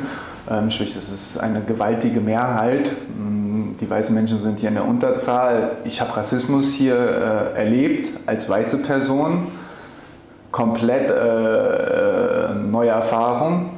Ähm, 0.50 0.70
sprich, 0.70 0.94
das 0.94 1.10
ist 1.10 1.38
eine 1.38 1.60
gewaltige 1.60 2.20
Mehrheit. 2.20 2.92
Mm, 3.18 3.76
die 3.78 3.90
weißen 3.90 4.14
Menschen 4.14 4.38
sind 4.38 4.60
hier 4.60 4.70
in 4.70 4.76
der 4.76 4.86
Unterzahl. 4.86 5.72
Ich 5.84 6.00
habe 6.00 6.16
Rassismus 6.16 6.72
hier 6.72 6.96
äh, 6.96 7.58
erlebt 7.58 8.12
als 8.26 8.48
weiße 8.48 8.78
Person. 8.78 9.48
Komplett 10.50 11.10
äh, 11.10 11.14
äh 11.14 12.54
neue 12.54 12.90
Erfahrung 12.90 13.70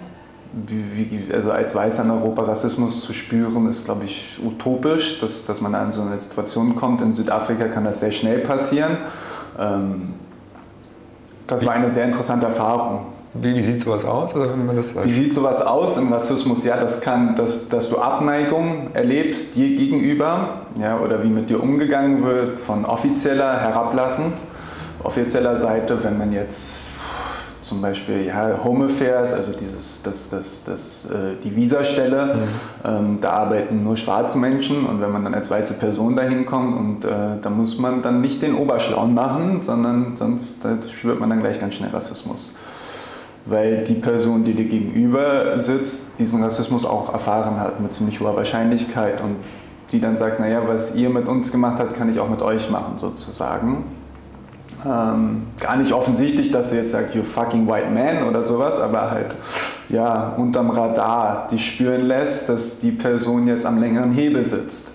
wie, 0.52 1.10
wie, 1.10 1.34
also 1.34 1.50
als 1.50 1.74
Weißer 1.74 2.02
in 2.02 2.10
Europa 2.10 2.42
Rassismus 2.42 3.02
zu 3.02 3.12
spüren, 3.12 3.68
ist, 3.68 3.84
glaube 3.84 4.04
ich, 4.04 4.38
utopisch, 4.44 5.20
dass, 5.20 5.44
dass 5.44 5.60
man 5.60 5.74
an 5.74 5.92
so 5.92 6.02
eine 6.02 6.18
Situation 6.18 6.74
kommt. 6.74 7.00
In 7.02 7.14
Südafrika 7.14 7.68
kann 7.68 7.84
das 7.84 8.00
sehr 8.00 8.10
schnell 8.10 8.40
passieren. 8.40 8.96
Ähm, 9.58 10.14
das 11.46 11.64
war 11.64 11.74
eine 11.74 11.90
sehr 11.90 12.04
interessante 12.04 12.46
Erfahrung. 12.46 13.06
Wie, 13.32 13.54
wie, 13.54 13.62
sieht 13.62 13.80
sowas 13.80 14.04
aus? 14.04 14.34
Also 14.34 14.50
wenn 14.50 14.66
man 14.66 14.76
das 14.76 14.92
Wie 15.04 15.10
sieht 15.10 15.32
sowas 15.32 15.62
aus 15.62 15.96
im 15.96 16.12
Rassismus? 16.12 16.64
Ja, 16.64 16.76
das 16.76 17.00
kann, 17.00 17.36
dass, 17.36 17.68
dass 17.68 17.88
du 17.88 17.98
Abneigung 17.98 18.88
erlebst 18.92 19.54
dir 19.54 19.76
gegenüber 19.76 20.62
ja, 20.80 20.98
oder 20.98 21.22
wie 21.22 21.28
mit 21.28 21.48
dir 21.48 21.62
umgegangen 21.62 22.24
wird 22.24 22.58
von 22.58 22.84
offizieller 22.84 23.60
herablassend. 23.60 24.34
Offizieller 25.04 25.58
Seite, 25.58 26.02
wenn 26.02 26.18
man 26.18 26.32
jetzt 26.32 26.89
zum 27.70 27.80
Beispiel 27.80 28.26
ja, 28.26 28.64
Home 28.64 28.87
Affairs, 28.87 29.33
also 29.33 29.52
dieses, 29.52 30.02
das, 30.02 30.28
das, 30.28 30.64
das, 30.64 31.06
äh, 31.09 31.37
die 31.42 31.54
Visastelle, 31.54 32.35
mhm. 32.35 32.40
ähm, 32.85 33.18
da 33.20 33.30
arbeiten 33.30 33.85
nur 33.85 33.96
schwarze 33.96 34.38
Menschen 34.38 34.85
und 34.87 35.00
wenn 35.00 35.12
man 35.12 35.22
dann 35.22 35.35
als 35.35 35.48
weiße 35.48 35.74
Person 35.74 36.16
dahin 36.16 36.46
kommt 36.46 36.76
und 36.76 37.04
äh, 37.04 37.38
da 37.40 37.48
muss 37.48 37.78
man 37.78 38.02
dann 38.02 38.20
nicht 38.20 38.42
den 38.42 38.56
Oberschlauen 38.56 39.14
machen, 39.14 39.62
sondern 39.62 40.16
sonst 40.16 40.56
spürt 40.88 41.20
man 41.20 41.30
dann 41.30 41.38
gleich 41.38 41.61
ganz 41.61 41.74
schnell 41.74 41.90
Rassismus. 41.90 42.54
Weil 43.46 43.85
die 43.85 43.94
Person, 43.94 44.42
die 44.42 44.54
dir 44.54 44.66
gegenüber 44.66 45.56
sitzt, 45.61 46.18
diesen 46.18 46.42
Rassismus 46.42 46.85
auch 46.85 47.12
erfahren 47.12 47.61
hat 47.61 47.80
mit 47.80 47.94
ziemlich 47.94 48.20
hoher 48.20 48.35
Wahrscheinlichkeit 48.35 49.20
und 49.20 49.37
die 49.92 50.00
dann 50.00 50.16
sagt, 50.16 50.40
naja, 50.40 50.62
was 50.66 50.96
ihr 50.96 51.09
mit 51.09 51.28
uns 51.28 51.52
gemacht 51.52 51.78
habt, 51.78 51.94
kann 51.94 52.11
ich 52.11 52.18
auch 52.18 52.28
mit 52.28 52.42
euch 52.42 52.68
machen 52.68 52.98
sozusagen. 52.98 53.85
Ähm, 54.84 55.42
gar 55.60 55.76
nicht 55.76 55.92
offensichtlich, 55.92 56.50
dass 56.50 56.70
du 56.70 56.76
jetzt 56.76 56.92
sagst, 56.92 57.14
you 57.14 57.22
fucking 57.22 57.66
white 57.66 57.90
man 57.90 58.26
oder 58.26 58.42
sowas, 58.42 58.78
aber 58.78 59.10
halt 59.10 59.34
ja, 59.90 60.28
unterm 60.36 60.70
Radar 60.70 61.48
die 61.50 61.58
spüren 61.58 62.02
lässt, 62.02 62.48
dass 62.48 62.78
die 62.78 62.92
Person 62.92 63.46
jetzt 63.46 63.66
am 63.66 63.78
längeren 63.78 64.12
Hebel 64.12 64.44
sitzt. 64.44 64.92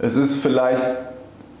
Es 0.00 0.16
ist 0.16 0.36
vielleicht, 0.36 0.84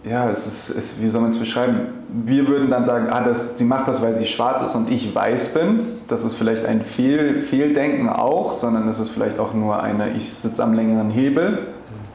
ja, 0.04 0.28
es 0.28 0.46
ist, 0.46 0.70
es, 0.70 1.00
wie 1.00 1.08
soll 1.08 1.20
man 1.20 1.30
es 1.30 1.38
beschreiben? 1.38 1.88
Wir 2.08 2.48
würden 2.48 2.70
dann 2.70 2.84
sagen, 2.84 3.08
ah, 3.10 3.22
das, 3.22 3.58
sie 3.58 3.64
macht 3.64 3.86
das, 3.86 4.00
weil 4.00 4.14
sie 4.14 4.26
schwarz 4.26 4.62
ist 4.62 4.74
und 4.74 4.90
ich 4.90 5.14
weiß 5.14 5.54
bin. 5.54 5.80
Das 6.08 6.24
ist 6.24 6.34
vielleicht 6.34 6.64
ein 6.64 6.82
Fehl, 6.82 7.38
Fehldenken 7.38 8.08
auch, 8.08 8.52
sondern 8.52 8.88
es 8.88 8.98
ist 8.98 9.10
vielleicht 9.10 9.38
auch 9.38 9.54
nur 9.54 9.82
eine, 9.82 10.10
ich 10.10 10.32
sitze 10.32 10.62
am 10.62 10.72
längeren 10.72 11.10
Hebel. 11.10 11.58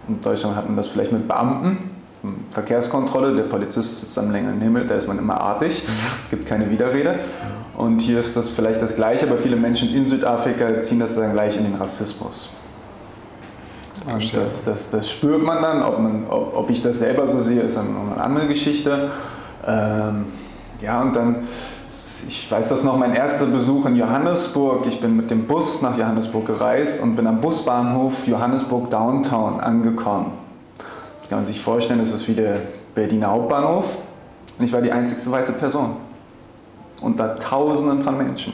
In 0.08 0.20
Deutschland 0.20 0.56
hat 0.56 0.68
man 0.68 0.76
das 0.76 0.88
vielleicht 0.88 1.12
mit 1.12 1.28
Beamten, 1.28 1.78
Verkehrskontrolle, 2.52 3.36
der 3.36 3.44
Polizist 3.44 4.00
sitzt 4.00 4.18
am 4.18 4.32
längeren 4.32 4.62
Himmel, 4.62 4.88
da 4.88 4.96
ist 4.96 5.08
man 5.08 5.20
immer 5.20 5.42
artig, 5.42 5.84
gibt 6.30 6.46
keine 6.46 6.70
Widerrede. 6.70 7.20
Und 7.76 8.00
hier 8.00 8.20
ist 8.20 8.38
das 8.38 8.50
vielleicht 8.50 8.82
das 8.82 8.96
Gleiche, 8.96 9.28
aber 9.28 9.38
viele 9.38 9.56
Menschen 9.56 9.94
in 9.94 10.06
Südafrika 10.06 10.80
ziehen 10.80 11.00
das 11.00 11.16
dann 11.16 11.34
gleich 11.34 11.58
in 11.58 11.66
den 11.66 11.76
Rassismus. 11.76 12.52
Und 14.06 14.36
das, 14.36 14.64
das, 14.64 14.90
das 14.90 15.10
spürt 15.10 15.44
man 15.44 15.62
dann, 15.62 15.82
ob, 15.82 16.00
man, 16.00 16.26
ob, 16.30 16.56
ob 16.56 16.70
ich 16.70 16.82
das 16.82 17.00
selber 17.00 17.28
so 17.28 17.42
sehe, 17.42 17.62
ist 17.62 17.78
dann 17.78 17.88
eine 18.14 18.22
andere 18.22 18.48
Geschichte. 18.48 19.10
Ähm, 19.66 20.26
ja, 20.82 21.02
und 21.02 21.16
dann, 21.16 21.48
ich 22.28 22.50
weiß 22.50 22.70
das 22.70 22.84
noch, 22.84 22.98
mein 22.98 23.16
erster 23.16 23.48
Besuch 23.48 23.86
in 23.86 23.96
Johannesburg. 23.96 24.86
Ich 24.86 25.02
bin 25.02 25.16
mit 25.16 25.30
dem 25.32 25.48
Bus 25.48 25.82
nach 25.82 25.98
Johannesburg 25.98 26.46
gereist 26.46 27.02
und 27.02 27.16
bin 27.16 27.28
am 27.28 27.42
Busbahnhof 27.42 28.28
Johannesburg 28.28 28.90
Downtown 28.90 29.60
angekommen 29.60 30.43
kann 31.34 31.42
man 31.42 31.48
sich 31.48 31.60
vorstellen, 31.60 31.98
das 31.98 32.12
ist 32.12 32.28
wie 32.28 32.36
der 32.36 32.60
Berliner 32.94 33.32
Hauptbahnhof 33.32 33.98
und 34.60 34.66
ich 34.66 34.72
war 34.72 34.84
die 34.84 34.92
einzigste 34.92 35.32
weiße 35.32 35.54
Person. 35.54 35.96
Unter 37.02 37.40
Tausenden 37.40 38.04
von 38.04 38.16
Menschen. 38.16 38.54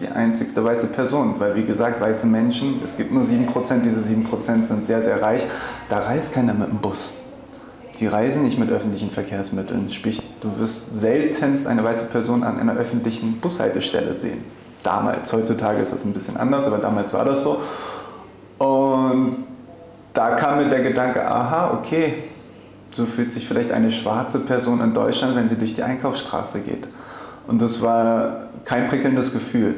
Die 0.00 0.08
einzigste 0.08 0.64
weiße 0.64 0.86
Person, 0.86 1.34
weil 1.36 1.54
wie 1.54 1.64
gesagt, 1.64 2.00
weiße 2.00 2.26
Menschen, 2.26 2.80
es 2.82 2.96
gibt 2.96 3.12
nur 3.12 3.24
7%, 3.24 3.80
diese 3.82 4.00
7% 4.00 4.64
sind 4.64 4.86
sehr, 4.86 5.02
sehr 5.02 5.20
reich. 5.20 5.44
Da 5.90 5.98
reist 5.98 6.32
keiner 6.32 6.54
mit 6.54 6.70
dem 6.70 6.78
Bus. 6.78 7.12
Die 8.00 8.06
reisen 8.06 8.42
nicht 8.42 8.58
mit 8.58 8.70
öffentlichen 8.70 9.10
Verkehrsmitteln. 9.10 9.90
Sprich, 9.90 10.22
du 10.40 10.48
wirst 10.58 10.94
seltenst 10.94 11.66
eine 11.66 11.84
weiße 11.84 12.06
Person 12.06 12.42
an 12.42 12.58
einer 12.58 12.72
öffentlichen 12.72 13.38
Bushaltestelle 13.38 14.16
sehen. 14.16 14.42
Damals, 14.82 15.30
heutzutage 15.30 15.82
ist 15.82 15.92
das 15.92 16.06
ein 16.06 16.14
bisschen 16.14 16.38
anders, 16.38 16.66
aber 16.66 16.78
damals 16.78 17.12
war 17.12 17.26
das 17.26 17.42
so. 17.42 17.60
Und 18.56 19.51
da 20.12 20.30
kam 20.36 20.58
mir 20.58 20.68
der 20.68 20.82
Gedanke, 20.82 21.26
aha, 21.26 21.78
okay, 21.78 22.14
so 22.90 23.06
fühlt 23.06 23.32
sich 23.32 23.46
vielleicht 23.46 23.72
eine 23.72 23.90
schwarze 23.90 24.40
Person 24.40 24.80
in 24.80 24.92
Deutschland, 24.92 25.34
wenn 25.36 25.48
sie 25.48 25.56
durch 25.56 25.74
die 25.74 25.82
Einkaufsstraße 25.82 26.60
geht. 26.60 26.86
Und 27.46 27.62
das 27.62 27.82
war 27.82 28.48
kein 28.64 28.88
prickelndes 28.88 29.32
Gefühl. 29.32 29.74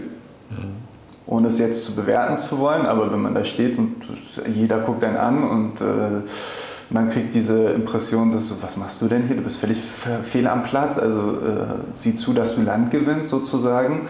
Ohne 1.26 1.48
es 1.48 1.58
jetzt 1.58 1.84
zu 1.84 1.94
bewerten 1.94 2.36
zu 2.36 2.58
wollen, 2.58 2.84
aber 2.84 3.10
wenn 3.10 3.22
man 3.22 3.34
da 3.34 3.44
steht 3.44 3.78
und 3.78 3.94
jeder 4.54 4.80
guckt 4.80 5.02
einen 5.02 5.16
an 5.16 5.42
und 5.42 5.80
äh, 5.80 6.22
man 6.90 7.08
kriegt 7.08 7.32
diese 7.32 7.70
Impression, 7.70 8.30
dass 8.30 8.48
so, 8.48 8.62
was 8.62 8.76
machst 8.76 9.00
du 9.00 9.08
denn 9.08 9.22
hier? 9.22 9.36
Du 9.36 9.42
bist 9.42 9.56
völlig 9.56 9.78
fehl 9.78 10.46
am 10.46 10.62
Platz. 10.62 10.98
Also 10.98 11.40
äh, 11.40 11.66
sieh 11.94 12.14
zu, 12.14 12.34
dass 12.34 12.56
du 12.56 12.62
Land 12.62 12.90
gewinnst 12.90 13.30
sozusagen. 13.30 14.02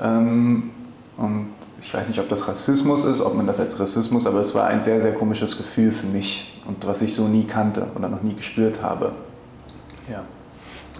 Ähm, 0.00 0.70
und 1.18 1.48
ich 1.82 1.92
weiß 1.92 2.08
nicht, 2.08 2.20
ob 2.20 2.28
das 2.28 2.46
Rassismus 2.46 3.04
ist, 3.04 3.20
ob 3.20 3.34
man 3.34 3.46
das 3.46 3.58
als 3.58 3.78
Rassismus, 3.78 4.26
aber 4.26 4.40
es 4.40 4.54
war 4.54 4.68
ein 4.68 4.82
sehr, 4.82 5.00
sehr 5.00 5.14
komisches 5.14 5.56
Gefühl 5.56 5.90
für 5.90 6.06
mich 6.06 6.62
und 6.66 6.86
was 6.86 7.02
ich 7.02 7.12
so 7.12 7.26
nie 7.26 7.44
kannte 7.44 7.88
oder 7.96 8.08
noch 8.08 8.22
nie 8.22 8.34
gespürt 8.34 8.80
habe. 8.82 9.12
Ja. 10.08 10.22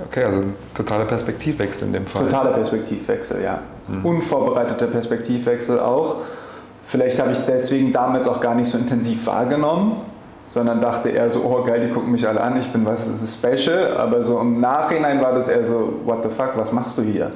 Okay, 0.05 0.25
also 0.25 0.41
ein 0.41 0.57
totaler 0.75 1.05
Perspektivwechsel 1.05 1.87
in 1.87 1.93
dem 1.93 2.07
Fall. 2.07 2.25
Totaler 2.25 2.53
Perspektivwechsel, 2.53 3.43
ja. 3.43 3.63
Mhm. 3.87 4.05
Unvorbereiteter 4.05 4.89
Perspektivwechsel 4.89 5.79
auch. 5.79 6.17
Vielleicht 6.83 7.19
habe 7.21 7.31
ich 7.31 7.39
deswegen 7.39 7.93
damals 7.93 8.27
auch 8.27 8.41
gar 8.41 8.55
nicht 8.55 8.69
so 8.69 8.77
intensiv 8.77 9.27
wahrgenommen, 9.27 9.97
sondern 10.45 10.81
dachte 10.81 11.09
eher 11.09 11.31
so, 11.31 11.41
oh 11.45 11.65
geil, 11.65 11.87
die 11.87 11.93
gucken 11.93 12.13
mich 12.13 12.27
alle 12.27 12.41
an, 12.41 12.57
ich 12.59 12.69
bin 12.73 12.85
was 12.85 13.11
special, 13.27 13.97
aber 13.97 14.23
so 14.23 14.39
im 14.39 14.61
Nachhinein 14.61 15.21
war 15.21 15.33
das 15.33 15.49
eher 15.49 15.65
so, 15.65 16.01
what 16.05 16.23
the 16.23 16.29
fuck, 16.29 16.53
was 16.57 16.73
machst 16.73 16.99
du 16.99 17.03
hier? 17.03 17.31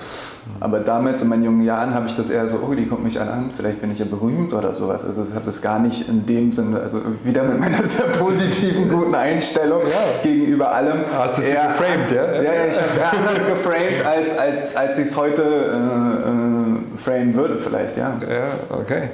Aber 0.60 0.80
damals 0.80 1.22
in 1.22 1.28
meinen 1.28 1.44
jungen 1.44 1.64
Jahren 1.64 1.94
habe 1.94 2.06
ich 2.06 2.16
das 2.16 2.30
eher 2.30 2.46
so, 2.46 2.58
oh, 2.66 2.74
die 2.74 2.86
gucken 2.86 3.04
mich 3.04 3.20
alle 3.20 3.30
an, 3.30 3.50
vielleicht 3.56 3.80
bin 3.80 3.90
ich 3.90 4.00
ja 4.00 4.04
berühmt 4.04 4.52
oder 4.52 4.74
sowas. 4.74 5.04
Also 5.04 5.22
ich 5.22 5.34
habe 5.34 5.46
das 5.46 5.62
gar 5.62 5.78
nicht 5.78 6.08
in 6.08 6.26
dem 6.26 6.52
Sinne, 6.52 6.80
also 6.80 7.00
wieder 7.22 7.44
mit 7.44 7.60
meiner 7.60 7.82
sehr 7.84 8.06
positiven, 8.06 8.88
guten 8.88 9.14
Einstellung 9.14 9.82
ja. 9.82 10.20
gegenüber 10.22 10.72
allem. 10.72 11.00
Hast 11.16 11.38
du 11.38 11.42
es 11.42 11.48
geframed, 11.48 12.10
ja? 12.10 12.32
Ja, 12.34 12.42
ja 12.42 12.66
ich 12.70 12.80
habe 12.80 13.18
anders 13.18 13.46
geframed, 13.46 14.04
als, 14.04 14.36
als, 14.36 14.76
als 14.76 14.98
ich 14.98 15.06
es 15.06 15.16
heute 15.16 15.42
äh, 15.42 15.44
äh, 15.44 16.98
framen 16.98 17.34
würde 17.34 17.58
vielleicht, 17.58 17.96
ja. 17.96 18.16
Ja, 18.20 18.76
okay. 18.76 19.10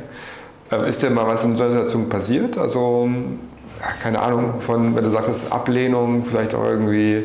Ähm, 0.71 0.85
ist 0.85 1.03
dir 1.03 1.11
mal 1.11 1.27
was 1.27 1.45
in 1.45 1.57
der 1.57 1.69
Situation 1.69 2.09
passiert? 2.09 2.57
Also 2.57 3.09
keine 4.01 4.21
Ahnung, 4.21 4.61
von, 4.61 4.95
wenn 4.95 5.05
du 5.05 5.11
sagst, 5.11 5.53
Ablehnung, 5.53 6.25
vielleicht 6.25 6.55
auch 6.55 6.65
irgendwie 6.65 7.25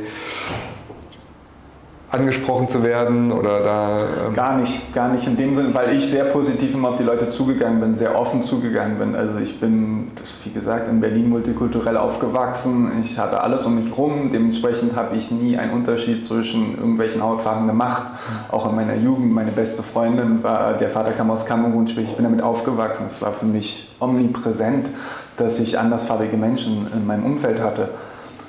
angesprochen 2.10 2.70
zu 2.70 2.84
werden 2.84 3.32
oder 3.32 3.62
da. 3.62 4.00
Ähm 4.28 4.34
gar 4.34 4.58
nicht, 4.58 4.94
gar 4.94 5.10
nicht 5.10 5.28
in 5.28 5.36
dem 5.36 5.56
Sinne, 5.56 5.74
weil 5.74 5.96
ich 5.96 6.10
sehr 6.10 6.26
positiv 6.26 6.74
immer 6.74 6.90
auf 6.90 6.96
die 6.96 7.04
Leute 7.04 7.30
zugegangen 7.30 7.80
bin, 7.80 7.96
sehr 7.96 8.18
offen 8.18 8.42
zugegangen 8.42 8.98
bin. 8.98 9.16
Also 9.16 9.38
ich 9.40 9.60
bin, 9.60 10.08
wie 10.44 10.52
gesagt, 10.52 10.88
in 10.88 11.02
Berlin 11.02 11.30
multikulturell 11.30 11.98
aufgewachsen. 11.98 12.92
Ich 13.02 13.20
hatte 13.20 13.42
alles 13.42 13.66
um 13.66 13.76
mich 13.76 13.98
rum. 13.98 14.30
Dementsprechend 14.32 14.96
habe 14.96 15.16
ich 15.16 15.32
nie 15.32 15.58
einen 15.58 15.74
Unterschied 15.74 16.24
zwischen 16.24 16.78
irgendwelchen 16.78 17.22
Hautfarben 17.22 17.68
gemacht. 17.68 18.12
Auch 18.50 18.70
in 18.70 18.76
meiner 18.76 18.96
Jugend. 18.96 19.34
Meine 19.34 19.52
beste 19.52 19.84
Freundin 19.84 20.44
war, 20.44 20.74
der 20.74 20.90
Vater 20.90 21.12
kam 21.12 21.30
aus 21.30 21.46
Kamerun, 21.46 21.88
sprich 21.88 22.10
ich 22.10 22.16
bin 22.16 22.24
damit 22.24 22.42
aufgewachsen. 22.42 23.06
Es 23.06 23.22
war 23.22 23.34
für 23.34 23.46
mich 23.46 23.96
omnipräsent 24.00 24.90
dass 25.38 25.60
ich 25.60 25.80
andersfarbige 25.80 26.36
Menschen 26.36 26.88
in 26.92 27.06
meinem 27.06 27.24
Umfeld 27.24 27.62
hatte. 27.62 27.90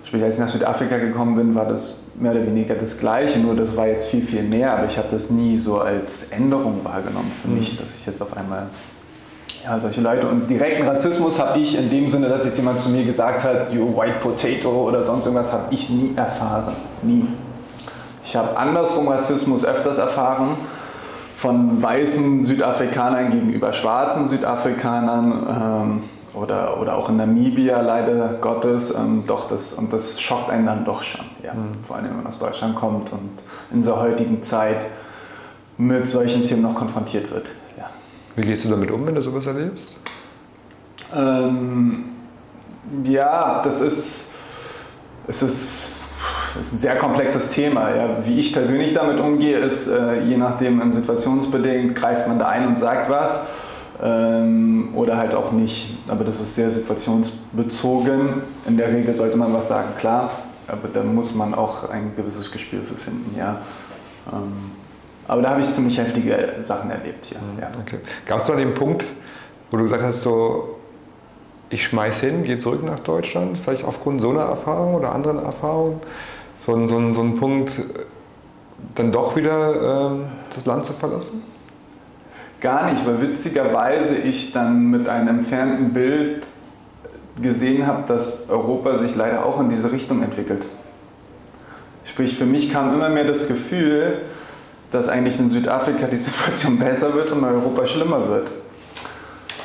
Sprich, 0.05 0.23
als 0.23 0.35
ich 0.35 0.41
nach 0.41 0.49
Südafrika 0.49 0.97
gekommen 0.97 1.37
bin, 1.37 1.55
war 1.55 1.67
das 1.67 1.98
mehr 2.21 2.33
oder 2.33 2.47
weniger 2.47 2.75
das 2.75 2.99
Gleiche, 2.99 3.39
nur 3.39 3.55
das 3.55 3.77
war 3.77 3.87
jetzt 3.87 4.07
viel, 4.07 4.23
viel 4.23 4.43
mehr, 4.43 4.73
aber 4.73 4.87
ich 4.87 4.99
habe 4.99 5.09
das 5.11 5.31
nie 5.31 5.57
so 5.57 5.79
als 5.79 6.25
Änderung 6.31 6.81
wahrgenommen 6.83 7.31
für 7.31 7.49
mich, 7.49 7.75
mhm. 7.75 7.79
dass 7.79 7.95
ich 7.95 8.07
jetzt 8.07 8.21
auf 8.21 8.37
einmal 8.37 8.67
ja, 9.65 9.79
solche 9.81 10.01
Leute 10.01 10.27
und 10.27 10.49
direkten 10.49 10.87
Rassismus 10.87 11.39
habe 11.39 11.59
ich 11.59 11.79
in 11.79 11.91
dem 11.91 12.09
Sinne, 12.09 12.29
dass 12.29 12.45
jetzt 12.45 12.57
jemand 12.57 12.81
zu 12.81 12.89
mir 12.89 13.05
gesagt 13.05 13.45
hat, 13.45 13.73
you 13.73 13.97
white 13.97 14.19
potato 14.21 14.89
oder 14.89 15.05
sonst 15.05 15.27
irgendwas, 15.27 15.53
habe 15.53 15.65
ich 15.71 15.91
nie 15.91 16.13
erfahren. 16.17 16.75
Nie. 17.03 17.27
Ich 18.23 18.37
habe 18.37 18.57
andersrum 18.57 19.09
Rassismus 19.09 19.65
öfters 19.65 19.99
erfahren 19.99 20.57
von 21.35 21.83
weißen 21.83 22.45
Südafrikanern 22.45 23.31
gegenüber 23.31 23.73
schwarzen 23.73 24.29
Südafrikanern. 24.29 25.47
Ähm, 26.03 26.03
oder, 26.39 26.81
oder 26.81 26.97
auch 26.97 27.09
in 27.09 27.17
Namibia 27.17 27.81
leider 27.81 28.39
Gottes, 28.41 28.95
ähm, 28.95 29.25
doch 29.27 29.49
das, 29.49 29.75
und 29.75 29.93
das 29.93 30.21
schockt 30.21 30.51
einen 30.51 30.67
dann 30.67 30.85
doch 30.85 31.03
schon, 31.03 31.25
ja. 31.43 31.55
Mhm. 31.55 31.83
vor 31.83 31.97
allem 31.97 32.07
wenn 32.07 32.17
man 32.17 32.27
aus 32.27 32.39
Deutschland 32.39 32.75
kommt 32.77 33.13
und 33.13 33.31
in 33.71 33.83
so 33.83 33.99
heutigen 33.99 34.43
Zeit 34.43 34.87
mit 35.77 36.09
solchen 36.09 36.45
Themen 36.45 36.63
noch 36.63 36.75
konfrontiert 36.75 37.31
wird. 37.31 37.51
Ja. 37.77 37.91
Wie 38.37 38.43
gehst 38.43 38.65
du 38.65 38.69
damit 38.69 38.91
um, 38.91 39.07
wenn 39.07 39.15
du 39.15 39.23
sowas 39.23 39.47
erlebst? 39.47 39.97
Ähm, 41.15 42.11
ja, 43.05 43.63
das 43.63 43.81
ist, 43.81 44.25
es 45.27 45.43
ist, 45.43 45.89
ist 46.59 46.73
ein 46.73 46.79
sehr 46.79 46.97
komplexes 46.97 47.49
Thema. 47.49 47.95
Ja. 47.95 48.17
Wie 48.25 48.41
ich 48.41 48.53
persönlich 48.53 48.93
damit 48.93 49.21
umgehe, 49.21 49.59
ist, 49.59 49.87
äh, 49.87 50.23
je 50.25 50.37
nachdem 50.37 50.91
situationsbedingt, 50.91 51.95
greift 51.95 52.27
man 52.27 52.39
da 52.39 52.49
ein 52.49 52.67
und 52.67 52.79
sagt 52.79 53.09
was 53.09 53.47
ähm, 54.03 54.91
oder 54.95 55.17
halt 55.17 55.35
auch 55.35 55.53
nicht. 55.53 55.99
Aber 56.09 56.25
das 56.25 56.41
ist 56.41 56.55
sehr 56.55 56.71
situationsbezogen. 56.71 58.43
In 58.67 58.77
der 58.77 58.93
Regel 58.93 59.15
sollte 59.15 59.37
man 59.37 59.53
was 59.53 59.69
sagen, 59.69 59.89
klar, 59.99 60.31
aber 60.67 60.89
da 60.93 61.03
muss 61.03 61.35
man 61.35 61.55
auch 61.55 61.91
ein 61.91 62.15
gewisses 62.15 62.51
Gespür 62.51 62.83
für 62.83 62.95
finden, 62.95 63.37
ja. 63.37 63.59
Ähm, 64.33 64.73
aber 65.27 65.43
da 65.43 65.51
habe 65.51 65.61
ich 65.61 65.71
ziemlich 65.71 65.99
heftige 65.99 66.57
Sachen 66.63 66.91
erlebt 66.91 67.27
hier. 67.27 67.39
Mhm, 67.39 67.61
ja. 67.61 67.69
Okay. 67.81 67.99
Gab 68.25 68.39
es 68.39 68.49
mal 68.49 68.57
den 68.57 68.75
Punkt, 68.75 69.05
wo 69.71 69.77
du 69.77 69.85
gesagt 69.85 70.03
hast, 70.03 70.23
so, 70.23 70.77
ich 71.71 71.85
schmeiß 71.85 72.21
hin, 72.21 72.45
gehe 72.45 72.57
zurück 72.57 72.83
nach 72.83 73.01
Deutschland, 73.01 73.59
vielleicht 73.59 73.85
aufgrund 73.85 74.21
so 74.21 74.31
einer 74.31 74.45
Erfahrung 74.45 74.95
oder 74.95 75.13
anderen 75.15 75.39
Erfahrungen, 75.39 76.01
so, 76.65 76.87
so, 76.87 77.13
so 77.13 77.21
ein 77.21 77.37
Punkt, 77.37 77.73
dann 78.95 79.13
doch 79.13 79.37
wieder 79.37 80.11
ähm, 80.11 80.25
das 80.55 80.65
Land 80.65 80.87
zu 80.87 80.93
verlassen? 80.93 81.43
Gar 82.61 82.91
nicht, 82.91 83.07
weil 83.07 83.23
witzigerweise 83.23 84.17
ich 84.17 84.53
dann 84.53 84.91
mit 84.91 85.09
einem 85.09 85.29
entfernten 85.29 85.93
Bild 85.93 86.45
gesehen 87.41 87.87
habe, 87.87 88.03
dass 88.09 88.49
Europa 88.49 88.99
sich 88.99 89.15
leider 89.15 89.47
auch 89.47 89.61
in 89.61 89.69
diese 89.69 89.93
Richtung 89.93 90.23
entwickelt. 90.23 90.67
Sprich, 92.05 92.37
für 92.37 92.47
mich 92.47 92.73
kam 92.73 92.93
immer 92.95 93.09
mehr 93.09 93.25
das 93.25 93.47
Gefühl, 93.47 94.23
dass 94.91 95.09
eigentlich 95.09 95.39
in 95.39 95.51
Südafrika 95.51 96.07
die 96.07 96.17
Situation 96.19 96.79
besser 96.79 97.15
wird 97.15 97.31
und 97.31 97.39
in 97.39 97.45
Europa 97.45 97.87
schlimmer 97.87 98.29
wird. 98.29 98.51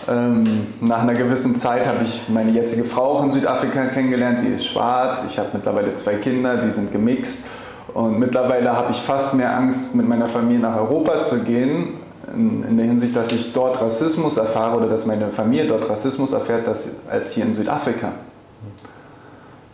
Ähm, 0.08 0.67
nach 0.82 1.01
einer 1.01 1.13
gewissen 1.13 1.56
Zeit 1.56 1.88
habe 1.88 2.03
ich 2.03 2.23
meine 2.27 2.51
jetzige 2.51 2.84
Frau 2.84 3.13
auch 3.13 3.23
in 3.23 3.32
Südafrika 3.32 3.86
kennengelernt, 3.86 4.39
die 4.43 4.49
ist 4.49 4.65
schwarz. 4.65 5.25
Ich 5.29 5.39
habe 5.39 5.49
mittlerweile 5.53 5.95
zwei 5.95 6.15
Kinder, 6.15 6.58
die 6.58 6.71
sind 6.71 6.91
gemixt. 6.91 7.45
Und 7.93 8.19
mittlerweile 8.19 8.75
habe 8.75 8.91
ich 8.91 8.97
fast 8.97 9.34
mehr 9.34 9.56
Angst, 9.56 9.95
mit 9.95 10.08
meiner 10.08 10.27
Familie 10.27 10.60
nach 10.60 10.75
Europa 10.75 11.21
zu 11.21 11.43
gehen, 11.43 11.93
in, 12.34 12.63
in, 12.63 12.78
der 12.78 12.86
Hinsicht, 12.86 13.15
dass 13.15 13.32
ich 13.32 13.54
dort 13.54 13.82
Rassismus 13.82 14.38
erfahre 14.38 14.78
oder 14.78 14.88
dass 14.88 15.06
meine 15.06 15.32
Familie 15.32 15.67
dort 15.67 15.89
Rassismus 15.89 16.34
erfährt, 16.34 16.67
dass, 16.67 16.89
als 17.10 17.32
hier 17.32 17.46
in 17.46 17.54
Südafrika. 17.54 18.13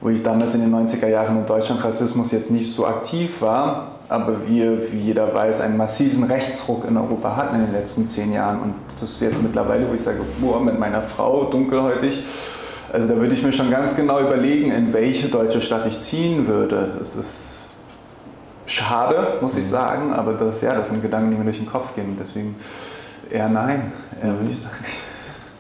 Wo 0.01 0.09
ich 0.09 0.23
damals 0.23 0.53
in 0.53 0.61
den 0.61 0.73
90er 0.73 1.07
Jahren 1.07 1.37
in 1.37 1.45
Deutschland 1.45 1.83
Rassismus 1.83 2.31
jetzt 2.31 2.51
nicht 2.51 2.71
so 2.71 2.85
aktiv 2.85 3.41
war, 3.41 3.99
aber 4.07 4.47
wir, 4.47 4.91
wie 4.91 4.99
jeder 4.99 5.33
weiß, 5.33 5.61
einen 5.61 5.77
massiven 5.77 6.23
Rechtsruck 6.23 6.85
in 6.87 6.97
Europa 6.97 7.35
hatten 7.35 7.55
in 7.55 7.61
den 7.61 7.73
letzten 7.73 8.07
zehn 8.07 8.31
Jahren. 8.31 8.59
Und 8.59 8.73
das 8.93 9.03
ist 9.03 9.21
jetzt 9.21 9.41
mittlerweile, 9.41 9.87
wo 9.89 9.93
ich 9.93 10.01
sage, 10.01 10.19
boah, 10.39 10.59
mit 10.59 10.79
meiner 10.79 11.01
Frau, 11.01 11.45
dunkelhäutig, 11.45 12.23
also 12.91 13.07
da 13.07 13.17
würde 13.17 13.35
ich 13.35 13.43
mir 13.43 13.51
schon 13.51 13.69
ganz 13.69 13.95
genau 13.95 14.19
überlegen, 14.19 14.71
in 14.71 14.93
welche 14.93 15.27
deutsche 15.27 15.61
Stadt 15.61 15.85
ich 15.85 15.99
ziehen 15.99 16.47
würde. 16.47 16.89
Das 16.97 17.15
ist 17.15 17.58
schade, 18.71 19.39
muss 19.41 19.57
ich 19.57 19.65
mhm. 19.65 19.71
sagen, 19.71 20.13
aber 20.13 20.33
das, 20.33 20.61
ja, 20.61 20.73
das 20.75 20.89
sind 20.89 21.01
Gedanken, 21.01 21.31
die 21.31 21.37
mir 21.37 21.43
durch 21.43 21.57
den 21.57 21.67
Kopf 21.67 21.95
gehen. 21.95 22.15
Deswegen 22.19 22.55
eher 23.29 23.49
nein, 23.49 23.91
eher 24.21 24.35
würde 24.35 24.49
ich 24.49 24.61
sagen. 24.61 24.75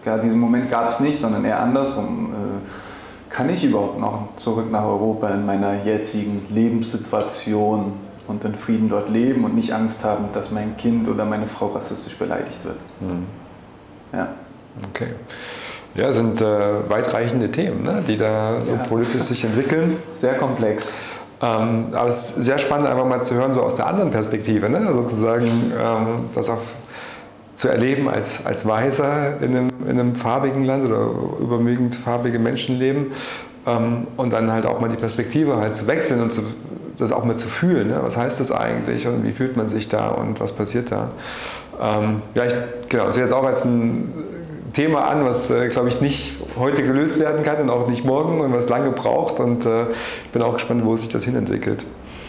Gar 0.05 0.19
diesen 0.19 0.39
Moment 0.39 0.69
gab 0.69 0.87
es 0.87 0.99
nicht, 0.99 1.19
sondern 1.19 1.43
eher 1.43 1.59
andersrum. 1.59 2.31
Äh, 2.33 3.33
kann 3.33 3.49
ich 3.49 3.63
überhaupt 3.63 3.99
noch 3.99 4.35
zurück 4.37 4.71
nach 4.71 4.85
Europa 4.85 5.29
in 5.29 5.45
meiner 5.45 5.83
jetzigen 5.83 6.45
Lebenssituation 6.49 7.93
und 8.27 8.43
in 8.43 8.55
Frieden 8.55 8.89
dort 8.89 9.09
leben 9.09 9.43
und 9.43 9.55
nicht 9.55 9.73
Angst 9.73 10.03
haben, 10.03 10.25
dass 10.33 10.51
mein 10.51 10.77
Kind 10.77 11.07
oder 11.07 11.25
meine 11.25 11.47
Frau 11.47 11.67
rassistisch 11.67 12.15
beleidigt 12.15 12.63
wird? 12.63 12.77
Mhm. 12.99 13.25
Ja. 14.13 14.29
Okay. 14.89 15.09
Ja, 15.95 16.11
sind 16.11 16.39
äh, 16.39 16.89
weitreichende 16.89 17.51
Themen, 17.51 17.83
ne, 17.83 18.03
die 18.07 18.15
da 18.15 18.61
so 18.65 18.73
ja. 18.73 18.83
politisch 18.83 19.23
sich 19.23 19.43
entwickeln. 19.43 19.97
Sehr 20.11 20.35
komplex. 20.35 20.93
Ähm, 21.41 21.87
aber 21.93 22.09
es 22.09 22.37
ist 22.37 22.45
sehr 22.45 22.59
spannend, 22.59 22.87
einfach 22.87 23.05
mal 23.05 23.21
zu 23.21 23.35
hören, 23.35 23.53
so 23.53 23.61
aus 23.61 23.75
der 23.75 23.87
anderen 23.87 24.11
Perspektive, 24.11 24.69
ne? 24.69 24.93
sozusagen 24.93 25.47
ähm, 25.47 26.29
das 26.35 26.49
auch 26.49 26.59
zu 27.55 27.69
erleben 27.69 28.09
als, 28.09 28.45
als 28.45 28.65
Weißer 28.65 29.41
in 29.41 29.55
einem, 29.55 29.69
in 29.85 29.99
einem 29.99 30.15
farbigen 30.15 30.63
Land 30.63 30.85
oder 30.85 31.09
überwiegend 31.41 31.95
farbige 31.95 32.39
Menschen 32.39 32.77
leben 32.77 33.11
ähm, 33.67 34.07
und 34.17 34.33
dann 34.33 34.51
halt 34.51 34.65
auch 34.65 34.79
mal 34.79 34.89
die 34.89 34.97
Perspektive 34.97 35.57
halt 35.57 35.75
zu 35.75 35.87
wechseln 35.87 36.21
und 36.21 36.31
zu, 36.31 36.41
das 36.97 37.11
auch 37.11 37.23
mal 37.23 37.35
zu 37.35 37.47
fühlen. 37.47 37.89
Ne? 37.89 37.99
Was 38.01 38.17
heißt 38.17 38.39
das 38.39 38.51
eigentlich 38.51 39.07
und 39.07 39.23
wie 39.25 39.31
fühlt 39.31 39.55
man 39.57 39.67
sich 39.67 39.87
da 39.89 40.09
und 40.09 40.39
was 40.39 40.51
passiert 40.51 40.91
da? 40.91 41.09
Ähm, 41.81 42.21
ja, 42.35 42.45
ich, 42.45 42.53
genau, 42.89 43.05
das 43.05 43.15
ist 43.15 43.21
jetzt 43.21 43.33
auch 43.33 43.45
als 43.45 43.63
ein 43.63 44.13
Thema 44.79 45.09
an, 45.09 45.25
was, 45.25 45.49
äh, 45.49 45.67
glaube 45.67 45.89
ich, 45.89 45.99
nicht 45.99 46.35
heute 46.57 46.83
gelöst 46.83 47.19
werden 47.19 47.43
kann 47.43 47.57
und 47.57 47.69
auch 47.69 47.89
nicht 47.89 48.05
morgen 48.05 48.39
und 48.39 48.53
was 48.53 48.69
lange 48.69 48.91
braucht. 48.91 49.41
Und 49.41 49.65
äh, 49.65 49.83
ich 50.23 50.29
bin 50.31 50.41
auch 50.41 50.53
gespannt, 50.53 50.85
wo 50.85 50.95
sich 50.95 51.09
das 51.09 51.25
hinentwickelt. 51.25 51.85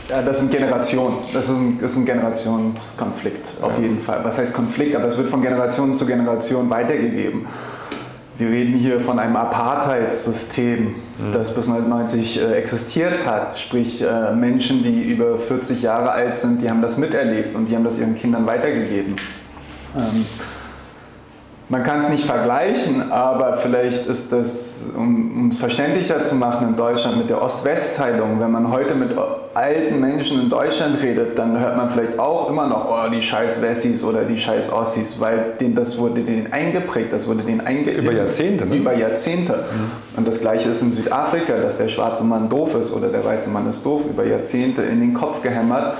Ja, 0.08 0.20
das 0.20 0.40
sind 0.40 0.50
Generationen. 0.50 1.18
Das 1.32 1.44
ist 1.44 1.54
ein, 1.54 1.78
das 1.80 1.92
ist 1.92 1.98
ein 1.98 2.06
Generationskonflikt, 2.06 3.54
auf 3.62 3.76
ja. 3.76 3.84
jeden 3.84 4.00
Fall. 4.00 4.24
Was 4.24 4.38
heißt 4.38 4.52
Konflikt? 4.52 4.96
Aber 4.96 5.04
es 5.04 5.16
wird 5.16 5.28
von 5.28 5.42
Generation 5.42 5.94
zu 5.94 6.06
Generation 6.06 6.68
weitergegeben. 6.70 7.46
Wir 8.36 8.48
reden 8.48 8.74
hier 8.74 8.98
von 8.98 9.20
einem 9.20 9.36
Apartheidssystem, 9.36 10.86
mhm. 10.86 11.32
das 11.32 11.54
bis 11.54 11.68
1990 11.68 12.40
äh, 12.40 12.54
existiert 12.54 13.26
hat. 13.26 13.56
Sprich, 13.60 14.02
äh, 14.02 14.32
Menschen, 14.34 14.82
die 14.82 15.02
über 15.02 15.38
40 15.38 15.82
Jahre 15.82 16.10
alt 16.10 16.36
sind, 16.36 16.62
die 16.62 16.68
haben 16.68 16.82
das 16.82 16.96
miterlebt 16.96 17.54
und 17.54 17.66
die 17.66 17.76
haben 17.76 17.84
das 17.84 17.96
ihren 17.96 18.16
Kindern 18.16 18.44
weitergegeben. 18.44 19.14
Ähm, 19.94 20.26
man 21.70 21.84
kann 21.84 22.00
es 22.00 22.08
nicht 22.08 22.24
vergleichen, 22.24 23.12
aber 23.12 23.58
vielleicht 23.58 24.06
ist 24.06 24.32
das, 24.32 24.82
um 24.96 25.50
es 25.52 25.58
verständlicher 25.58 26.20
zu 26.20 26.34
machen 26.34 26.66
in 26.66 26.76
Deutschland 26.76 27.16
mit 27.16 27.30
der 27.30 27.40
Ost-West-Teilung, 27.40 28.40
wenn 28.40 28.50
man 28.50 28.72
heute 28.72 28.96
mit 28.96 29.16
alten 29.54 30.00
Menschen 30.00 30.40
in 30.40 30.48
Deutschland 30.48 31.00
redet, 31.00 31.38
dann 31.38 31.56
hört 31.60 31.76
man 31.76 31.88
vielleicht 31.88 32.18
auch 32.18 32.50
immer 32.50 32.66
noch, 32.66 32.86
oh, 32.90 33.08
die 33.08 33.22
scheiß 33.22 33.62
Wessis 33.62 34.02
oder 34.02 34.24
die 34.24 34.36
scheiß 34.36 34.72
Ossis, 34.72 35.20
weil 35.20 35.54
denen, 35.60 35.76
das 35.76 35.96
wurde 35.96 36.22
denen 36.22 36.52
eingeprägt, 36.52 37.12
das 37.12 37.28
wurde 37.28 37.44
denen 37.44 37.60
eingeimpft. 37.60 38.02
Über 38.02 38.12
Jahrzehnte, 38.14 38.66
ne? 38.66 38.74
Über 38.74 38.96
Jahrzehnte. 38.96 39.52
Mhm. 39.52 40.18
Und 40.18 40.26
das 40.26 40.40
Gleiche 40.40 40.70
ist 40.70 40.82
in 40.82 40.90
Südafrika, 40.90 41.52
dass 41.58 41.78
der 41.78 41.86
schwarze 41.86 42.24
Mann 42.24 42.48
doof 42.48 42.74
ist 42.74 42.90
oder 42.90 43.10
der 43.10 43.24
weiße 43.24 43.48
Mann 43.48 43.68
ist 43.68 43.86
doof, 43.86 44.02
über 44.10 44.26
Jahrzehnte 44.26 44.82
in 44.82 44.98
den 44.98 45.14
Kopf 45.14 45.40
gehämmert. 45.40 45.94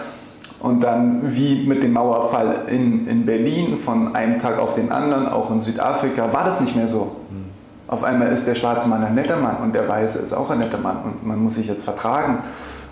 Und 0.61 0.83
dann 0.83 1.35
wie 1.35 1.67
mit 1.67 1.83
dem 1.83 1.95
Mauerfall 1.95 2.65
in, 2.69 3.07
in 3.07 3.25
Berlin 3.25 3.79
von 3.79 4.15
einem 4.15 4.39
Tag 4.39 4.59
auf 4.59 4.75
den 4.75 4.93
anderen, 4.93 5.27
auch 5.27 5.51
in 5.51 5.61
Südafrika, 5.61 6.33
war 6.33 6.45
das 6.45 6.61
nicht 6.61 6.77
mehr 6.77 6.87
so. 6.87 7.17
Mhm. 7.31 7.47
Auf 7.89 8.05
einmal 8.05 8.29
ist 8.29 8.47
der 8.47 8.55
schwarze 8.55 8.87
Mann 8.87 9.03
ein 9.03 9.15
netter 9.15 9.39
Mann 9.39 9.57
und 9.63 9.75
der 9.75 9.89
weiße 9.89 10.19
ist 10.19 10.35
auch 10.35 10.51
ein 10.51 10.59
netter 10.59 10.79
Mann 10.79 10.99
und 11.03 11.27
man 11.27 11.43
muss 11.43 11.55
sich 11.55 11.67
jetzt 11.67 11.83
vertragen. 11.83 12.39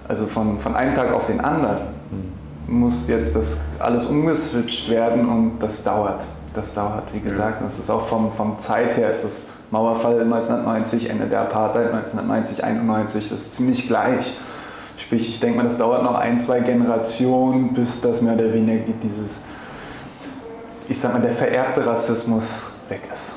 Also 0.09 0.25
von, 0.25 0.59
von 0.59 0.75
einem 0.75 0.95
Tag 0.95 1.13
auf 1.13 1.27
den 1.27 1.41
anderen 1.41 1.77
mhm. 2.11 2.81
muss 2.81 3.07
jetzt 3.07 3.37
das 3.37 3.59
alles 3.79 4.07
umgeswitcht 4.07 4.89
werden 4.89 5.29
und 5.29 5.59
das 5.59 5.85
dauert. 5.85 6.25
Das 6.55 6.73
dauert, 6.73 7.05
wie 7.13 7.21
gesagt. 7.21 7.61
Das 7.61 7.79
ist 7.79 7.91
auch 7.91 8.07
vom, 8.07 8.33
vom 8.33 8.59
Zeit 8.59 8.97
her, 8.97 9.11
ist 9.11 9.25
das 9.25 9.43
Mauerfall 9.71 10.23
1990, 10.23 11.11
Ende 11.11 11.27
der 11.27 11.43
Apartheid 11.43 11.93
1990, 11.93 12.65
91, 12.65 13.29
das 13.29 13.41
ist 13.41 13.55
ziemlich 13.55 13.87
gleich. 13.87 14.33
Sprich, 14.99 15.29
ich 15.29 15.39
denke 15.39 15.57
mal, 15.59 15.63
das 15.63 15.79
dauert 15.79 16.03
noch 16.03 16.17
ein, 16.17 16.39
zwei 16.41 16.59
Generationen, 16.59 17.73
bis 17.73 18.01
das 18.01 18.21
mehr 18.21 18.35
oder 18.35 18.53
weniger 18.53 18.93
dieses, 19.01 19.43
ich 20.89 20.99
sag 20.99 21.15
mal, 21.15 21.23
der 21.23 21.31
vererbte 21.31 21.87
Rassismus 21.87 22.65
weg 22.89 23.03
ist. 23.13 23.35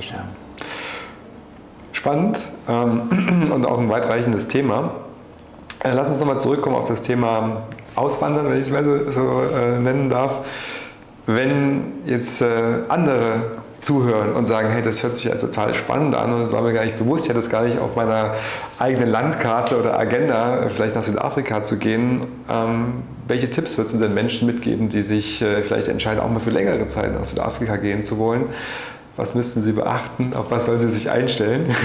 Ja. 0.00 0.24
Spannend 1.90 2.38
ähm, 2.68 3.50
und 3.52 3.66
auch 3.66 3.78
ein 3.78 3.88
weitreichendes 3.88 4.46
Thema. 4.46 4.94
Äh, 5.80 5.94
lass 5.94 6.10
uns 6.10 6.20
nochmal 6.20 6.38
zurückkommen 6.38 6.76
auf 6.76 6.86
das 6.86 7.02
Thema 7.02 7.64
Auswandern, 7.96 8.46
wenn 8.46 8.54
ich 8.54 8.68
es 8.68 8.70
mal 8.70 8.84
so, 8.84 9.10
so 9.10 9.42
äh, 9.52 9.80
nennen 9.80 10.08
darf. 10.08 10.44
Wenn 11.26 11.92
jetzt 12.06 12.40
äh, 12.40 12.46
andere 12.88 13.62
zuhören 13.84 14.32
und 14.32 14.44
sagen, 14.46 14.70
hey, 14.70 14.82
das 14.82 15.02
hört 15.02 15.14
sich 15.16 15.26
ja 15.26 15.34
total 15.34 15.74
spannend 15.74 16.14
an 16.14 16.32
und 16.32 16.40
das 16.40 16.52
war 16.52 16.62
mir 16.62 16.72
gar 16.72 16.84
nicht 16.84 16.98
bewusst, 16.98 17.24
ich 17.24 17.30
hatte 17.30 17.40
es 17.40 17.50
gar 17.50 17.64
nicht 17.64 17.78
auf 17.78 17.96
meiner 17.96 18.34
eigenen 18.78 19.10
Landkarte 19.10 19.78
oder 19.78 19.98
Agenda, 19.98 20.68
vielleicht 20.74 20.94
nach 20.94 21.02
Südafrika 21.02 21.62
zu 21.62 21.76
gehen. 21.76 22.20
Ähm, 22.50 23.02
welche 23.28 23.50
Tipps 23.50 23.76
würdest 23.78 23.94
du 23.94 24.00
denn 24.00 24.14
Menschen 24.14 24.46
mitgeben, 24.46 24.88
die 24.88 25.02
sich 25.02 25.42
äh, 25.42 25.62
vielleicht 25.62 25.88
entscheiden, 25.88 26.20
auch 26.20 26.30
mal 26.30 26.40
für 26.40 26.50
längere 26.50 26.86
Zeit 26.86 27.14
nach 27.14 27.24
Südafrika 27.24 27.76
gehen 27.76 28.02
zu 28.02 28.18
wollen? 28.18 28.46
Was 29.16 29.34
müssten 29.34 29.62
sie 29.62 29.72
beachten? 29.72 30.30
Auf 30.36 30.50
was 30.50 30.66
sollen 30.66 30.78
sie 30.78 30.88
sich 30.88 31.10
einstellen? 31.10 31.66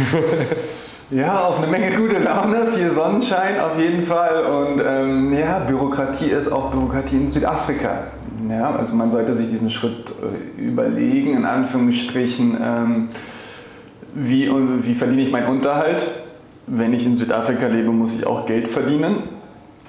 Ja, 1.12 1.39
auf 1.39 1.58
eine 1.58 1.66
Menge 1.66 1.89
gute 1.97 2.20
Laune, 2.20 2.68
viel 2.68 2.91
Sonnenschein 2.91 3.60
auf 3.60 3.80
jeden 3.80 4.04
Fall. 4.04 4.45
Und 4.45 4.80
ähm, 4.86 5.34
ja, 5.34 5.58
Bürokratie 5.58 6.28
ist 6.28 6.52
auch 6.52 6.70
Bürokratie 6.70 7.16
in 7.16 7.32
Südafrika. 7.32 8.04
Ja, 8.50 8.76
also 8.76 8.95
man 8.95 9.12
sollte 9.12 9.36
sich 9.36 9.50
diesen 9.50 9.70
Schritt 9.70 10.12
äh, 10.12 10.62
überlegen, 10.62 11.36
in 11.36 11.45
Anführungsstrichen, 11.45 12.58
ähm, 12.62 13.10
wie, 14.14 14.50
wie 14.82 14.95
verdiene 14.95 15.22
ich 15.22 15.32
meinen 15.32 15.47
Unterhalt? 15.47 16.10
Wenn 16.66 16.93
ich 16.93 17.06
in 17.06 17.16
Südafrika 17.16 17.68
lebe, 17.68 17.91
muss 17.91 18.16
ich 18.16 18.26
auch 18.26 18.45
Geld 18.45 18.68
verdienen. 18.68 19.18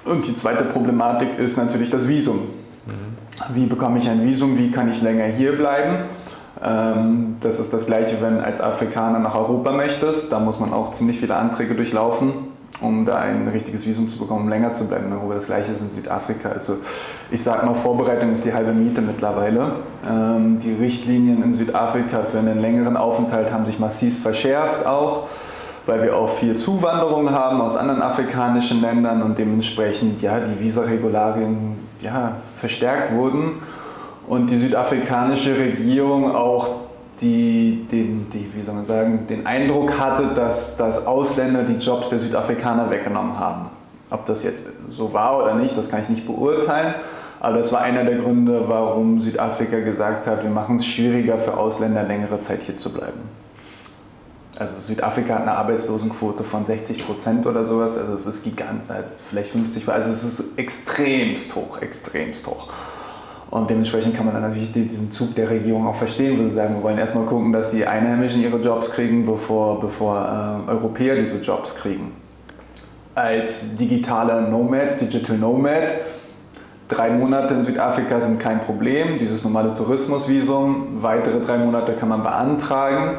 Und 0.05 0.27
die 0.27 0.35
zweite 0.35 0.63
Problematik 0.63 1.39
ist 1.39 1.57
natürlich 1.57 1.89
das 1.89 2.07
Visum. 2.07 2.37
Mhm. 2.37 3.55
Wie 3.55 3.65
bekomme 3.65 3.97
ich 3.97 4.09
ein 4.09 4.23
Visum? 4.23 4.57
Wie 4.57 4.69
kann 4.69 4.89
ich 4.89 5.01
länger 5.01 5.25
hier 5.25 5.57
bleiben? 5.57 6.05
Ähm, 6.63 7.37
das 7.39 7.59
ist 7.59 7.73
das 7.73 7.85
Gleiche, 7.87 8.17
wenn 8.21 8.39
als 8.39 8.61
Afrikaner 8.61 9.19
nach 9.19 9.35
Europa 9.35 9.71
möchtest. 9.71 10.31
Da 10.31 10.39
muss 10.39 10.59
man 10.59 10.73
auch 10.73 10.91
ziemlich 10.91 11.19
viele 11.19 11.35
Anträge 11.35 11.73
durchlaufen, 11.73 12.33
um 12.81 13.05
da 13.05 13.19
ein 13.19 13.47
richtiges 13.47 13.85
Visum 13.85 14.09
zu 14.09 14.17
bekommen, 14.17 14.43
um 14.43 14.49
länger 14.49 14.73
zu 14.73 14.87
bleiben 14.87 15.05
in 15.05 15.13
Europa. 15.13 15.35
Das 15.35 15.45
Gleiche 15.45 15.71
ist 15.71 15.81
in 15.81 15.89
Südafrika. 15.89 16.49
Also 16.49 16.77
ich 17.29 17.41
sage 17.41 17.65
mal, 17.65 17.75
Vorbereitung 17.75 18.33
ist 18.33 18.43
die 18.43 18.53
halbe 18.53 18.73
Miete 18.73 19.01
mittlerweile. 19.01 19.71
Ähm, 20.09 20.59
die 20.59 20.73
Richtlinien 20.73 21.43
in 21.43 21.53
Südafrika 21.53 22.23
für 22.23 22.39
einen 22.39 22.59
längeren 22.59 22.97
Aufenthalt 22.97 23.51
haben 23.51 23.65
sich 23.65 23.79
massiv 23.79 24.21
verschärft 24.21 24.85
auch 24.85 25.27
weil 25.85 26.03
wir 26.03 26.15
auch 26.15 26.29
viel 26.29 26.55
Zuwanderung 26.55 27.31
haben 27.31 27.59
aus 27.61 27.75
anderen 27.75 28.01
afrikanischen 28.01 28.81
Ländern 28.81 29.21
und 29.23 29.37
dementsprechend 29.37 30.21
ja, 30.21 30.39
die 30.39 30.63
Visaregularien 30.63 31.75
ja, 32.01 32.35
verstärkt 32.55 33.13
wurden 33.13 33.53
und 34.27 34.49
die 34.49 34.57
südafrikanische 34.57 35.57
Regierung 35.57 36.35
auch 36.35 36.80
die, 37.21 37.85
den, 37.91 38.29
die, 38.31 38.51
wie 38.53 38.63
soll 38.63 38.75
man 38.75 38.85
sagen, 38.85 39.27
den 39.27 39.45
Eindruck 39.45 39.99
hatte, 39.99 40.29
dass, 40.35 40.75
dass 40.77 41.05
Ausländer 41.05 41.63
die 41.63 41.75
Jobs 41.75 42.09
der 42.09 42.19
Südafrikaner 42.19 42.89
weggenommen 42.89 43.39
haben. 43.39 43.69
Ob 44.09 44.25
das 44.25 44.43
jetzt 44.43 44.63
so 44.89 45.13
war 45.13 45.41
oder 45.41 45.55
nicht, 45.55 45.77
das 45.77 45.89
kann 45.89 46.01
ich 46.01 46.09
nicht 46.09 46.25
beurteilen. 46.25 46.95
Aber 47.39 47.57
das 47.57 47.71
war 47.71 47.81
einer 47.81 48.03
der 48.03 48.17
Gründe, 48.17 48.67
warum 48.67 49.19
Südafrika 49.19 49.79
gesagt 49.79 50.27
hat, 50.27 50.43
wir 50.43 50.49
machen 50.49 50.75
es 50.75 50.85
schwieriger 50.85 51.37
für 51.37 51.57
Ausländer 51.57 52.03
längere 52.03 52.39
Zeit 52.39 52.61
hier 52.61 52.77
zu 52.77 52.93
bleiben. 52.93 53.19
Also 54.59 54.75
Südafrika 54.79 55.35
hat 55.35 55.41
eine 55.41 55.53
Arbeitslosenquote 55.53 56.43
von 56.43 56.65
60 56.65 57.05
Prozent 57.05 57.47
oder 57.47 57.65
sowas. 57.65 57.97
Also 57.97 58.13
es 58.13 58.27
ist 58.27 58.43
gigantisch, 58.43 58.95
vielleicht 59.27 59.51
50, 59.51 59.89
also 59.89 60.09
es 60.09 60.23
ist 60.23 60.59
extremst 60.59 61.55
hoch, 61.55 61.81
extremst 61.81 62.45
hoch. 62.45 62.67
Und 63.51 63.69
dementsprechend 63.69 64.15
kann 64.15 64.25
man 64.25 64.33
dann 64.33 64.43
natürlich 64.43 64.71
diesen 64.71 65.11
Zug 65.11 65.35
der 65.35 65.49
Regierung 65.49 65.85
auch 65.85 65.93
verstehen, 65.93 66.39
wo 66.39 66.43
sie 66.43 66.51
sagen, 66.51 66.75
wir 66.75 66.83
wollen 66.83 66.97
erstmal 66.97 67.25
gucken, 67.25 67.51
dass 67.51 67.69
die 67.69 67.85
Einheimischen 67.85 68.41
ihre 68.41 68.57
Jobs 68.57 68.89
kriegen, 68.89 69.25
bevor, 69.25 69.77
bevor 69.81 70.63
äh, 70.67 70.71
Europäer 70.71 71.17
diese 71.17 71.37
Jobs 71.39 71.75
kriegen. 71.75 72.13
Als 73.13 73.75
digitaler 73.75 74.49
Nomad, 74.49 75.01
Digital 75.01 75.37
Nomad, 75.37 75.95
drei 76.87 77.09
Monate 77.09 77.55
in 77.55 77.63
Südafrika 77.63 78.21
sind 78.21 78.39
kein 78.39 78.61
Problem, 78.61 79.19
dieses 79.19 79.43
normale 79.43 79.73
Tourismusvisum, 79.73 81.01
weitere 81.01 81.41
drei 81.41 81.57
Monate 81.57 81.91
kann 81.93 82.07
man 82.07 82.23
beantragen, 82.23 83.17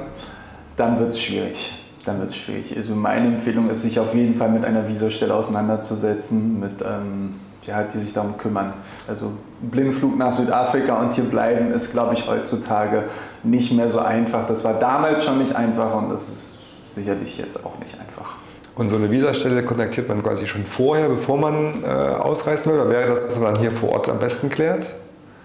dann 0.77 0.99
wird 0.99 1.11
es 1.11 1.21
schwierig. 1.21 1.73
Dann 2.07 2.21
wird 2.21 2.35
schwierig. 2.35 2.75
Also 2.75 2.95
meine 2.95 3.27
Empfehlung 3.27 3.69
ist, 3.69 3.83
sich 3.83 4.01
auf 4.01 4.15
jeden 4.15 4.35
Fall 4.35 4.49
mit 4.49 4.65
einer 4.65 4.89
Visastelle 4.89 5.35
auseinanderzusetzen, 5.35 6.59
mit, 6.59 6.81
ähm, 6.81 7.35
ja, 7.65 7.83
die 7.83 7.99
sich 7.99 8.13
darum 8.13 8.37
kümmern. 8.37 8.73
Also 9.07 9.33
Blindflug 9.61 10.19
nach 10.19 10.33
Südafrika 10.33 10.95
und 11.01 11.15
hier 11.15 11.25
bleiben 11.25 11.73
ist, 11.73 11.93
glaube 11.93 12.15
ich, 12.15 12.29
heutzutage 12.29 13.05
nicht 13.43 13.73
mehr 13.73 13.89
so 13.89 14.01
einfach. 14.01 14.47
Das 14.47 14.65
war 14.65 14.75
damals 14.75 15.25
schon 15.25 15.39
nicht 15.39 15.55
einfach 15.55 15.95
und 15.95 16.11
das 16.11 16.29
ist 16.29 16.57
sicherlich 16.95 17.39
jetzt 17.39 17.65
auch 17.65 17.79
nicht 17.79 17.95
einfach. 17.99 18.37
Und 18.75 18.89
so 18.89 18.97
eine 18.97 19.11
Visastelle 19.11 19.63
kontaktiert 19.63 20.09
man 20.09 20.23
quasi 20.23 20.47
schon 20.47 20.65
vorher, 20.65 21.09
bevor 21.09 21.37
man 21.39 21.73
äh, 21.85 21.87
ausreisen 21.87 22.73
will? 22.73 22.81
Oder 22.81 22.91
wäre 22.91 23.09
das, 23.11 23.23
was 23.25 23.39
man 23.39 23.55
dann 23.55 23.63
hier 23.63 23.71
vor 23.71 23.91
Ort 23.91 24.09
am 24.09 24.19
besten 24.19 24.49
klärt? 24.49 24.87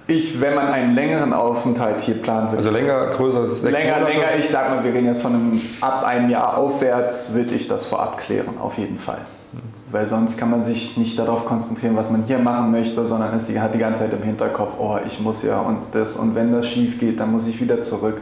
Ich, 0.08 0.40
wenn 0.40 0.56
man 0.56 0.68
einen 0.68 0.96
längeren 0.96 1.34
Aufenthalt 1.34 2.00
hier 2.00 2.16
planen 2.16 2.48
würde. 2.48 2.58
Also 2.58 2.72
länger, 2.72 3.08
größer, 3.08 3.70
Länger, 3.70 4.00
länger, 4.00 4.36
ich 4.40 4.48
sag 4.50 4.70
mal, 4.70 4.82
wir 4.82 4.94
reden 4.94 5.08
jetzt 5.08 5.22
von 5.22 5.34
einem, 5.34 5.62
ab 5.82 6.06
einem 6.06 6.30
Jahr 6.30 6.58
aufwärts, 6.58 7.34
würde 7.34 7.54
ich 7.54 7.68
das 7.68 7.86
vorab 7.86 8.18
klären, 8.18 8.58
auf 8.58 8.78
jeden 8.78 8.98
Fall 8.98 9.20
weil 9.90 10.06
sonst 10.06 10.38
kann 10.38 10.52
man 10.52 10.66
sich 10.66 10.98
nicht 10.98 11.18
darauf 11.18 11.46
konzentrieren, 11.46 11.96
was 11.96 12.10
man 12.10 12.24
hier 12.24 12.40
machen 12.40 12.72
möchte, 12.72 13.08
sondern 13.08 13.34
ist 13.34 13.48
die, 13.48 13.60
hat 13.60 13.74
die 13.74 13.80
ganze 13.80 14.02
Zeit 14.02 14.14
im 14.14 14.22
Hinterkopf, 14.22 14.74
oh, 14.78 14.98
ich 15.06 15.20
muss 15.20 15.44
ja 15.44 15.60
und 15.62 15.80
das 15.92 16.18
und 16.18 16.36
wenn 16.36 16.52
das 16.52 16.68
schief 16.68 17.00
geht, 17.00 17.20
dann 17.20 17.32
muss 17.32 17.48
ich 17.48 17.62
wieder 17.62 17.82
zurück. 17.82 18.22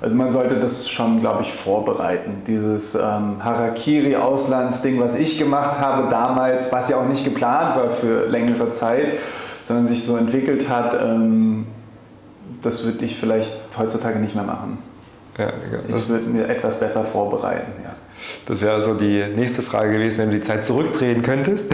Also 0.00 0.14
man 0.14 0.30
sollte 0.30 0.56
das 0.56 0.90
schon, 0.90 1.20
glaube 1.20 1.40
ich, 1.42 1.52
vorbereiten. 1.52 2.42
Dieses 2.46 2.94
ähm, 2.94 3.42
Harakiri-Auslandsding, 3.42 5.00
was 5.00 5.14
ich 5.14 5.38
gemacht 5.38 5.80
habe 5.80 6.10
damals, 6.10 6.70
was 6.70 6.90
ja 6.90 6.98
auch 6.98 7.06
nicht 7.06 7.24
geplant 7.24 7.76
war 7.76 7.88
für 7.88 8.26
längere 8.26 8.70
Zeit, 8.70 9.18
sondern 9.62 9.86
sich 9.86 10.04
so 10.04 10.16
entwickelt 10.16 10.68
hat, 10.68 10.94
ähm, 11.02 11.66
das 12.60 12.84
würde 12.84 13.04
ich 13.06 13.16
vielleicht 13.16 13.56
heutzutage 13.78 14.18
nicht 14.18 14.34
mehr 14.34 14.44
machen. 14.44 14.78
Ja, 15.38 15.48
ich 15.88 16.08
würde 16.08 16.28
mir 16.28 16.48
etwas 16.48 16.78
besser 16.78 17.04
vorbereiten, 17.04 17.72
ja. 17.82 17.92
Das 18.46 18.60
wäre 18.62 18.80
so 18.80 18.94
die 18.94 19.24
nächste 19.34 19.62
Frage 19.62 19.92
gewesen, 19.92 20.22
wenn 20.22 20.30
du 20.30 20.36
die 20.36 20.42
Zeit 20.42 20.64
zurückdrehen 20.64 21.22
könntest. 21.22 21.72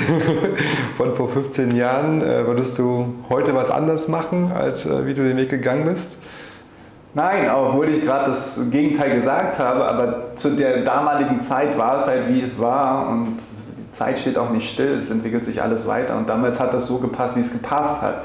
Von 0.96 1.14
vor 1.14 1.30
15 1.30 1.76
Jahren, 1.76 2.22
äh, 2.22 2.46
würdest 2.46 2.78
du 2.78 3.14
heute 3.28 3.54
was 3.54 3.70
anders 3.70 4.08
machen, 4.08 4.52
als 4.52 4.86
äh, 4.86 5.06
wie 5.06 5.14
du 5.14 5.22
den 5.22 5.36
Weg 5.36 5.50
gegangen 5.50 5.84
bist? 5.84 6.16
Nein, 7.14 7.50
obwohl 7.54 7.90
ich 7.90 8.02
gerade 8.02 8.30
das 8.30 8.58
Gegenteil 8.70 9.14
gesagt 9.14 9.58
habe, 9.58 9.84
aber 9.84 10.34
zu 10.36 10.50
der 10.50 10.82
damaligen 10.82 11.42
Zeit 11.42 11.76
war 11.76 11.98
es 11.98 12.06
halt, 12.06 12.28
wie 12.28 12.40
es 12.40 12.58
war 12.58 13.08
und 13.08 13.38
Zeit 13.90 14.18
steht 14.18 14.38
auch 14.38 14.48
nicht 14.48 14.66
still, 14.66 14.94
es 14.96 15.10
entwickelt 15.10 15.44
sich 15.44 15.62
alles 15.62 15.86
weiter 15.86 16.16
und 16.16 16.28
damals 16.28 16.58
hat 16.58 16.72
das 16.72 16.86
so 16.86 16.98
gepasst, 16.98 17.36
wie 17.36 17.40
es 17.40 17.52
gepasst 17.52 18.00
hat. 18.00 18.22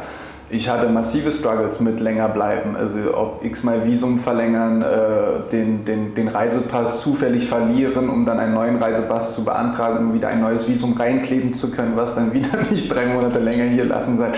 Ich 0.49 0.69
hatte 0.69 0.87
massive 0.87 1.29
Struggles 1.33 1.81
mit 1.81 1.99
länger 1.99 2.29
bleiben, 2.29 2.77
also 2.77 3.17
ob 3.17 3.43
x-mal 3.43 3.85
Visum 3.85 4.17
verlängern, 4.17 4.81
äh, 4.81 5.49
den, 5.51 5.83
den, 5.83 6.15
den 6.15 6.29
Reisepass 6.29 7.01
zufällig 7.01 7.45
verlieren, 7.45 8.09
um 8.09 8.25
dann 8.25 8.39
einen 8.39 8.53
neuen 8.53 8.77
Reisepass 8.77 9.35
zu 9.35 9.43
beantragen, 9.43 10.07
um 10.07 10.13
wieder 10.13 10.29
ein 10.29 10.39
neues 10.39 10.69
Visum 10.69 10.93
reinkleben 10.93 11.53
zu 11.53 11.69
können, 11.71 11.97
was 11.97 12.15
dann 12.15 12.33
wieder 12.33 12.49
nicht 12.69 12.93
drei 12.93 13.07
Monate 13.07 13.39
länger 13.39 13.65
hier 13.65 13.83
lassen 13.83 14.17
soll. 14.17 14.31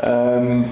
Ähm, 0.00 0.64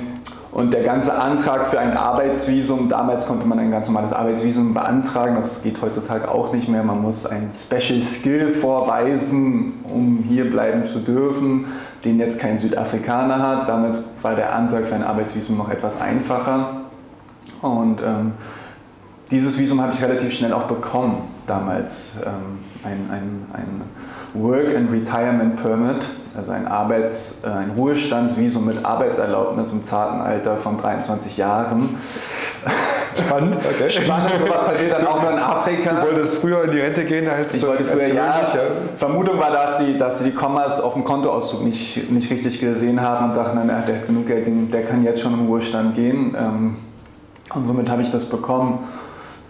und 0.57 0.73
der 0.73 0.83
ganze 0.85 1.13
Antrag 1.13 1.67
für 1.67 1.79
ein 1.79 1.99
Arbeitsvisum, 1.99 2.89
damals 2.89 3.27
konnte 3.27 3.47
man 3.47 3.59
ein 3.59 3.71
ganz 3.71 3.89
normales 3.89 4.15
Arbeitsvisum 4.15 4.73
beantragen, 4.73 5.35
das 5.35 5.63
geht 5.63 5.83
heutzutage 5.83 6.31
auch 6.31 6.51
nicht 6.55 6.67
mehr. 6.67 6.83
Man 6.83 7.03
muss 7.03 7.27
ein 7.27 7.51
Special 7.53 8.01
Skill 8.03 8.49
vorweisen, 8.49 9.75
um 9.85 10.25
hier 10.27 10.51
bleiben 10.51 10.87
zu 10.87 11.01
dürfen, 11.01 11.67
den 12.07 12.19
jetzt 12.19 12.39
kein 12.39 12.57
Südafrikaner 12.57 13.39
hat. 13.47 13.69
Damals 13.69 14.03
war 14.23 14.35
der 14.35 14.55
Antrag 14.55 14.87
für 14.87 14.95
ein 14.95 15.03
Arbeitsvisum 15.05 15.59
noch 15.59 15.69
etwas 15.69 16.01
einfacher. 16.01 16.85
Und 17.61 18.01
ähm, 18.01 18.33
dieses 19.31 19.59
Visum 19.59 19.83
habe 19.83 19.93
ich 19.93 20.01
relativ 20.01 20.33
schnell 20.33 20.55
auch 20.55 20.65
bekommen 20.65 21.19
damals. 21.47 22.17
Ähm, 22.25 22.61
ein, 22.83 23.11
ein, 23.11 23.45
ein 23.53 23.83
Work 24.39 24.75
and 24.75 24.91
Retirement 24.91 25.57
Permit, 25.57 26.09
also 26.37 26.53
ein, 26.53 26.67
Arbeits-, 26.67 27.43
äh, 27.45 27.49
ein 27.49 27.71
Ruhestandsvisum 27.77 28.67
mit 28.67 28.85
Arbeitserlaubnis 28.85 29.73
im 29.73 29.85
zarten 29.85 30.21
Alter 30.21 30.57
von 30.57 30.77
23 30.77 31.37
Jahren. 31.37 31.97
Spannend, 33.19 33.57
okay. 33.57 33.89
Spannend, 33.89 34.33
sowas 34.39 34.65
passiert 34.67 34.93
dann 34.93 35.07
auch 35.07 35.23
nur 35.23 35.31
in 35.31 35.39
Afrika. 35.39 35.95
Du 35.95 36.07
wolltest 36.09 36.35
früher 36.35 36.65
in 36.65 36.71
die 36.71 36.81
Rente 36.81 37.05
gehen 37.05 37.27
als 37.27 37.55
Ich 37.55 37.67
wollte 37.67 37.85
früher, 37.85 38.09
ja. 38.09 38.47
Vermutung 38.97 39.39
war, 39.39 39.51
dass 39.51 39.79
sie, 39.79 39.97
dass 39.97 40.19
sie 40.19 40.25
die 40.25 40.35
Kommas 40.35 40.81
auf 40.81 40.93
dem 40.93 41.05
Kontoauszug 41.05 41.65
nicht, 41.65 42.11
nicht 42.11 42.31
richtig 42.31 42.61
gesehen 42.61 43.01
haben 43.01 43.31
und 43.31 43.37
dachten, 43.37 43.59
na, 43.67 43.81
der 43.81 43.97
hat 43.97 44.07
genug 44.07 44.27
Geld, 44.27 44.47
der 44.73 44.85
kann 44.85 45.03
jetzt 45.03 45.23
schon 45.23 45.33
im 45.33 45.47
Ruhestand 45.47 45.95
gehen. 45.95 46.37
Ähm, 46.39 46.77
und 47.55 47.67
somit 47.67 47.89
habe 47.89 48.03
ich 48.03 48.11
das 48.11 48.27
bekommen 48.27 48.81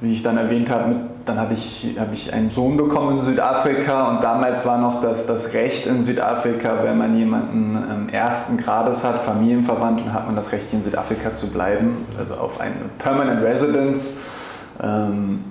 wie 0.00 0.12
ich 0.12 0.22
dann 0.22 0.36
erwähnt 0.36 0.70
habe, 0.70 0.88
mit, 0.88 0.98
dann 1.26 1.40
habe 1.40 1.54
ich, 1.54 1.96
hab 1.98 2.12
ich 2.12 2.32
einen 2.32 2.50
Sohn 2.50 2.76
bekommen 2.76 3.12
in 3.12 3.18
Südafrika 3.18 4.10
und 4.10 4.22
damals 4.22 4.64
war 4.64 4.78
noch 4.78 5.00
das, 5.00 5.26
das 5.26 5.52
Recht 5.52 5.86
in 5.86 6.00
Südafrika, 6.00 6.84
wenn 6.84 6.96
man 6.96 7.16
jemanden 7.16 7.76
ähm, 7.76 8.08
ersten 8.08 8.56
Grades 8.56 9.02
hat, 9.02 9.20
Familienverwandten, 9.22 10.14
hat 10.14 10.26
man 10.26 10.36
das 10.36 10.52
Recht 10.52 10.68
hier 10.68 10.78
in 10.78 10.84
Südafrika 10.84 11.34
zu 11.34 11.48
bleiben, 11.48 12.06
also 12.16 12.34
auf 12.34 12.60
eine 12.60 12.76
Permanent 12.98 13.42
Residence. 13.42 14.14
Ähm, 14.80 15.44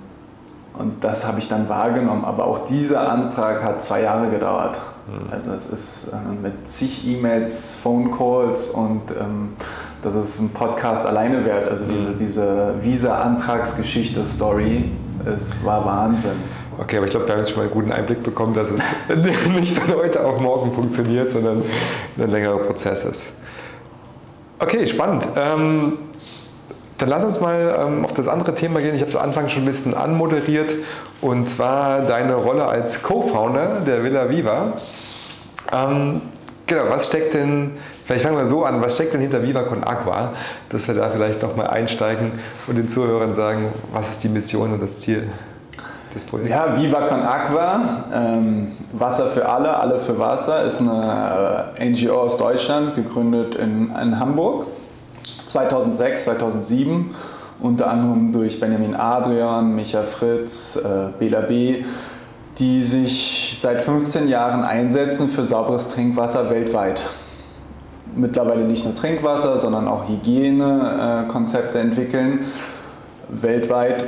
und 0.78 1.04
das 1.04 1.26
habe 1.26 1.38
ich 1.38 1.48
dann 1.48 1.68
wahrgenommen, 1.68 2.24
aber 2.24 2.46
auch 2.46 2.60
dieser 2.60 3.10
Antrag 3.10 3.62
hat 3.62 3.82
zwei 3.82 4.00
Jahre 4.02 4.28
gedauert. 4.28 4.80
Mhm. 5.06 5.30
Also 5.30 5.50
es 5.52 5.66
ist 5.66 6.08
äh, 6.08 6.16
mit 6.42 6.66
zig 6.66 7.06
E-Mails, 7.06 7.74
Phone 7.74 8.16
Calls 8.16 8.64
und 8.66 9.10
ähm, 9.10 9.50
das 10.02 10.14
ist 10.14 10.40
ein 10.40 10.50
Podcast 10.50 11.04
alleine 11.04 11.44
wert. 11.44 11.68
Also 11.68 11.84
diese, 11.84 12.10
mhm. 12.10 12.18
diese 12.18 12.74
Visa-Antragsgeschichte-Story, 12.80 14.92
es 15.24 15.52
war 15.64 15.84
Wahnsinn. 15.84 16.36
Okay, 16.78 16.98
aber 16.98 17.06
ich 17.06 17.10
glaube, 17.10 17.26
wir 17.26 17.32
haben 17.32 17.38
jetzt 17.38 17.50
schon 17.50 17.58
mal 17.58 17.64
einen 17.64 17.72
guten 17.72 17.92
Einblick 17.92 18.22
bekommen, 18.22 18.54
dass 18.54 18.70
es 18.70 18.80
nicht 19.48 19.78
von 19.78 19.96
heute 19.96 20.24
auf 20.24 20.40
morgen 20.40 20.72
funktioniert, 20.74 21.30
sondern 21.30 21.62
ein 22.18 22.30
längerer 22.30 22.58
Prozess 22.58 23.04
ist. 23.04 23.28
Okay, 24.58 24.86
spannend. 24.86 25.26
Ähm, 25.36 25.94
dann 26.98 27.08
lass 27.08 27.24
uns 27.24 27.40
mal 27.40 27.76
ähm, 27.78 28.04
auf 28.04 28.14
das 28.14 28.26
andere 28.26 28.54
Thema 28.54 28.80
gehen. 28.80 28.94
Ich 28.94 29.02
habe 29.02 29.10
zu 29.10 29.18
Anfang 29.18 29.48
schon 29.48 29.62
ein 29.62 29.66
bisschen 29.66 29.94
anmoderiert 29.94 30.74
und 31.20 31.46
zwar 31.46 32.00
deine 32.00 32.34
Rolle 32.34 32.66
als 32.66 33.02
Co-Founder 33.02 33.80
der 33.86 34.02
Villa 34.02 34.30
Viva. 34.30 34.74
Ähm, 35.72 36.22
genau, 36.66 36.84
was 36.88 37.08
steckt 37.08 37.34
denn 37.34 37.72
Vielleicht 38.06 38.22
fangen 38.22 38.38
wir 38.38 38.46
so 38.46 38.64
an, 38.64 38.80
was 38.80 38.94
steckt 38.94 39.14
denn 39.14 39.20
hinter 39.20 39.42
Viva 39.42 39.62
Con 39.62 39.82
Aqua, 39.82 40.30
dass 40.68 40.86
wir 40.86 40.94
da 40.94 41.10
vielleicht 41.10 41.42
nochmal 41.42 41.66
einsteigen 41.66 42.30
und 42.68 42.78
den 42.78 42.88
Zuhörern 42.88 43.34
sagen, 43.34 43.72
was 43.92 44.10
ist 44.10 44.22
die 44.22 44.28
Mission 44.28 44.72
und 44.72 44.80
das 44.80 45.00
Ziel 45.00 45.28
des 46.14 46.22
Projekts? 46.22 46.52
Ja, 46.52 46.80
Viva 46.80 47.08
Con 47.08 47.22
Aqua, 47.22 47.80
ähm, 48.14 48.68
Wasser 48.92 49.26
für 49.26 49.48
alle, 49.48 49.76
alle 49.76 49.98
für 49.98 50.20
Wasser, 50.20 50.62
ist 50.62 50.80
eine 50.80 51.72
äh, 51.80 51.90
NGO 51.90 52.20
aus 52.20 52.36
Deutschland, 52.36 52.94
gegründet 52.94 53.56
in, 53.56 53.90
in 53.90 54.20
Hamburg 54.20 54.68
2006, 55.48 56.24
2007 56.24 57.12
unter 57.58 57.90
anderem 57.90 58.32
durch 58.32 58.60
Benjamin 58.60 58.94
Adrian, 58.94 59.74
Micha 59.74 60.04
Fritz, 60.04 60.76
äh, 60.76 61.08
Bela 61.18 61.40
B., 61.40 61.84
die 62.58 62.84
sich 62.84 63.58
seit 63.60 63.82
15 63.82 64.28
Jahren 64.28 64.62
einsetzen 64.62 65.28
für 65.28 65.42
sauberes 65.42 65.88
Trinkwasser 65.88 66.50
weltweit 66.50 67.04
mittlerweile 68.16 68.64
nicht 68.64 68.84
nur 68.84 68.94
Trinkwasser, 68.94 69.58
sondern 69.58 69.86
auch 69.88 70.08
Hygienekonzepte 70.08 71.78
entwickeln, 71.78 72.40
weltweit. 73.28 74.04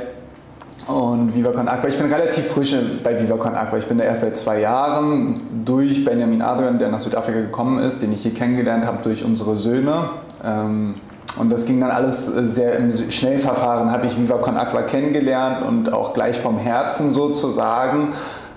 Und 0.87 1.35
VivaCon 1.35 1.67
Aqua, 1.67 1.87
ich 1.87 1.97
bin 1.99 2.11
relativ 2.11 2.47
frisch 2.47 2.73
bei 3.03 3.19
VivaCon 3.21 3.53
Aqua. 3.53 3.77
Ich 3.77 3.85
bin 3.85 3.99
da 3.99 4.05
erst 4.05 4.21
seit 4.21 4.37
zwei 4.37 4.61
Jahren 4.61 5.39
durch 5.63 6.03
Benjamin 6.03 6.41
Adrian, 6.41 6.79
der 6.79 6.89
nach 6.89 6.99
Südafrika 6.99 7.41
gekommen 7.41 7.77
ist, 7.77 8.01
den 8.01 8.11
ich 8.11 8.23
hier 8.23 8.33
kennengelernt 8.33 8.87
habe 8.87 9.03
durch 9.03 9.23
unsere 9.23 9.55
Söhne. 9.55 10.09
Ähm, 10.43 10.95
und 11.37 11.51
das 11.51 11.65
ging 11.65 11.79
dann 11.79 11.91
alles 11.91 12.25
sehr 12.25 12.75
im 12.77 12.91
Schnellverfahren, 12.91 13.91
habe 13.91 14.07
ich 14.07 14.17
VivaCon 14.17 14.57
Aqua 14.57 14.81
kennengelernt 14.81 15.63
und 15.63 15.93
auch 15.93 16.13
gleich 16.15 16.39
vom 16.39 16.57
Herzen 16.57 17.11
sozusagen. 17.11 18.13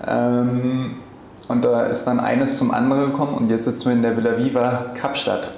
Ähm, 0.07 0.95
und 1.47 1.65
da 1.65 1.81
ist 1.81 2.05
dann 2.05 2.19
eines 2.19 2.57
zum 2.57 2.71
anderen 2.71 3.11
gekommen 3.11 3.35
und 3.35 3.49
jetzt 3.49 3.65
sitzen 3.65 3.85
wir 3.85 3.93
in 3.93 4.01
der 4.01 4.15
Villa 4.15 4.37
Viva 4.37 4.91
Kapstadt. 4.93 5.51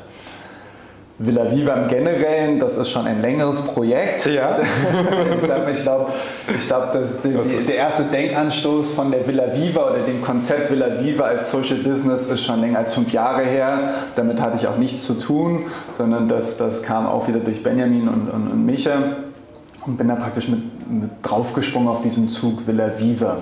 Villa 1.17 1.49
Viva 1.49 1.73
im 1.75 1.87
Generellen, 1.87 2.59
das 2.59 2.75
ist 2.75 2.89
schon 2.89 3.07
ein 3.07 3.21
längeres 3.21 3.61
Projekt. 3.61 4.25
Ja. 4.25 4.57
ich 5.71 5.83
glaube, 5.83 6.11
ich 6.57 6.67
glaub, 6.67 6.91
der 7.67 7.75
erste 7.75 8.03
Denkanstoß 8.03 8.89
von 8.89 9.11
der 9.11 9.25
Villa 9.25 9.45
Viva 9.53 9.91
oder 9.91 9.99
dem 9.99 10.21
Konzept 10.21 10.69
Villa 10.71 10.99
Viva 10.99 11.23
als 11.23 11.51
Social 11.51 11.77
Business 11.77 12.25
ist 12.25 12.43
schon 12.43 12.59
länger 12.59 12.79
als 12.79 12.93
fünf 12.93 13.13
Jahre 13.13 13.43
her. 13.43 13.93
Damit 14.17 14.41
hatte 14.41 14.57
ich 14.57 14.67
auch 14.67 14.75
nichts 14.75 15.05
zu 15.05 15.13
tun, 15.13 15.67
sondern 15.93 16.27
das, 16.27 16.57
das 16.57 16.83
kam 16.83 17.07
auch 17.07 17.29
wieder 17.29 17.39
durch 17.39 17.63
Benjamin 17.63 18.09
und, 18.09 18.29
und, 18.29 18.51
und 18.51 18.65
Micha 18.65 19.15
und 19.85 19.97
bin 19.97 20.09
da 20.09 20.15
praktisch 20.15 20.49
mit, 20.49 20.89
mit 20.89 21.11
draufgesprungen 21.21 21.87
auf 21.87 22.01
diesen 22.01 22.27
Zug 22.27 22.67
Villa 22.67 22.91
Viva. 22.97 23.37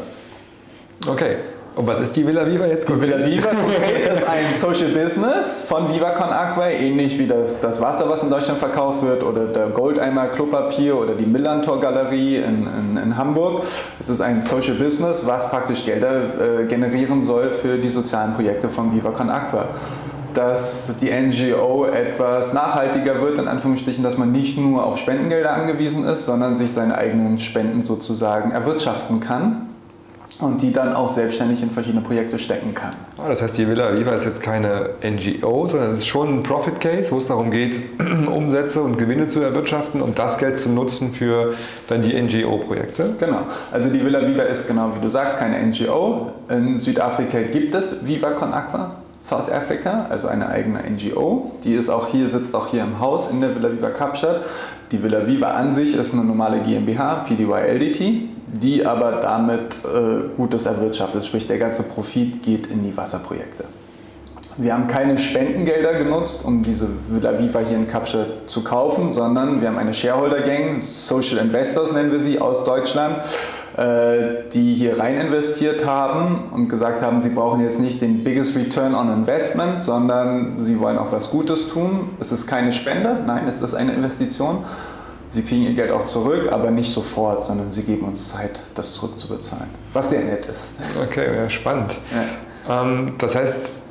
Okay. 1.07 1.37
Und 1.75 1.87
was 1.87 2.01
ist 2.01 2.15
die 2.15 2.25
Villa 2.27 2.45
Viva 2.45 2.67
jetzt? 2.67 2.87
Die 2.87 3.01
Villa 3.01 3.17
Viva 3.17 3.49
konkret 3.65 4.05
ist 4.05 4.29
ein 4.29 4.55
Social 4.55 4.89
Business 4.89 5.61
von 5.61 5.91
VivaCon 5.91 6.29
Aqua, 6.29 6.69
ähnlich 6.69 7.17
wie 7.17 7.25
das, 7.25 7.61
das 7.61 7.81
Wasser, 7.81 8.07
was 8.07 8.21
in 8.21 8.29
Deutschland 8.29 8.59
verkauft 8.59 9.01
wird, 9.01 9.23
oder 9.23 9.47
der 9.47 9.69
Goldeimer 9.69 10.27
Klopapier 10.27 10.95
oder 10.95 11.15
die 11.15 11.25
Millantor 11.25 11.79
Galerie 11.79 12.37
in, 12.37 12.67
in, 12.67 12.97
in, 13.03 13.17
Hamburg. 13.17 13.63
Es 13.99 14.07
ist 14.07 14.21
ein 14.21 14.43
Social 14.43 14.75
Business, 14.75 15.25
was 15.25 15.49
praktisch 15.49 15.83
Gelder 15.83 16.61
äh, 16.61 16.65
generieren 16.65 17.23
soll 17.23 17.49
für 17.49 17.79
die 17.79 17.89
sozialen 17.89 18.33
Projekte 18.33 18.69
von 18.69 18.95
VivaCon 18.95 19.29
Aqua 19.29 19.69
dass 20.33 20.95
die 20.99 21.11
NGO 21.11 21.85
etwas 21.85 22.53
nachhaltiger 22.53 23.21
wird, 23.21 23.37
in 23.37 23.47
Anführungsstrichen, 23.47 24.03
dass 24.03 24.17
man 24.17 24.31
nicht 24.31 24.57
nur 24.57 24.83
auf 24.83 24.97
Spendengelder 24.97 25.53
angewiesen 25.53 26.05
ist, 26.05 26.25
sondern 26.25 26.57
sich 26.57 26.71
seine 26.71 26.97
eigenen 26.97 27.37
Spenden 27.37 27.81
sozusagen 27.81 28.49
erwirtschaften 28.49 29.19
kann 29.19 29.72
und 30.39 30.61
die 30.61 30.71
dann 30.73 30.93
auch 30.93 31.09
selbstständig 31.09 31.61
in 31.61 31.69
verschiedene 31.69 32.01
Projekte 32.01 32.39
stecken 32.39 32.73
kann. 32.73 32.93
Ah, 33.17 33.27
das 33.29 33.41
heißt, 33.41 33.57
die 33.57 33.67
Villa 33.67 33.95
Viva 33.95 34.11
ist 34.11 34.25
jetzt 34.25 34.41
keine 34.41 34.89
NGO, 35.03 35.67
sondern 35.67 35.93
es 35.93 35.99
ist 35.99 36.07
schon 36.07 36.39
ein 36.39 36.43
Profit 36.43 36.79
Case, 36.79 37.11
wo 37.11 37.17
es 37.17 37.25
darum 37.25 37.51
geht, 37.51 37.79
Umsätze 38.33 38.81
und 38.81 38.97
Gewinne 38.97 39.27
zu 39.27 39.41
erwirtschaften 39.41 40.01
und 40.01 40.17
das 40.17 40.37
Geld 40.37 40.57
zu 40.57 40.69
nutzen 40.69 41.13
für 41.13 41.53
dann 41.87 42.01
die 42.01 42.19
NGO-Projekte. 42.19 43.15
Genau. 43.19 43.41
Also 43.71 43.89
die 43.89 44.03
Villa 44.03 44.27
Viva 44.27 44.43
ist 44.43 44.67
genau 44.67 44.91
wie 44.95 45.01
du 45.01 45.09
sagst 45.09 45.37
keine 45.37 45.61
NGO. 45.65 46.31
In 46.49 46.79
Südafrika 46.79 47.41
gibt 47.41 47.75
es 47.75 47.95
Viva 48.03 48.31
Con 48.31 48.53
Aqua. 48.53 48.95
South 49.19 49.49
Africa, 49.49 50.07
also 50.09 50.27
eine 50.27 50.49
eigene 50.49 50.79
NGO. 50.79 51.53
Die 51.63 51.75
ist 51.75 51.89
auch 51.89 52.09
hier, 52.09 52.27
sitzt 52.27 52.53
auch 52.53 52.67
hier 52.67 52.83
im 52.83 52.99
Haus 52.99 53.31
in 53.31 53.39
der 53.39 53.55
Villa 53.55 53.71
Viva 53.71 53.89
Kapstadt. 53.89 54.41
Die 54.91 55.01
Villa 55.01 55.25
Viva 55.25 55.51
an 55.51 55.71
sich 55.71 55.95
ist 55.95 56.13
eine 56.13 56.25
normale 56.25 56.59
GmbH, 56.59 57.23
PDY 57.25 57.61
LDT 57.69 58.32
die 58.53 58.85
aber 58.85 59.13
damit 59.13 59.75
äh, 59.83 60.35
Gutes 60.35 60.65
erwirtschaftet, 60.65 61.25
sprich 61.25 61.47
der 61.47 61.57
ganze 61.57 61.83
Profit 61.83 62.43
geht 62.43 62.67
in 62.67 62.83
die 62.83 62.95
Wasserprojekte. 62.95 63.65
Wir 64.55 64.73
haben 64.73 64.85
keine 64.85 65.17
Spendengelder 65.17 65.95
genutzt, 65.95 66.45
um 66.45 66.61
diese 66.61 66.87
Villa 67.07 67.39
Viva 67.39 67.59
hier 67.59 67.75
in 67.75 67.87
Kapstadt 67.87 68.27
zu 68.45 68.63
kaufen, 68.63 69.11
sondern 69.11 69.61
wir 69.61 69.67
haben 69.67 69.79
eine 69.79 69.95
Shareholder 69.95 70.41
Gang, 70.41 70.79
Social 70.79 71.39
Investors 71.39 71.91
nennen 71.91 72.11
wir 72.11 72.19
sie, 72.19 72.39
aus 72.39 72.63
Deutschland, 72.63 73.17
äh, 73.77 74.43
die 74.53 74.75
hier 74.75 74.99
rein 74.99 75.17
investiert 75.17 75.87
haben 75.87 76.49
und 76.51 76.69
gesagt 76.69 77.01
haben, 77.01 77.19
sie 77.19 77.29
brauchen 77.29 77.61
jetzt 77.61 77.79
nicht 77.79 78.03
den 78.03 78.23
biggest 78.23 78.55
return 78.55 78.93
on 78.93 79.11
investment, 79.11 79.81
sondern 79.81 80.59
sie 80.59 80.79
wollen 80.79 80.99
auch 80.99 81.11
was 81.11 81.31
Gutes 81.31 81.67
tun. 81.67 82.11
Es 82.19 82.31
ist 82.31 82.45
keine 82.45 82.71
Spende, 82.71 83.17
nein, 83.25 83.47
es 83.47 83.59
ist 83.59 83.73
eine 83.73 83.93
Investition 83.93 84.63
Sie 85.27 85.41
kriegen 85.41 85.63
ihr 85.63 85.73
Geld 85.73 85.91
auch 85.91 86.03
zurück, 86.03 86.51
aber 86.51 86.69
nicht 86.69 86.93
sofort, 86.93 87.43
sondern 87.43 87.71
sie 87.71 87.83
geben 87.83 88.05
uns 88.05 88.29
Zeit, 88.29 88.59
das 88.75 88.93
zurückzubezahlen. 88.93 89.69
Was 89.93 90.09
sehr 90.09 90.21
nett 90.21 90.45
ist. 90.45 90.75
Okay, 91.01 91.35
ja, 91.35 91.49
spannend. 91.49 91.97
Ja. 92.67 92.81
Ähm, 92.81 93.13
das 93.17 93.35
heißt, 93.35 93.83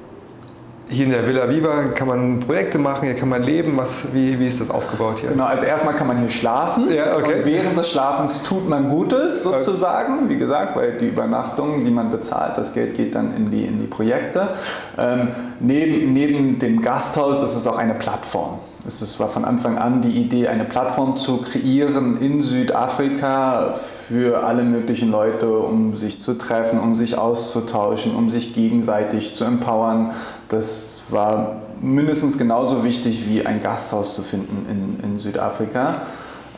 hier 0.92 1.06
in 1.06 1.10
der 1.10 1.26
Villa 1.26 1.48
Viva 1.48 1.84
kann 1.94 2.08
man 2.08 2.40
Projekte 2.40 2.78
machen, 2.78 3.04
hier 3.04 3.14
kann 3.14 3.28
man 3.28 3.42
leben. 3.42 3.76
Was, 3.76 4.12
wie, 4.12 4.38
wie 4.38 4.46
ist 4.46 4.60
das 4.60 4.70
aufgebaut 4.70 5.20
hier? 5.20 5.30
Genau, 5.30 5.44
also 5.44 5.64
erstmal 5.64 5.94
kann 5.94 6.06
man 6.06 6.18
hier 6.18 6.28
schlafen. 6.28 6.92
Ja, 6.92 7.16
okay. 7.16 7.36
Und 7.38 7.44
während 7.46 7.78
des 7.78 7.90
Schlafens 7.90 8.42
tut 8.42 8.68
man 8.68 8.90
Gutes 8.90 9.42
sozusagen, 9.42 10.28
wie 10.28 10.36
gesagt, 10.36 10.76
weil 10.76 10.92
die 10.98 11.08
Übernachtung, 11.08 11.82
die 11.82 11.90
man 11.90 12.10
bezahlt, 12.10 12.58
das 12.58 12.72
Geld 12.72 12.94
geht 12.94 13.14
dann 13.14 13.34
in 13.34 13.50
die, 13.50 13.64
in 13.64 13.80
die 13.80 13.86
Projekte. 13.86 14.50
Ähm, 14.98 15.28
neben, 15.62 16.12
neben 16.12 16.58
dem 16.58 16.82
Gasthaus 16.82 17.40
ist 17.40 17.54
es 17.54 17.66
auch 17.66 17.78
eine 17.78 17.94
Plattform. 17.94 18.58
Es 18.84 19.20
war 19.20 19.28
von 19.28 19.44
Anfang 19.44 19.78
an 19.78 20.02
die 20.02 20.10
Idee, 20.10 20.48
eine 20.48 20.64
Plattform 20.64 21.16
zu 21.16 21.38
kreieren 21.38 22.16
in 22.16 22.42
Südafrika 22.42 23.74
für 23.74 24.44
alle 24.44 24.64
möglichen 24.64 25.08
Leute, 25.08 25.56
um 25.56 25.94
sich 25.94 26.20
zu 26.20 26.34
treffen, 26.34 26.80
um 26.80 26.96
sich 26.96 27.16
auszutauschen, 27.16 28.16
um 28.16 28.28
sich 28.28 28.54
gegenseitig 28.54 29.34
zu 29.34 29.44
empowern. 29.44 30.10
Das 30.48 31.02
war 31.10 31.62
mindestens 31.80 32.38
genauso 32.38 32.82
wichtig 32.82 33.28
wie 33.28 33.46
ein 33.46 33.62
Gasthaus 33.62 34.14
zu 34.14 34.22
finden 34.22 34.66
in, 34.68 35.10
in 35.12 35.18
Südafrika. 35.18 35.92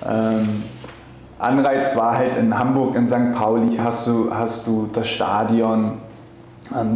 Ähm, 0.07 0.62
Anreiz 1.38 1.94
war 1.94 2.16
halt 2.16 2.36
in 2.36 2.59
Hamburg, 2.59 2.96
in 2.96 3.07
St. 3.07 3.32
Pauli 3.34 3.76
hast 3.76 4.07
du, 4.07 4.32
hast 4.32 4.66
du 4.66 4.88
das 4.90 5.09
Stadion, 5.09 5.98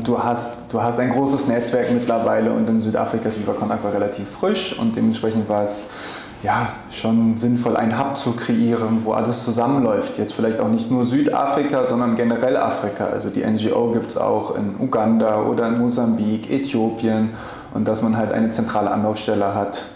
du 0.05 0.23
hast, 0.23 0.73
du 0.73 0.83
hast 0.83 0.99
ein 0.99 1.11
großes 1.11 1.47
Netzwerk 1.47 1.93
mittlerweile 1.93 2.53
und 2.53 2.69
in 2.69 2.81
Südafrika 2.81 3.29
ist 3.29 3.39
VivaCon 3.39 3.71
einfach 3.71 3.93
relativ 3.93 4.29
frisch 4.29 4.79
und 4.79 4.97
dementsprechend 4.97 5.49
war 5.49 5.63
es 5.63 6.17
ja, 6.43 6.73
schon 6.93 7.37
sinnvoll, 7.37 7.77
einen 7.77 7.99
Hub 7.99 8.17
zu 8.17 8.33
kreieren, 8.33 9.05
wo 9.05 9.13
alles 9.13 9.43
zusammenläuft. 9.43 10.19
Jetzt 10.19 10.33
vielleicht 10.33 10.61
auch 10.61 10.69
nicht 10.69 10.91
nur 10.91 11.05
Südafrika, 11.05 11.87
sondern 11.87 12.15
generell 12.15 12.57
Afrika. 12.57 13.07
Also 13.07 13.29
die 13.29 13.45
NGO 13.45 13.91
gibt 13.91 14.09
es 14.09 14.17
auch 14.17 14.57
in 14.57 14.77
Uganda 14.79 15.43
oder 15.43 15.67
in 15.67 15.79
Mosambik, 15.79 16.51
Äthiopien 16.51 17.31
und 17.75 17.89
dass 17.89 18.03
man 18.03 18.17
halt 18.17 18.33
eine 18.33 18.51
zentrale 18.51 18.91
Anlaufstelle 18.91 19.55
hat 19.55 19.87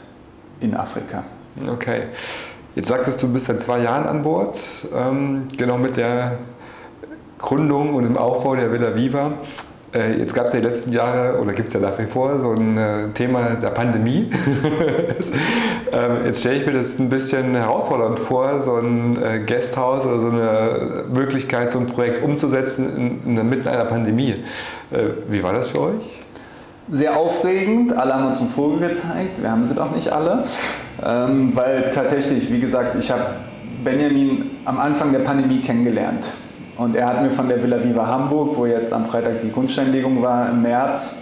in 0.61 0.75
Afrika. 0.75 1.23
Okay. 1.73 2.05
Jetzt 2.75 2.89
sagtest 2.89 3.23
du, 3.23 3.27
du 3.27 3.35
bist 3.35 3.47
seit 3.47 3.61
zwei 3.61 3.81
Jahren 3.81 4.07
an 4.07 4.23
Bord, 4.23 4.59
ähm, 4.97 5.47
genau 5.57 5.77
mit 5.77 5.97
der 5.97 6.39
Gründung 7.43 7.95
und 7.95 8.05
dem 8.05 8.17
Aufbau 8.17 8.57
der 8.57 8.73
Villa 8.73 8.95
Viva. 8.95 9.33
Äh, 9.95 10.19
jetzt 10.19 10.35
gab 10.35 10.47
es 10.47 10.55
ja 10.55 10.61
die 10.61 10.67
letzten 10.67 10.93
Jahre, 10.93 11.39
oder 11.39 11.53
gibt 11.53 11.69
es 11.69 11.75
ja 11.75 11.81
nach 11.81 11.99
wie 11.99 12.07
vor, 12.07 12.41
so 12.41 12.53
ein 12.53 12.79
äh, 12.79 13.09
Thema 13.15 13.57
der 13.61 13.71
Pandemie. 13.71 14.31
Ähm, 15.95 16.25
jetzt 16.25 16.41
stelle 16.41 16.59
ich 16.59 16.65
mir 16.65 16.73
das 16.73 16.99
ein 16.99 17.11
bisschen 17.11 17.55
herausfordernd 17.55 18.19
vor, 18.19 18.63
so 18.63 18.77
ein 18.77 19.23
äh, 19.23 19.41
Guesthouse 19.41 20.07
oder 20.07 20.21
so 20.21 20.31
eine 20.31 21.05
Möglichkeit, 21.13 21.71
so 21.71 21.79
ein 21.79 21.87
Projekt 21.87 22.25
umzusetzen 22.25 23.21
in, 23.27 23.37
in, 23.37 23.49
mitten 23.51 23.69
einer 23.69 23.85
Pandemie. 23.85 24.37
Wie 25.29 25.43
war 25.43 25.53
das 25.53 25.69
für 25.69 25.83
euch? 25.83 26.23
Sehr 26.89 27.15
aufregend. 27.15 27.95
Alle 27.95 28.15
haben 28.15 28.27
uns 28.27 28.41
einen 28.41 28.49
Vogel 28.49 28.89
gezeigt. 28.89 29.43
Wir 29.43 29.51
haben 29.51 29.67
sie 29.67 29.75
doch 29.75 29.95
nicht 29.95 30.11
alle. 30.11 30.45
Ähm, 31.07 31.55
weil 31.55 31.91
tatsächlich, 31.91 32.51
wie 32.51 32.61
gesagt, 32.61 32.95
ich 32.95 33.11
habe 33.11 33.25
Benjamin 33.85 34.51
am 34.65 34.79
Anfang 34.79 35.13
der 35.13 35.21
Pandemie 35.21 35.61
kennengelernt. 35.61 36.33
Und 36.77 36.97
er 36.97 37.07
hat 37.07 37.23
mir 37.23 37.31
von 37.31 37.49
der 37.49 37.63
Villa 37.63 37.83
Viva 37.83 38.07
Hamburg, 38.07 38.57
wo 38.57 38.67
jetzt 38.67 38.93
am 38.93 39.05
Freitag 39.05 39.41
die 39.41 39.53
Grundsteinlegung 39.53 40.23
war, 40.23 40.49
im 40.49 40.63
März, 40.63 41.17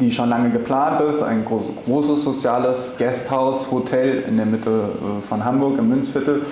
die 0.00 0.10
schon 0.10 0.28
lange 0.28 0.50
geplant 0.50 1.00
ist, 1.02 1.22
ein 1.22 1.44
groß, 1.44 1.72
großes 1.84 2.24
soziales 2.24 2.94
Gasthaus, 2.98 3.70
Hotel 3.70 4.24
in 4.26 4.36
der 4.36 4.46
Mitte 4.46 4.70
äh, 4.70 5.22
von 5.22 5.44
Hamburg 5.44 5.78
im 5.78 5.88
Münzviertel. 5.88 6.44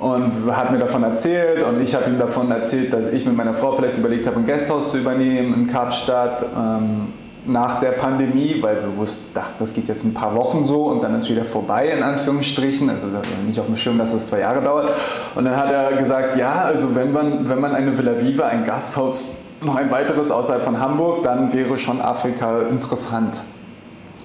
Und 0.00 0.30
hat 0.54 0.72
mir 0.72 0.78
davon 0.78 1.02
erzählt 1.04 1.64
und 1.64 1.80
ich 1.80 1.94
habe 1.94 2.10
ihm 2.10 2.18
davon 2.18 2.50
erzählt, 2.50 2.92
dass 2.92 3.08
ich 3.08 3.24
mit 3.24 3.34
meiner 3.34 3.54
Frau 3.54 3.72
vielleicht 3.72 3.96
überlegt 3.96 4.26
habe, 4.26 4.36
ein 4.36 4.44
Gasthaus 4.44 4.90
zu 4.90 4.98
übernehmen 4.98 5.54
in 5.54 5.66
Kapstadt. 5.66 6.44
Ähm, 6.54 7.08
nach 7.46 7.80
der 7.80 7.92
Pandemie, 7.92 8.56
weil 8.60 8.76
wir 8.76 8.96
wussten, 8.96 9.32
dachten, 9.34 9.54
das 9.58 9.72
geht 9.72 9.88
jetzt 9.88 10.04
ein 10.04 10.14
paar 10.14 10.34
Wochen 10.34 10.64
so 10.64 10.84
und 10.84 11.02
dann 11.02 11.14
ist 11.14 11.30
wieder 11.30 11.44
vorbei, 11.44 11.88
in 11.88 12.02
Anführungsstrichen. 12.02 12.90
Also 12.90 13.06
nicht 13.46 13.60
auf 13.60 13.66
dem 13.66 13.76
Schirm, 13.76 13.98
dass 13.98 14.12
es 14.12 14.26
zwei 14.26 14.40
Jahre 14.40 14.62
dauert. 14.62 14.90
Und 15.34 15.44
dann 15.44 15.56
hat 15.56 15.70
er 15.70 15.96
gesagt, 15.96 16.36
ja, 16.36 16.62
also 16.64 16.94
wenn 16.94 17.12
man, 17.12 17.48
wenn 17.48 17.60
man 17.60 17.74
eine 17.74 17.96
Villa 17.96 18.20
Viva, 18.20 18.46
ein 18.46 18.64
Gasthaus, 18.64 19.24
noch 19.64 19.76
ein 19.76 19.90
weiteres 19.90 20.30
außerhalb 20.30 20.62
von 20.62 20.80
Hamburg, 20.80 21.22
dann 21.22 21.52
wäre 21.52 21.78
schon 21.78 22.00
Afrika 22.00 22.62
interessant. 22.62 23.40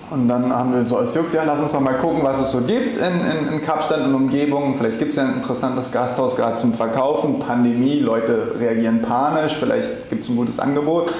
Und 0.09 0.27
dann 0.27 0.53
haben 0.53 0.73
wir 0.73 0.83
so 0.83 0.97
als 0.97 1.15
Jux, 1.15 1.31
ja, 1.31 1.43
lass 1.45 1.59
uns 1.59 1.71
doch 1.71 1.79
mal 1.79 1.93
gucken, 1.93 2.21
was 2.23 2.41
es 2.41 2.51
so 2.51 2.59
gibt 2.59 2.97
in, 2.97 3.21
in, 3.21 3.53
in 3.53 3.61
Kapstadt 3.61 4.01
und 4.01 4.13
Umgebung. 4.13 4.75
Vielleicht 4.75 4.99
gibt 4.99 5.11
es 5.11 5.15
ja 5.15 5.23
ein 5.23 5.35
interessantes 5.35 5.89
Gasthaus 5.91 6.35
gerade 6.35 6.57
zum 6.57 6.73
Verkaufen. 6.73 7.39
Pandemie, 7.39 7.99
Leute 7.99 8.55
reagieren 8.59 9.01
panisch, 9.01 9.55
vielleicht 9.57 10.09
gibt 10.09 10.25
es 10.25 10.29
ein 10.29 10.35
gutes 10.35 10.59
Angebot 10.59 11.13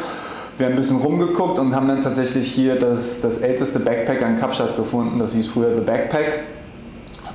wir 0.58 0.66
haben 0.66 0.74
ein 0.74 0.78
bisschen 0.78 0.98
rumgeguckt 0.98 1.60
und 1.60 1.76
haben 1.76 1.88
dann 1.88 2.02
tatsächlich 2.02 2.52
hier 2.52 2.76
das, 2.76 3.22
das 3.22 3.38
älteste 3.38 3.80
Backpack 3.80 4.22
an 4.22 4.38
Kapstadt 4.38 4.76
gefunden. 4.76 5.20
Das 5.20 5.34
hieß 5.34 5.48
früher 5.48 5.76
The 5.76 5.82
Backpack, 5.82 6.44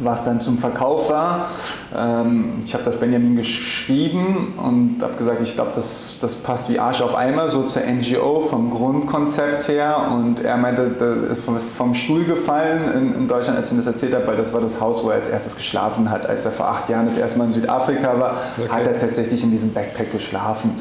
was 0.01 0.25
dann 0.25 0.41
zum 0.41 0.59
Verkauf 0.59 1.09
war. 1.09 1.49
Ähm, 1.97 2.61
ich 2.65 2.75
habe 2.75 2.85
das 2.85 2.97
Benjamin 2.97 3.35
geschrieben 3.35 4.55
und 4.57 5.03
habe 5.03 5.15
gesagt, 5.15 5.43
ich 5.43 5.55
glaube, 5.55 5.73
das, 5.75 6.17
das 6.21 6.37
passt 6.37 6.69
wie 6.69 6.79
Arsch 6.79 7.01
auf 7.01 7.17
Eimer, 7.17 7.49
so 7.49 7.63
zur 7.63 7.83
NGO 7.83 8.41
vom 8.41 8.71
Grundkonzept 8.71 9.69
her. 9.69 10.09
Und 10.13 10.45
er 10.45 10.57
meinte, 10.57 10.91
das 10.91 11.39
ist 11.39 11.45
vom, 11.45 11.95
Stuhl 11.95 12.25
gefallen 12.25 13.15
in, 13.17 13.27
Deutschland, 13.27 13.59
als 13.59 13.69
ich 13.69 13.73
mir 13.73 13.79
das 13.79 13.87
erzählt 13.87 14.15
habe, 14.15 14.27
weil 14.27 14.37
das 14.37 14.53
war 14.53 14.61
das 14.61 14.81
Haus, 14.81 15.03
wo 15.03 15.09
er 15.09 15.17
als 15.17 15.29
erstes 15.29 15.57
geschlafen 15.57 16.11
hat. 16.11 16.29
Als 16.29 16.45
er 16.45 16.53
vor 16.53 16.69
acht 16.69 16.89
Jahren 16.89 17.07
das 17.07 17.17
erste 17.17 17.39
Mal 17.39 17.47
in 17.47 17.53
Südafrika 17.53 18.21
war, 18.21 18.37
okay. 18.59 18.69
hat 18.71 18.87
er 18.87 18.97
tatsächlich 18.97 19.43
in 19.43 19.51
diesem 19.51 19.73
Backpack 19.73 20.13
geschlafen. 20.13 20.73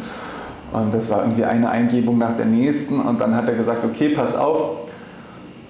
Und 0.76 0.94
das 0.94 1.10
war 1.10 1.22
irgendwie 1.22 1.46
eine 1.46 1.70
Eingebung 1.70 2.18
nach 2.18 2.34
der 2.34 2.46
nächsten. 2.46 3.00
Und 3.00 3.22
dann 3.22 3.34
hat 3.34 3.48
er 3.48 3.56
gesagt, 3.56 3.86
okay, 3.86 4.10
pass 4.10 4.36
auf, 4.36 4.88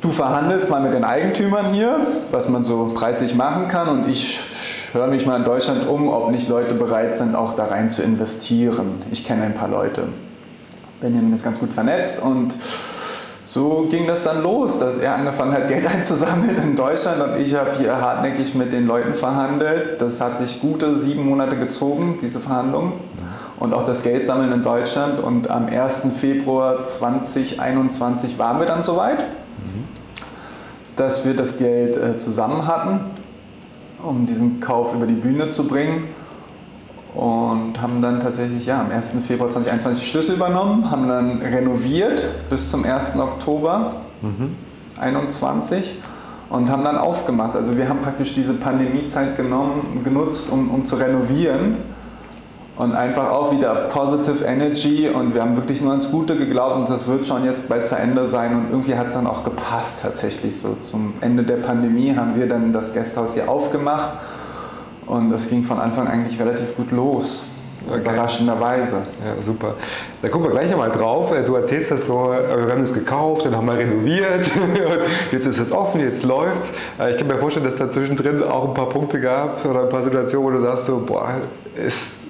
du 0.01 0.09
verhandelst 0.09 0.71
mal 0.71 0.81
mit 0.81 0.93
den 0.93 1.03
Eigentümern 1.03 1.73
hier, 1.73 1.99
was 2.31 2.49
man 2.49 2.63
so 2.63 2.91
preislich 2.95 3.35
machen 3.35 3.67
kann. 3.67 3.87
Und 3.87 4.09
ich 4.09 4.39
höre 4.93 5.05
mich 5.07 5.27
mal 5.27 5.35
in 5.37 5.43
Deutschland 5.43 5.87
um, 5.87 6.07
ob 6.07 6.31
nicht 6.31 6.49
Leute 6.49 6.73
bereit 6.73 7.15
sind, 7.15 7.35
auch 7.35 7.53
da 7.53 7.65
rein 7.65 7.91
zu 7.91 8.01
investieren. 8.01 8.97
Ich 9.11 9.23
kenne 9.23 9.43
ein 9.43 9.53
paar 9.53 9.67
Leute. 9.67 10.07
Benjamin 11.01 11.33
ist 11.33 11.43
ganz 11.43 11.59
gut 11.59 11.71
vernetzt 11.71 12.19
und 12.19 12.55
so 13.43 13.85
ging 13.91 14.07
das 14.07 14.23
dann 14.23 14.41
los, 14.41 14.79
dass 14.79 14.97
er 14.97 15.13
angefangen 15.13 15.51
hat, 15.51 15.67
Geld 15.67 15.85
einzusammeln 15.93 16.57
in 16.63 16.75
Deutschland 16.75 17.21
und 17.21 17.39
ich 17.39 17.53
habe 17.53 17.77
hier 17.77 18.01
hartnäckig 18.01 18.55
mit 18.55 18.73
den 18.73 18.87
Leuten 18.87 19.13
verhandelt. 19.13 20.01
Das 20.01 20.19
hat 20.19 20.39
sich 20.39 20.61
gute 20.61 20.95
sieben 20.95 21.29
Monate 21.29 21.57
gezogen, 21.57 22.17
diese 22.19 22.39
Verhandlungen 22.39 22.93
und 23.59 23.73
auch 23.73 23.83
das 23.83 24.03
Geld 24.03 24.25
sammeln 24.25 24.51
in 24.51 24.61
Deutschland. 24.61 25.19
Und 25.19 25.49
am 25.49 25.67
1. 25.67 26.03
Februar 26.15 26.83
2021 26.83 28.37
waren 28.37 28.59
wir 28.59 28.65
dann 28.65 28.83
soweit, 28.83 29.19
mhm. 29.19 29.85
dass 30.95 31.25
wir 31.25 31.35
das 31.35 31.57
Geld 31.57 31.95
äh, 31.95 32.17
zusammen 32.17 32.67
hatten, 32.67 32.99
um 34.03 34.25
diesen 34.25 34.59
Kauf 34.59 34.93
über 34.93 35.07
die 35.07 35.15
Bühne 35.15 35.49
zu 35.49 35.67
bringen. 35.67 36.09
Und 37.13 37.81
haben 37.81 38.01
dann 38.01 38.19
tatsächlich 38.19 38.65
ja, 38.65 38.81
am 38.81 38.91
1. 38.91 39.13
Februar 39.25 39.49
2021 39.49 40.05
Schlüssel 40.05 40.35
übernommen, 40.35 40.91
haben 40.91 41.07
dann 41.07 41.41
renoviert 41.41 42.25
bis 42.49 42.69
zum 42.69 42.83
1. 42.83 43.17
Oktober 43.17 43.93
mhm. 44.21 44.57
und 46.49 46.69
haben 46.69 46.83
dann 46.83 46.97
aufgemacht. 46.97 47.55
Also 47.55 47.77
wir 47.77 47.87
haben 47.87 47.99
praktisch 47.99 48.33
diese 48.33 48.53
Pandemiezeit 48.53 49.37
genommen, 49.37 50.01
genutzt, 50.03 50.49
um, 50.51 50.69
um 50.69 50.85
zu 50.85 50.97
renovieren 50.97 51.77
und 52.78 52.93
einfach 52.93 53.30
auch 53.32 53.51
wieder 53.51 53.88
Positive 53.88 54.43
Energy 54.43 55.09
und 55.09 55.34
wir 55.34 55.41
haben 55.41 55.55
wirklich 55.55 55.82
nur 55.82 55.91
ans 55.91 56.11
Gute 56.11 56.36
geglaubt 56.36 56.76
und 56.76 56.89
das 56.89 57.07
wird 57.07 57.26
schon 57.26 57.45
jetzt 57.45 57.69
bald 57.69 57.86
zu 57.86 57.95
Ende 57.95 58.28
sein 58.28 58.53
und 58.53 58.69
irgendwie 58.69 58.95
hat 58.95 59.07
es 59.07 59.13
dann 59.13 59.28
auch 59.28 59.43
gepasst 59.43 59.99
tatsächlich 60.01 60.57
so. 60.57 60.76
Zum 60.82 61.13
Ende 61.21 61.43
der 61.43 61.57
Pandemie 61.57 62.15
haben 62.15 62.36
wir 62.36 62.47
dann 62.47 62.73
das 62.73 62.93
Gasthaus 62.93 63.34
hier 63.34 63.49
aufgemacht 63.49 64.11
und 65.05 65.32
es 65.32 65.49
ging 65.49 65.63
von 65.63 65.80
Anfang 65.80 66.07
eigentlich 66.07 66.39
relativ 66.39 66.76
gut 66.76 66.91
los. 66.91 67.43
Okay. 67.88 67.99
Überraschenderweise. 67.99 68.95
Ja, 68.95 69.43
super. 69.43 69.76
Da 70.21 70.28
gucken 70.30 70.47
wir 70.47 70.51
gleich 70.51 70.71
einmal 70.71 70.89
drauf. 70.89 71.32
Du 71.45 71.53
erzählst 71.53 71.91
das 71.91 72.07
so, 72.07 72.32
wir 72.32 72.71
haben 72.71 72.82
es 72.82 72.93
gekauft, 72.93 73.45
dann 73.45 73.55
haben 73.55 73.67
wir 73.67 73.78
renoviert, 73.78 74.49
jetzt 75.32 75.45
ist 75.45 75.59
es 75.59 75.71
offen, 75.71 76.01
jetzt 76.01 76.23
läuft's. 76.23 76.71
Ich 77.11 77.17
kann 77.17 77.28
mir 77.28 77.36
vorstellen, 77.36 77.65
dass 77.65 77.76
da 77.76 77.91
zwischendrin 77.91 78.41
auch 78.41 78.69
ein 78.69 78.73
paar 78.73 78.89
Punkte 78.89 79.21
gab 79.21 79.63
oder 79.65 79.84
ein 79.84 79.89
paar 79.89 80.01
Situationen, 80.01 80.47
wo 80.47 80.57
du 80.57 80.63
sagst, 80.63 80.88
so, 80.88 81.03
boah, 81.05 81.30
ist 81.76 82.24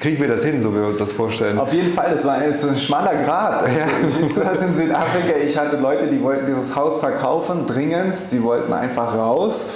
Kriegen 0.00 0.18
wir 0.18 0.28
das 0.28 0.42
hin, 0.42 0.62
so 0.62 0.72
wie 0.72 0.78
wir 0.78 0.86
uns 0.86 0.96
das 0.96 1.12
vorstellen? 1.12 1.58
Auf 1.58 1.74
jeden 1.74 1.92
Fall, 1.92 2.10
das 2.10 2.24
war 2.24 2.38
so 2.54 2.68
ein 2.68 2.76
schmaler 2.76 3.22
Grad. 3.22 3.64
Ja. 3.68 3.86
Ich 4.24 4.32
saß 4.32 4.62
in 4.62 4.72
Südafrika, 4.72 5.36
ich 5.46 5.58
hatte 5.58 5.76
Leute, 5.76 6.06
die 6.06 6.22
wollten 6.22 6.46
dieses 6.46 6.74
Haus 6.74 6.98
verkaufen, 6.98 7.66
dringend, 7.66 8.16
die 8.32 8.42
wollten 8.42 8.72
einfach 8.72 9.14
raus. 9.14 9.66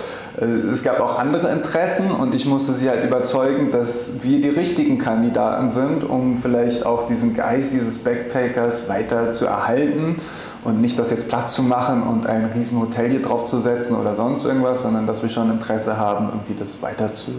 Äh, 0.40 0.46
es 0.46 0.82
gab 0.82 0.98
auch 1.00 1.18
andere 1.18 1.52
Interessen 1.52 2.10
und 2.10 2.34
ich 2.34 2.46
musste 2.46 2.72
sie 2.72 2.88
halt 2.88 3.04
überzeugen, 3.04 3.70
dass 3.70 4.22
wir 4.22 4.40
die 4.40 4.48
richtigen 4.48 4.96
Kandidaten 4.96 5.68
sind, 5.68 6.04
um 6.04 6.36
vielleicht 6.36 6.86
auch 6.86 7.06
diesen 7.06 7.34
Geist 7.34 7.72
dieses 7.72 7.98
Backpackers 7.98 8.88
weiter 8.88 9.30
zu 9.32 9.44
erhalten 9.44 10.16
und 10.64 10.80
nicht 10.80 10.98
das 10.98 11.10
jetzt 11.10 11.28
Platz 11.28 11.52
zu 11.52 11.62
machen 11.62 12.02
und 12.02 12.26
ein 12.26 12.46
riesen 12.46 12.80
Hotel 12.80 13.10
hier 13.10 13.22
drauf 13.22 13.44
zu 13.44 13.60
setzen 13.60 13.94
oder 13.94 14.14
sonst 14.14 14.46
irgendwas, 14.46 14.80
sondern 14.80 15.06
dass 15.06 15.22
wir 15.22 15.28
schon 15.28 15.50
Interesse 15.50 15.98
haben, 15.98 16.30
irgendwie 16.30 16.54
das 16.54 16.80
weiter 16.80 17.12
zu 17.12 17.32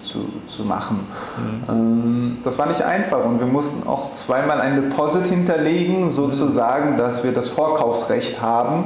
zu, 0.00 0.28
zu 0.46 0.64
machen. 0.64 1.00
Mhm. 1.36 1.62
Ähm, 1.68 2.38
das 2.44 2.58
war 2.58 2.66
nicht 2.66 2.82
einfach 2.82 3.24
und 3.24 3.40
wir 3.40 3.46
mussten 3.46 3.86
auch 3.86 4.12
zweimal 4.12 4.60
ein 4.60 4.76
Deposit 4.76 5.26
hinterlegen, 5.26 6.10
sozusagen, 6.10 6.96
dass 6.96 7.24
wir 7.24 7.32
das 7.32 7.48
Vorkaufsrecht 7.48 8.40
haben. 8.40 8.84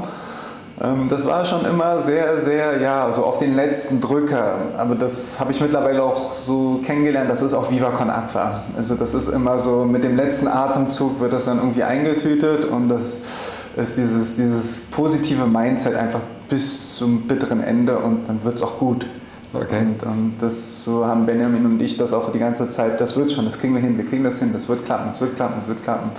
Ähm, 0.82 1.08
das 1.08 1.26
war 1.26 1.44
schon 1.44 1.64
immer 1.64 2.02
sehr, 2.02 2.40
sehr, 2.40 2.80
ja, 2.80 3.12
so 3.12 3.24
auf 3.24 3.38
den 3.38 3.54
letzten 3.54 4.00
Drücker. 4.00 4.56
Aber 4.76 4.94
das 4.94 5.38
habe 5.38 5.52
ich 5.52 5.60
mittlerweile 5.60 6.02
auch 6.02 6.32
so 6.32 6.80
kennengelernt, 6.84 7.30
das 7.30 7.42
ist 7.42 7.54
auch 7.54 7.70
Viva 7.70 7.90
Con 7.90 8.10
Aqua. 8.10 8.62
Also 8.76 8.94
das 8.94 9.14
ist 9.14 9.28
immer 9.28 9.58
so, 9.58 9.84
mit 9.84 10.04
dem 10.04 10.16
letzten 10.16 10.48
Atemzug 10.48 11.20
wird 11.20 11.32
das 11.32 11.44
dann 11.44 11.58
irgendwie 11.58 11.82
eingetütet 11.82 12.64
und 12.64 12.88
das 12.88 13.20
ist 13.76 13.96
dieses, 13.96 14.34
dieses 14.34 14.80
positive 14.90 15.46
Mindset 15.46 15.96
einfach 15.96 16.20
bis 16.48 16.96
zum 16.96 17.22
bitteren 17.22 17.62
Ende 17.62 17.98
und 17.98 18.28
dann 18.28 18.44
wird 18.44 18.56
es 18.56 18.62
auch 18.62 18.78
gut. 18.78 19.06
Okay. 19.54 19.80
Und, 19.80 20.02
und, 20.04 20.34
das, 20.38 20.82
so 20.84 21.04
haben 21.06 21.26
Benjamin 21.26 21.66
und 21.66 21.82
ich 21.82 21.96
das 21.96 22.12
auch 22.12 22.32
die 22.32 22.38
ganze 22.38 22.68
Zeit, 22.68 23.00
das 23.00 23.16
wird 23.16 23.32
schon, 23.32 23.44
das 23.44 23.58
kriegen 23.58 23.74
wir 23.74 23.82
hin, 23.82 23.98
wir 23.98 24.06
kriegen 24.06 24.24
das 24.24 24.38
hin, 24.38 24.50
das 24.52 24.68
wird 24.68 24.84
klappen, 24.84 25.08
das 25.08 25.20
wird 25.20 25.36
klappen, 25.36 25.56
das 25.58 25.68
wird 25.68 25.82
klappen. 25.82 26.10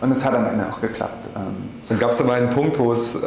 Und 0.00 0.10
es 0.10 0.24
hat 0.24 0.34
am 0.34 0.46
Ende 0.46 0.68
auch 0.68 0.80
geklappt. 0.80 1.28
Ähm. 1.36 1.42
Dann 1.88 1.98
gab 1.98 2.10
es 2.10 2.18
da 2.18 2.24
mal 2.24 2.40
einen 2.40 2.50
Punkt, 2.50 2.78
wo 2.80 2.92
es 2.92 3.14
äh, 3.14 3.18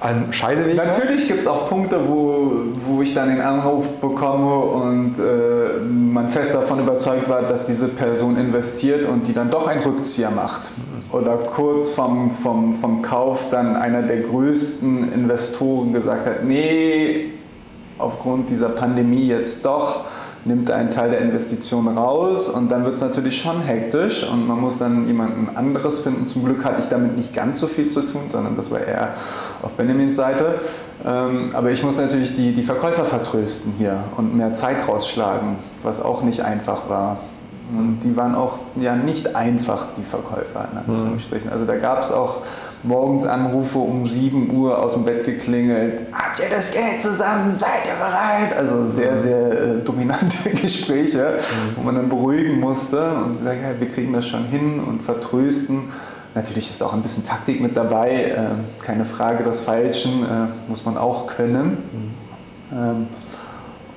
ein 0.00 0.32
Scheideweg 0.32 0.76
Natürlich 0.76 1.26
gibt 1.26 1.40
es 1.40 1.46
auch 1.46 1.68
Punkte, 1.68 2.08
wo, 2.08 2.52
wo 2.84 3.00
ich 3.00 3.14
dann 3.14 3.28
den 3.28 3.40
Anruf 3.40 3.86
bekomme 4.00 4.56
und 4.56 5.14
äh, 5.18 5.80
man 5.80 6.28
fest 6.28 6.54
davon 6.54 6.80
überzeugt 6.80 7.28
war, 7.28 7.42
dass 7.42 7.64
diese 7.64 7.88
Person 7.88 8.36
investiert 8.36 9.06
und 9.06 9.26
die 9.26 9.32
dann 9.32 9.50
doch 9.50 9.66
einen 9.66 9.82
Rückzieher 9.82 10.30
macht. 10.30 10.70
Oder 11.12 11.36
kurz 11.36 11.88
vom, 11.88 12.30
vom, 12.30 12.74
vom 12.74 13.00
Kauf 13.00 13.46
dann 13.50 13.76
einer 13.76 14.02
der 14.02 14.20
größten 14.20 15.12
Investoren 15.12 15.92
gesagt 15.92 16.26
hat, 16.26 16.44
nee, 16.44 17.32
aufgrund 17.98 18.50
dieser 18.50 18.68
Pandemie 18.68 19.26
jetzt 19.26 19.64
doch 19.64 20.04
nimmt 20.46 20.70
einen 20.70 20.90
Teil 20.90 21.10
der 21.10 21.20
Investition 21.20 21.88
raus 21.88 22.48
und 22.48 22.70
dann 22.70 22.84
wird 22.84 22.94
es 22.94 23.00
natürlich 23.00 23.38
schon 23.38 23.62
hektisch 23.62 24.24
und 24.24 24.46
man 24.46 24.60
muss 24.60 24.78
dann 24.78 25.06
jemanden 25.06 25.56
anderes 25.56 26.00
finden. 26.00 26.26
Zum 26.26 26.44
Glück 26.44 26.64
hatte 26.64 26.80
ich 26.80 26.86
damit 26.86 27.16
nicht 27.16 27.34
ganz 27.34 27.58
so 27.58 27.66
viel 27.66 27.88
zu 27.88 28.02
tun, 28.02 28.22
sondern 28.28 28.56
das 28.56 28.70
war 28.70 28.80
eher 28.80 29.14
auf 29.62 29.72
Benjamins 29.72 30.16
Seite. 30.16 30.60
Ähm, 31.04 31.50
aber 31.52 31.70
ich 31.70 31.82
muss 31.82 31.98
natürlich 31.98 32.34
die, 32.34 32.54
die 32.54 32.62
Verkäufer 32.62 33.04
vertrösten 33.04 33.74
hier 33.76 34.04
und 34.16 34.36
mehr 34.36 34.52
Zeit 34.52 34.86
rausschlagen, 34.86 35.56
was 35.82 36.00
auch 36.00 36.22
nicht 36.22 36.42
einfach 36.42 36.88
war. 36.88 37.18
Und 37.72 38.00
die 38.00 38.16
waren 38.16 38.34
auch 38.34 38.60
ja 38.76 38.94
nicht 38.94 39.34
einfach, 39.34 39.88
die 39.96 40.02
Verkäufer 40.02 40.68
in 40.70 40.78
Anführungsstrichen. 40.78 41.50
Also 41.50 41.64
da 41.64 41.76
gab 41.76 42.02
es 42.02 42.12
auch 42.12 42.42
morgens 42.84 43.26
Anrufe 43.26 43.78
um 43.78 44.06
7 44.06 44.54
Uhr 44.54 44.80
aus 44.80 44.92
dem 44.92 45.04
Bett 45.04 45.24
geklingelt. 45.24 46.02
Habt 46.12 46.38
ihr 46.38 46.48
das 46.48 46.70
Geld 46.70 47.00
zusammen? 47.00 47.52
Seid 47.52 47.86
ihr 47.86 47.94
bereit? 47.94 48.56
Also 48.56 48.86
sehr, 48.86 49.18
sehr 49.18 49.52
äh, 49.52 49.78
dominante 49.78 50.50
Gespräche, 50.62 51.38
wo 51.74 51.82
man 51.82 51.96
dann 51.96 52.08
beruhigen 52.08 52.60
musste 52.60 53.14
und 53.14 53.42
sagen, 53.42 53.58
ja, 53.62 53.80
wir 53.80 53.88
kriegen 53.88 54.12
das 54.12 54.26
schon 54.26 54.44
hin 54.44 54.80
und 54.80 55.02
vertrösten. 55.02 55.84
Natürlich 56.34 56.70
ist 56.70 56.82
auch 56.82 56.92
ein 56.92 57.02
bisschen 57.02 57.24
Taktik 57.24 57.60
mit 57.60 57.76
dabei, 57.76 58.10
äh, 58.24 58.84
keine 58.84 59.04
Frage 59.06 59.42
des 59.42 59.62
Falschen, 59.62 60.22
äh, 60.22 60.68
muss 60.68 60.84
man 60.84 60.98
auch 60.98 61.26
können. 61.26 61.78
Mhm. 62.70 62.76
Ähm, 62.78 63.06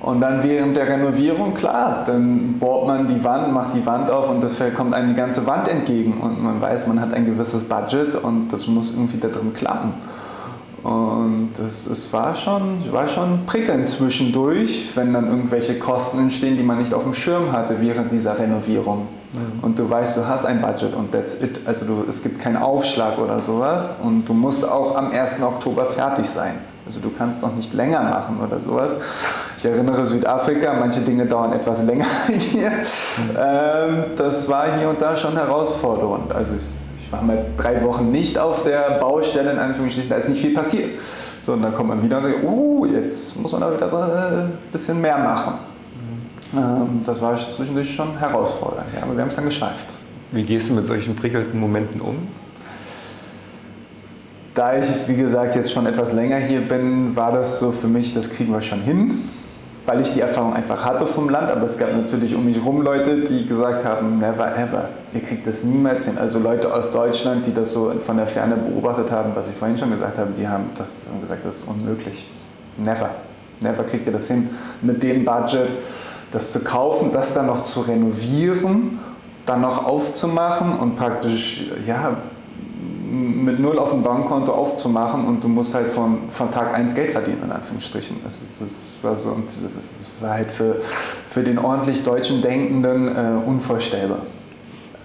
und 0.00 0.20
dann 0.20 0.42
während 0.42 0.76
der 0.76 0.88
Renovierung, 0.88 1.52
klar, 1.52 2.04
dann 2.06 2.58
bohrt 2.58 2.86
man 2.86 3.06
die 3.06 3.22
Wand, 3.22 3.52
macht 3.52 3.74
die 3.74 3.84
Wand 3.84 4.10
auf 4.10 4.30
und 4.30 4.42
das 4.42 4.58
kommt 4.74 4.94
einem 4.94 5.08
die 5.08 5.14
ganze 5.14 5.46
Wand 5.46 5.68
entgegen. 5.68 6.14
Und 6.14 6.42
man 6.42 6.60
weiß, 6.60 6.86
man 6.86 7.00
hat 7.00 7.12
ein 7.12 7.26
gewisses 7.26 7.64
Budget 7.64 8.16
und 8.16 8.48
das 8.48 8.66
muss 8.66 8.90
irgendwie 8.90 9.18
da 9.18 9.28
drin 9.28 9.52
klappen. 9.52 9.92
Und 10.82 11.50
es 11.58 12.10
war, 12.14 12.34
schon, 12.34 12.78
war 12.90 13.06
schon 13.06 13.44
prickelnd 13.44 13.86
zwischendurch, 13.90 14.92
wenn 14.94 15.12
dann 15.12 15.26
irgendwelche 15.26 15.78
Kosten 15.78 16.18
entstehen, 16.18 16.56
die 16.56 16.62
man 16.62 16.78
nicht 16.78 16.94
auf 16.94 17.02
dem 17.02 17.12
Schirm 17.12 17.52
hatte 17.52 17.82
während 17.82 18.10
dieser 18.10 18.38
Renovierung. 18.38 19.00
Mhm. 19.34 19.60
Und 19.60 19.78
du 19.78 19.90
weißt, 19.90 20.16
du 20.16 20.26
hast 20.26 20.46
ein 20.46 20.62
Budget 20.62 20.94
und 20.94 21.12
that's 21.12 21.34
it. 21.42 21.60
Also 21.66 21.84
du, 21.84 22.04
es 22.08 22.22
gibt 22.22 22.38
keinen 22.38 22.56
Aufschlag 22.56 23.18
oder 23.18 23.40
sowas 23.40 23.92
und 24.02 24.26
du 24.26 24.32
musst 24.32 24.66
auch 24.66 24.96
am 24.96 25.10
1. 25.10 25.42
Oktober 25.42 25.84
fertig 25.84 26.26
sein. 26.26 26.54
Also 26.90 27.02
du 27.02 27.10
kannst 27.16 27.40
noch 27.40 27.54
nicht 27.54 27.72
länger 27.72 28.00
machen 28.00 28.40
oder 28.44 28.58
sowas. 28.58 28.96
Ich 29.56 29.64
erinnere 29.64 30.04
Südafrika, 30.04 30.74
manche 30.74 31.00
Dinge 31.02 31.24
dauern 31.24 31.52
etwas 31.52 31.84
länger 31.84 32.06
hier. 32.28 32.72
Ähm, 33.40 34.06
das 34.16 34.48
war 34.48 34.76
hier 34.76 34.88
und 34.88 35.00
da 35.00 35.14
schon 35.14 35.34
herausfordernd. 35.34 36.32
Also 36.32 36.56
ich, 36.56 36.64
ich 37.00 37.12
war 37.12 37.22
mal 37.22 37.46
drei 37.56 37.80
Wochen 37.84 38.10
nicht 38.10 38.36
auf 38.36 38.64
der 38.64 38.98
Baustelle, 38.98 39.52
in 39.52 39.60
Anführungsstrichen, 39.60 40.10
da 40.10 40.16
ist 40.16 40.28
nicht 40.28 40.40
viel 40.40 40.52
passiert. 40.52 40.98
So, 41.40 41.52
und 41.52 41.62
dann 41.62 41.72
kommt 41.76 41.90
man 41.90 42.02
wieder 42.02 42.18
und 42.18 42.24
sagt, 42.24 42.42
uh, 42.42 42.86
jetzt 42.86 43.36
muss 43.40 43.52
man 43.52 43.60
da 43.60 43.72
wieder 43.72 43.86
ein 43.86 44.48
äh, 44.48 44.52
bisschen 44.72 45.00
mehr 45.00 45.18
machen. 45.18 45.54
Ähm, 46.56 47.02
das 47.04 47.22
war 47.22 47.36
zwischendurch 47.36 47.94
schon 47.94 48.18
herausfordernd, 48.18 48.88
ja, 48.96 49.04
aber 49.04 49.14
wir 49.14 49.22
haben 49.22 49.28
es 49.28 49.36
dann 49.36 49.44
geschweift. 49.44 49.86
Wie 50.32 50.42
gehst 50.42 50.68
du 50.68 50.74
mit 50.74 50.86
solchen 50.86 51.14
prickelnden 51.14 51.60
Momenten 51.60 52.00
um? 52.00 52.16
Da 54.54 54.76
ich, 54.76 54.86
wie 55.06 55.14
gesagt, 55.14 55.54
jetzt 55.54 55.72
schon 55.72 55.86
etwas 55.86 56.12
länger 56.12 56.36
hier 56.36 56.60
bin, 56.60 57.14
war 57.14 57.32
das 57.32 57.58
so 57.58 57.70
für 57.70 57.86
mich, 57.86 58.14
das 58.14 58.30
kriegen 58.30 58.52
wir 58.52 58.60
schon 58.60 58.80
hin, 58.80 59.28
weil 59.86 60.00
ich 60.00 60.12
die 60.12 60.20
Erfahrung 60.20 60.54
einfach 60.54 60.84
hatte 60.84 61.06
vom 61.06 61.28
Land. 61.28 61.52
Aber 61.52 61.62
es 61.62 61.78
gab 61.78 61.94
natürlich 61.94 62.34
um 62.34 62.44
mich 62.44 62.56
herum 62.56 62.82
Leute, 62.82 63.18
die 63.20 63.46
gesagt 63.46 63.84
haben, 63.84 64.18
never 64.18 64.56
ever, 64.56 64.88
ihr 65.12 65.20
kriegt 65.20 65.46
das 65.46 65.62
niemals 65.62 66.06
hin. 66.06 66.18
Also 66.18 66.40
Leute 66.40 66.74
aus 66.74 66.90
Deutschland, 66.90 67.46
die 67.46 67.52
das 67.52 67.72
so 67.72 67.92
von 68.00 68.16
der 68.16 68.26
Ferne 68.26 68.56
beobachtet 68.56 69.12
haben, 69.12 69.32
was 69.34 69.48
ich 69.48 69.54
vorhin 69.54 69.78
schon 69.78 69.90
gesagt 69.92 70.18
habe, 70.18 70.32
die 70.36 70.48
haben, 70.48 70.70
das, 70.76 70.98
haben 71.08 71.20
gesagt, 71.20 71.44
das 71.44 71.58
ist 71.58 71.68
unmöglich. 71.68 72.26
Never, 72.76 73.10
never 73.60 73.84
kriegt 73.84 74.06
ihr 74.06 74.12
das 74.12 74.26
hin. 74.26 74.50
Mit 74.82 75.00
dem 75.02 75.24
Budget, 75.24 75.68
das 76.32 76.50
zu 76.50 76.60
kaufen, 76.60 77.12
das 77.12 77.34
dann 77.34 77.46
noch 77.46 77.62
zu 77.62 77.80
renovieren, 77.82 78.98
dann 79.46 79.60
noch 79.60 79.84
aufzumachen 79.84 80.72
und 80.72 80.96
praktisch, 80.96 81.70
ja, 81.86 82.16
mit 83.10 83.58
null 83.58 83.78
auf 83.78 83.90
dem 83.90 84.02
Bankkonto 84.02 84.52
aufzumachen 84.52 85.24
und 85.24 85.42
du 85.42 85.48
musst 85.48 85.74
halt 85.74 85.90
von, 85.90 86.30
von 86.30 86.50
Tag 86.50 86.74
1 86.74 86.94
Geld 86.94 87.10
verdienen, 87.10 87.42
in 87.44 87.52
Anführungsstrichen. 87.52 88.16
Das, 88.22 88.40
das 88.60 88.70
war, 89.02 89.16
so, 89.16 89.36
das, 89.44 89.62
das 89.62 89.74
war 90.20 90.30
halt 90.30 90.50
für, 90.50 90.76
für 91.26 91.42
den 91.42 91.58
ordentlich 91.58 92.02
deutschen 92.02 92.42
Denkenden 92.42 93.08
äh, 93.08 93.46
unvorstellbar. 93.46 94.20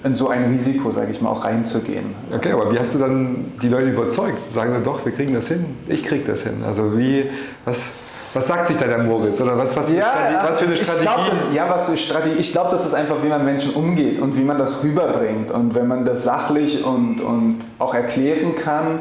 In 0.03 0.13
so 0.13 0.29
ein 0.29 0.45
Risiko, 0.45 0.91
sage 0.91 1.09
ich 1.09 1.19
mal, 1.19 1.29
auch 1.29 1.43
reinzugehen. 1.43 2.13
Okay, 2.31 2.51
aber 2.51 2.71
wie 2.71 2.77
hast 2.77 2.93
du 2.93 2.99
dann 2.99 3.53
die 3.61 3.69
Leute 3.69 3.89
überzeugt? 3.89 4.37
Sagen 4.39 4.73
sie 4.75 4.83
doch, 4.83 5.03
wir 5.03 5.11
kriegen 5.11 5.33
das 5.33 5.47
hin, 5.47 5.65
ich 5.87 6.03
krieg 6.03 6.25
das 6.25 6.43
hin. 6.43 6.63
Also 6.63 6.95
wie, 6.97 7.25
was, 7.65 7.91
was 8.35 8.47
sagt 8.47 8.67
sich 8.67 8.77
da 8.77 8.85
der 8.85 8.97
Moritz? 8.97 9.39
Oder 9.39 9.57
was, 9.57 9.75
was, 9.77 9.89
ja, 9.91 10.43
was 10.43 10.59
für 10.59 10.65
eine 10.65 10.75
Strategie? 10.75 11.03
Glaub, 11.03 11.29
das, 11.29 11.55
ja, 11.55 11.69
was 11.69 11.99
Strategie? 11.99 12.35
Ich 12.37 12.51
glaube, 12.51 12.69
das 12.71 12.85
ist 12.85 12.93
einfach, 12.93 13.15
wie 13.23 13.29
man 13.29 13.45
Menschen 13.45 13.73
umgeht 13.73 14.19
und 14.19 14.37
wie 14.37 14.43
man 14.43 14.57
das 14.57 14.83
rüberbringt. 14.83 15.51
Und 15.51 15.73
wenn 15.73 15.87
man 15.87 16.03
das 16.03 16.25
sachlich 16.25 16.83
und, 16.83 17.21
und 17.21 17.59
auch 17.79 17.93
erklären 17.93 18.55
kann, 18.55 18.99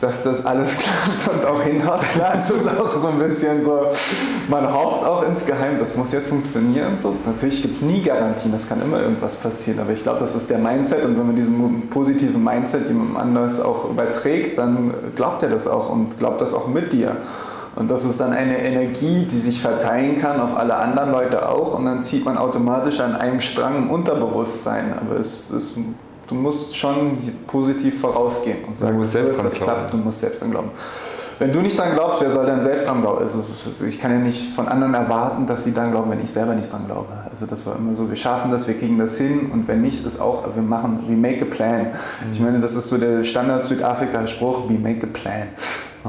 dass 0.00 0.22
das 0.22 0.44
alles 0.44 0.70
klappt 0.78 1.28
und 1.32 1.46
auch 1.46 1.62
hinhaut. 1.62 2.00
Klar 2.00 2.34
ist 2.34 2.50
das 2.50 2.66
auch 2.66 2.94
so 2.96 3.06
ein 3.08 3.18
bisschen 3.18 3.62
so, 3.62 3.86
man 4.48 4.70
hofft 4.70 5.04
auch 5.06 5.22
insgeheim, 5.22 5.78
das 5.78 5.94
muss 5.94 6.12
jetzt 6.12 6.28
funktionieren. 6.28 6.98
So. 6.98 7.14
Natürlich 7.24 7.62
gibt 7.62 7.76
es 7.76 7.82
nie 7.82 8.02
Garantien, 8.02 8.52
das 8.52 8.68
kann 8.68 8.82
immer 8.82 9.00
irgendwas 9.00 9.36
passieren, 9.36 9.78
aber 9.78 9.92
ich 9.92 10.02
glaube, 10.02 10.18
das 10.18 10.34
ist 10.34 10.50
der 10.50 10.58
Mindset 10.58 11.04
und 11.04 11.16
wenn 11.16 11.26
man 11.26 11.36
diesen 11.36 11.88
positiven 11.88 12.42
Mindset 12.42 12.88
jemandem 12.88 13.16
anders 13.16 13.60
auch 13.60 13.88
überträgt, 13.88 14.58
dann 14.58 14.92
glaubt 15.14 15.44
er 15.44 15.50
das 15.50 15.66
auch 15.68 15.88
und 15.88 16.18
glaubt 16.18 16.40
das 16.40 16.52
auch 16.52 16.66
mit 16.66 16.92
dir. 16.92 17.16
Und 17.76 17.90
das 17.90 18.04
ist 18.04 18.18
dann 18.18 18.32
eine 18.32 18.58
Energie, 18.58 19.26
die 19.30 19.38
sich 19.38 19.60
verteilen 19.60 20.18
kann 20.18 20.40
auf 20.40 20.56
alle 20.56 20.74
anderen 20.74 21.12
Leute 21.12 21.46
auch. 21.48 21.74
Und 21.74 21.84
dann 21.84 22.00
zieht 22.00 22.24
man 22.24 22.38
automatisch 22.38 23.00
an 23.00 23.14
einem 23.14 23.40
Strang 23.40 23.76
im 23.76 23.90
Unterbewusstsein. 23.90 24.94
Aber 24.98 25.20
es, 25.20 25.50
es, 25.50 25.72
du 26.26 26.34
musst 26.34 26.74
schon 26.74 27.18
positiv 27.46 28.00
vorausgehen 28.00 28.64
und 28.66 28.78
sagen, 28.78 28.92
du 28.92 28.98
musst 28.98 29.12
selbst 29.12 29.36
dran 29.36 29.44
das 29.44 29.54
glauben. 29.54 29.72
klappt, 29.72 29.92
du 29.92 29.96
musst 29.98 30.20
selbst 30.20 30.40
dran 30.40 30.50
glauben. 30.50 30.70
Wenn 31.38 31.52
du 31.52 31.60
nicht 31.60 31.78
dran 31.78 31.92
glaubst, 31.92 32.22
wer 32.22 32.30
soll 32.30 32.46
dann 32.46 32.62
selbst 32.62 32.88
dran 32.88 33.02
glauben? 33.02 33.20
Also 33.20 33.44
ich 33.86 34.00
kann 34.00 34.10
ja 34.10 34.16
nicht 34.16 34.54
von 34.54 34.68
anderen 34.68 34.94
erwarten, 34.94 35.46
dass 35.46 35.64
sie 35.64 35.74
dran 35.74 35.90
glauben, 35.90 36.10
wenn 36.10 36.20
ich 36.20 36.30
selber 36.30 36.54
nicht 36.54 36.72
dran 36.72 36.86
glaube. 36.86 37.08
Also 37.30 37.44
das 37.44 37.66
war 37.66 37.76
immer 37.76 37.94
so, 37.94 38.08
wir 38.08 38.16
schaffen 38.16 38.50
das, 38.50 38.66
wir 38.66 38.74
kriegen 38.74 38.98
das 38.98 39.18
hin 39.18 39.50
und 39.52 39.68
wenn 39.68 39.82
nicht, 39.82 40.06
ist 40.06 40.18
auch, 40.18 40.44
wir 40.54 40.62
machen, 40.62 41.04
we 41.06 41.14
make 41.14 41.42
a 41.42 41.44
plan. 41.44 41.88
Mhm. 41.88 42.32
Ich 42.32 42.40
meine, 42.40 42.58
das 42.58 42.74
ist 42.74 42.88
so 42.88 42.96
der 42.96 43.22
Standard 43.22 43.66
Südafrika-Spruch, 43.66 44.66
we 44.70 44.78
make 44.78 45.06
a 45.06 45.10
plan. 45.12 45.48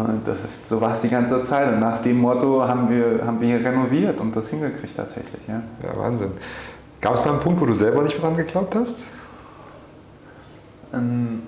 Und 0.06 0.28
das, 0.28 0.38
so 0.64 0.80
war 0.80 0.92
es 0.92 1.02
die 1.02 1.10
ganze 1.10 1.42
Zeit. 1.42 1.72
Und 1.74 1.80
nach 1.80 1.98
dem 2.00 2.18
Motto 2.18 2.68
haben 2.68 2.90
wir, 2.90 3.26
haben 3.26 3.40
wir 3.42 3.48
hier 3.48 3.66
renoviert 3.66 4.20
und 4.20 4.36
das 4.36 4.50
hingekriegt 4.50 4.96
tatsächlich. 4.96 5.48
Ja, 5.48 5.62
ja 5.84 6.00
Wahnsinn. 6.00 6.32
Gab 7.02 7.14
es 7.14 7.24
mal 7.24 7.32
einen 7.32 7.40
Punkt, 7.40 7.62
wo 7.62 7.66
du 7.66 7.74
selber 7.74 8.04
nicht 8.04 8.22
dran 8.22 8.36
geglaubt 8.36 8.76
hast? 8.76 8.98
Ähm, 10.94 11.44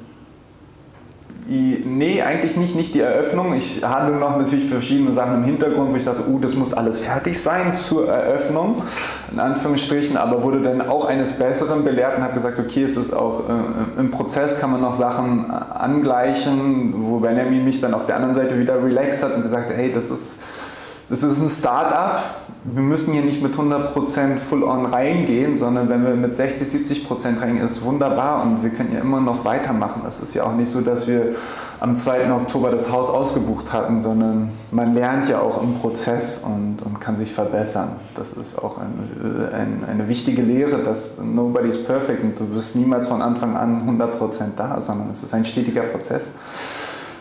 Nee, 1.50 2.22
eigentlich 2.22 2.56
nicht, 2.56 2.76
nicht 2.76 2.94
die 2.94 3.00
Eröffnung. 3.00 3.56
Ich 3.56 3.84
hatte 3.84 4.12
noch 4.12 4.38
natürlich 4.38 4.66
verschiedene 4.66 5.14
Sachen 5.14 5.36
im 5.36 5.44
Hintergrund, 5.44 5.92
wo 5.92 5.96
ich 5.96 6.06
dachte, 6.06 6.30
uh, 6.30 6.38
das 6.38 6.56
muss 6.56 6.74
alles 6.74 7.00
fertig 7.00 7.42
sein 7.42 7.76
zur 7.80 8.08
Eröffnung, 8.08 8.84
in 9.32 9.40
Anführungsstrichen, 9.40 10.16
aber 10.16 10.44
wurde 10.44 10.62
dann 10.62 10.82
auch 10.88 11.06
eines 11.06 11.32
Besseren 11.32 11.84
belehrt 11.84 12.18
und 12.18 12.24
habe 12.24 12.36
gesagt, 12.36 12.60
okay, 12.60 12.84
es 12.84 12.98
ist 12.98 13.14
auch 13.14 13.50
äh, 13.50 14.00
im 14.00 14.12
Prozess 14.12 14.60
kann 14.60 14.70
man 14.70 14.82
noch 14.82 14.94
Sachen 14.94 15.50
äh, 15.50 15.54
angleichen, 15.54 16.94
wo 16.96 17.20
Benjamin 17.20 17.64
mich 17.64 17.82
dann 17.82 17.96
auf 17.96 18.06
der 18.06 18.18
anderen 18.18 18.36
Seite 18.36 18.60
wieder 18.60 18.84
relaxed 18.84 19.24
hat 19.24 19.36
und 19.36 19.42
gesagt 19.42 19.70
hat, 19.70 19.76
hey, 19.76 19.92
das 19.92 20.12
ist, 20.12 20.38
das 21.10 21.24
ist 21.24 21.42
ein 21.42 21.50
Start-up 21.50 22.22
wir 22.66 22.84
müssen 22.84 23.14
hier 23.14 23.22
nicht 23.22 23.42
mit 23.42 23.56
100% 23.56 24.38
full-on 24.38 24.86
reingehen, 24.86 25.56
sondern 25.56 25.88
wenn 25.88 26.04
wir 26.04 26.12
mit 26.12 26.34
60, 26.36 26.68
70% 26.68 27.40
reingehen, 27.40 27.66
ist 27.66 27.82
wunderbar 27.84 28.44
und 28.44 28.64
wir 28.64 28.70
können 28.70 28.92
ja 28.94 29.00
immer 29.00 29.22
noch 29.22 29.46
weitermachen. 29.46 30.02
Es 30.06 30.20
ist 30.20 30.34
ja 30.34 30.44
auch 30.44 30.54
nicht 30.54 30.70
so, 30.70 30.82
dass 30.82 31.08
wir 31.08 31.34
am 31.80 31.96
2. 31.96 32.34
Oktober 32.34 32.70
das 32.70 32.92
Haus 32.92 33.10
ausgebucht 33.10 33.72
hatten, 33.72 34.00
sondern 34.00 34.50
man 34.72 34.94
lernt 34.94 35.30
ja 35.30 35.40
auch 35.40 35.64
im 35.64 35.76
Prozess 35.76 36.40
und, 36.40 36.82
und 36.82 37.00
kann 37.00 37.16
sich 37.16 37.32
verbessern. 37.32 37.96
Das 38.14 38.34
ist 38.34 38.60
auch 38.60 38.78
eine, 38.78 39.54
eine, 39.54 39.88
eine 39.88 40.10
wichtige 40.10 40.42
Lehre, 40.42 40.80
dass 40.80 41.12
nobody's 41.24 41.82
perfect 41.82 42.24
und 42.24 42.38
du 42.38 42.46
bist 42.46 42.76
niemals 42.76 43.08
von 43.08 43.22
Anfang 43.22 43.56
an 43.56 43.88
100% 43.88 44.42
da, 44.58 44.82
sondern 44.82 45.10
es 45.10 45.24
ist 45.24 45.34
ein 45.34 45.46
stetiger 45.46 45.84
Prozess, 45.84 46.34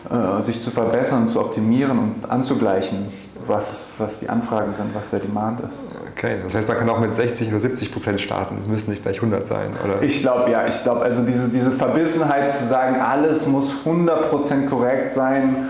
äh, 0.09 0.41
sich 0.41 0.59
zu 0.61 0.69
verbessern, 0.69 1.29
zu 1.29 1.39
optimieren 1.39 1.97
und 1.97 2.29
anzugleichen 2.29 3.07
was, 3.49 3.85
was 3.97 4.19
die 4.19 4.29
Anfragen 4.29 4.73
sind, 4.73 4.93
was 4.93 5.09
der 5.09 5.19
Demand 5.19 5.59
ist. 5.61 5.83
Okay, 6.11 6.37
das 6.43 6.55
heißt, 6.55 6.67
man 6.67 6.77
kann 6.77 6.89
auch 6.89 6.99
mit 6.99 7.13
60 7.13 7.49
oder 7.49 7.59
70 7.59 7.91
Prozent 7.91 8.21
starten. 8.21 8.55
Es 8.59 8.67
müssen 8.67 8.89
nicht 8.89 9.03
gleich 9.03 9.17
100 9.17 9.45
sein, 9.45 9.71
oder? 9.83 10.01
Ich 10.01 10.21
glaube, 10.21 10.49
ja. 10.51 10.67
Ich 10.67 10.83
glaube, 10.83 11.01
also 11.01 11.23
diese, 11.23 11.49
diese 11.49 11.71
Verbissenheit 11.71 12.49
zu 12.51 12.65
sagen, 12.65 13.01
alles 13.01 13.47
muss 13.47 13.73
100 13.83 14.29
Prozent 14.29 14.69
korrekt 14.69 15.11
sein, 15.11 15.69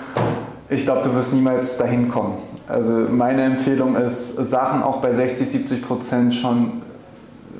ich 0.71 0.85
glaube, 0.85 1.01
du 1.01 1.15
wirst 1.15 1.33
niemals 1.33 1.77
dahin 1.77 2.09
kommen. 2.09 2.37
Also 2.67 2.91
meine 2.91 3.41
Empfehlung 3.41 3.95
ist, 3.95 4.35
Sachen 4.35 4.83
auch 4.83 4.97
bei 4.97 5.13
60, 5.13 5.49
70 5.49 5.81
Prozent 5.81 6.35
schon 6.35 6.83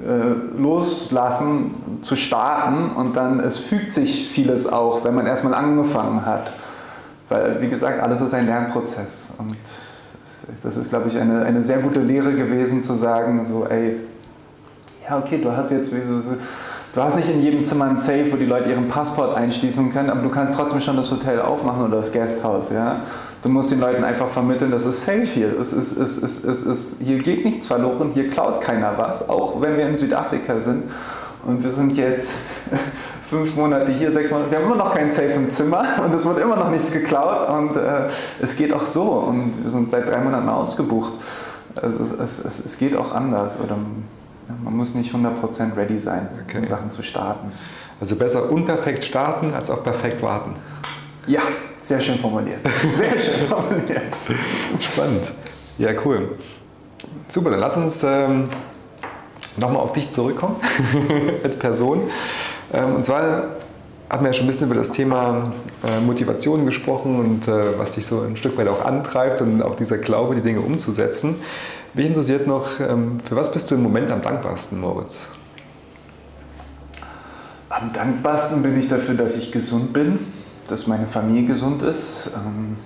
äh, 0.07 0.57
loslassen, 0.57 1.71
zu 2.01 2.15
starten 2.15 2.91
und 2.95 3.15
dann 3.15 3.39
es 3.39 3.57
fügt 3.57 3.91
sich 3.91 4.29
vieles 4.29 4.67
auch, 4.67 5.03
wenn 5.03 5.15
man 5.15 5.25
erstmal 5.25 5.55
angefangen 5.55 6.25
hat. 6.25 6.53
Weil, 7.29 7.61
wie 7.61 7.67
gesagt, 7.67 7.99
alles 7.99 8.21
ist 8.21 8.33
ein 8.33 8.45
Lernprozess. 8.45 9.29
Und 9.37 9.57
das 10.63 10.77
ist, 10.77 10.89
glaube 10.89 11.07
ich, 11.07 11.17
eine, 11.17 11.43
eine 11.43 11.63
sehr 11.63 11.79
gute 11.79 11.99
Lehre 11.99 12.33
gewesen, 12.33 12.83
zu 12.83 12.93
sagen, 12.93 13.43
so, 13.45 13.65
ey, 13.65 13.97
ja, 15.07 15.17
okay, 15.17 15.39
du 15.41 15.51
hast 15.51 15.71
jetzt, 15.71 15.91
du 15.91 17.01
hast 17.01 17.15
nicht 17.15 17.29
in 17.29 17.39
jedem 17.39 17.65
Zimmer 17.65 17.85
ein 17.85 17.97
Safe, 17.97 18.31
wo 18.31 18.37
die 18.37 18.45
Leute 18.45 18.69
ihren 18.69 18.87
Passport 18.87 19.35
einschließen 19.35 19.91
können, 19.91 20.09
aber 20.09 20.21
du 20.21 20.29
kannst 20.29 20.53
trotzdem 20.53 20.79
schon 20.79 20.97
das 20.97 21.11
Hotel 21.11 21.41
aufmachen 21.41 21.85
oder 21.85 21.97
das 21.97 22.11
Gasthaus, 22.11 22.69
ja. 22.69 23.01
Du 23.41 23.49
musst 23.49 23.71
den 23.71 23.79
Leuten 23.79 24.03
einfach 24.03 24.27
vermitteln, 24.27 24.69
das 24.71 24.85
ist 24.85 25.03
safe 25.03 25.23
hier. 25.23 25.57
Es 25.59 25.71
ist, 25.71 25.97
es 25.97 26.17
ist, 26.17 26.43
es 26.43 26.63
ist, 26.63 26.95
hier 27.01 27.19
geht 27.19 27.45
nichts 27.45 27.67
verloren, 27.67 28.11
hier 28.13 28.29
klaut 28.29 28.59
keiner 28.59 28.97
was, 28.97 29.29
auch 29.29 29.61
wenn 29.61 29.77
wir 29.77 29.87
in 29.87 29.97
Südafrika 29.97 30.59
sind. 30.59 30.83
Und 31.45 31.63
wir 31.63 31.71
sind 31.71 31.95
jetzt 31.95 32.33
fünf 33.29 33.55
Monate 33.55 33.91
hier, 33.91 34.11
sechs 34.11 34.31
Monate, 34.31 34.51
wir 34.51 34.57
haben 34.57 34.65
immer 34.65 34.75
noch 34.75 34.93
kein 34.93 35.11
Safe 35.11 35.29
im 35.29 35.51
Zimmer 35.51 35.85
und 36.03 36.13
es 36.13 36.25
wird 36.25 36.39
immer 36.39 36.55
noch 36.55 36.69
nichts 36.69 36.91
geklaut 36.91 37.47
und 37.49 37.75
äh, 37.75 38.07
es 38.41 38.55
geht 38.55 38.73
auch 38.73 38.83
so 38.83 39.03
und 39.03 39.63
wir 39.63 39.69
sind 39.69 39.89
seit 39.89 40.07
drei 40.07 40.19
Monaten 40.19 40.49
ausgebucht. 40.49 41.13
Also 41.75 42.03
es, 42.03 42.39
es, 42.39 42.59
es 42.65 42.77
geht 42.77 42.95
auch 42.95 43.13
anders 43.13 43.59
oder 43.63 43.77
man 44.63 44.75
muss 44.75 44.95
nicht 44.95 45.13
100% 45.13 45.77
ready 45.77 45.97
sein, 45.97 46.27
okay. 46.43 46.57
um 46.57 46.65
Sachen 46.65 46.89
zu 46.89 47.03
starten. 47.03 47.51
Also 48.01 48.15
besser 48.15 48.49
unperfekt 48.49 49.05
starten 49.05 49.53
als 49.53 49.69
auch 49.69 49.83
perfekt 49.83 50.23
warten. 50.23 50.53
Ja, 51.27 51.41
sehr 51.79 51.99
schön 51.99 52.17
formuliert. 52.17 52.59
Sehr 52.97 53.19
schön 53.19 53.47
formuliert. 53.47 54.17
Spannend. 54.79 55.31
Ja, 55.77 55.91
cool. 56.03 56.37
Super, 57.27 57.51
dann 57.51 57.59
lass 57.59 57.77
uns 57.77 58.03
ähm, 58.03 58.49
nochmal 59.57 59.83
auf 59.83 59.93
dich 59.93 60.11
zurückkommen 60.11 60.55
als 61.43 61.59
Person. 61.59 62.09
Ähm, 62.73 62.95
und 62.95 63.05
zwar 63.05 63.49
hatten 64.09 64.23
wir 64.23 64.29
ja 64.29 64.33
schon 64.33 64.45
ein 64.45 64.47
bisschen 64.47 64.67
über 64.67 64.75
das 64.75 64.91
Thema 64.91 65.51
äh, 65.87 65.99
Motivation 66.01 66.65
gesprochen 66.65 67.19
und 67.19 67.47
äh, 67.47 67.77
was 67.77 67.93
dich 67.93 68.05
so 68.05 68.21
ein 68.21 68.35
Stück 68.35 68.57
weit 68.57 68.67
auch 68.67 68.83
antreibt 68.83 69.41
und 69.41 69.61
auch 69.61 69.75
dieser 69.75 69.97
Glaube, 69.97 70.35
die 70.35 70.41
Dinge 70.41 70.61
umzusetzen. 70.61 71.35
Mich 71.93 72.07
interessiert 72.07 72.47
noch, 72.47 72.79
ähm, 72.79 73.19
für 73.27 73.35
was 73.35 73.51
bist 73.51 73.69
du 73.69 73.75
im 73.75 73.83
Moment 73.83 74.11
am 74.11 74.21
dankbarsten, 74.21 74.79
Moritz? 74.79 75.15
Am 77.69 77.93
dankbarsten 77.93 78.63
bin 78.63 78.79
ich 78.79 78.89
dafür, 78.89 79.15
dass 79.15 79.35
ich 79.35 79.51
gesund 79.51 79.93
bin, 79.93 80.19
dass 80.67 80.87
meine 80.87 81.05
Familie 81.07 81.45
gesund 81.45 81.83
ist. 81.83 82.31
Ähm, 82.35 82.77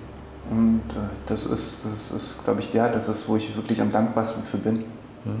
und 0.50 0.82
äh, 0.90 1.08
das 1.24 1.46
ist, 1.46 1.86
das 1.90 2.10
ist 2.14 2.44
glaube 2.44 2.60
ich, 2.60 2.72
ja, 2.74 2.88
das 2.88 3.08
ist, 3.08 3.28
wo 3.28 3.36
ich 3.36 3.56
wirklich 3.56 3.80
am 3.80 3.90
dankbarsten 3.90 4.42
für 4.42 4.58
bin. 4.58 4.84
Mhm. 5.24 5.40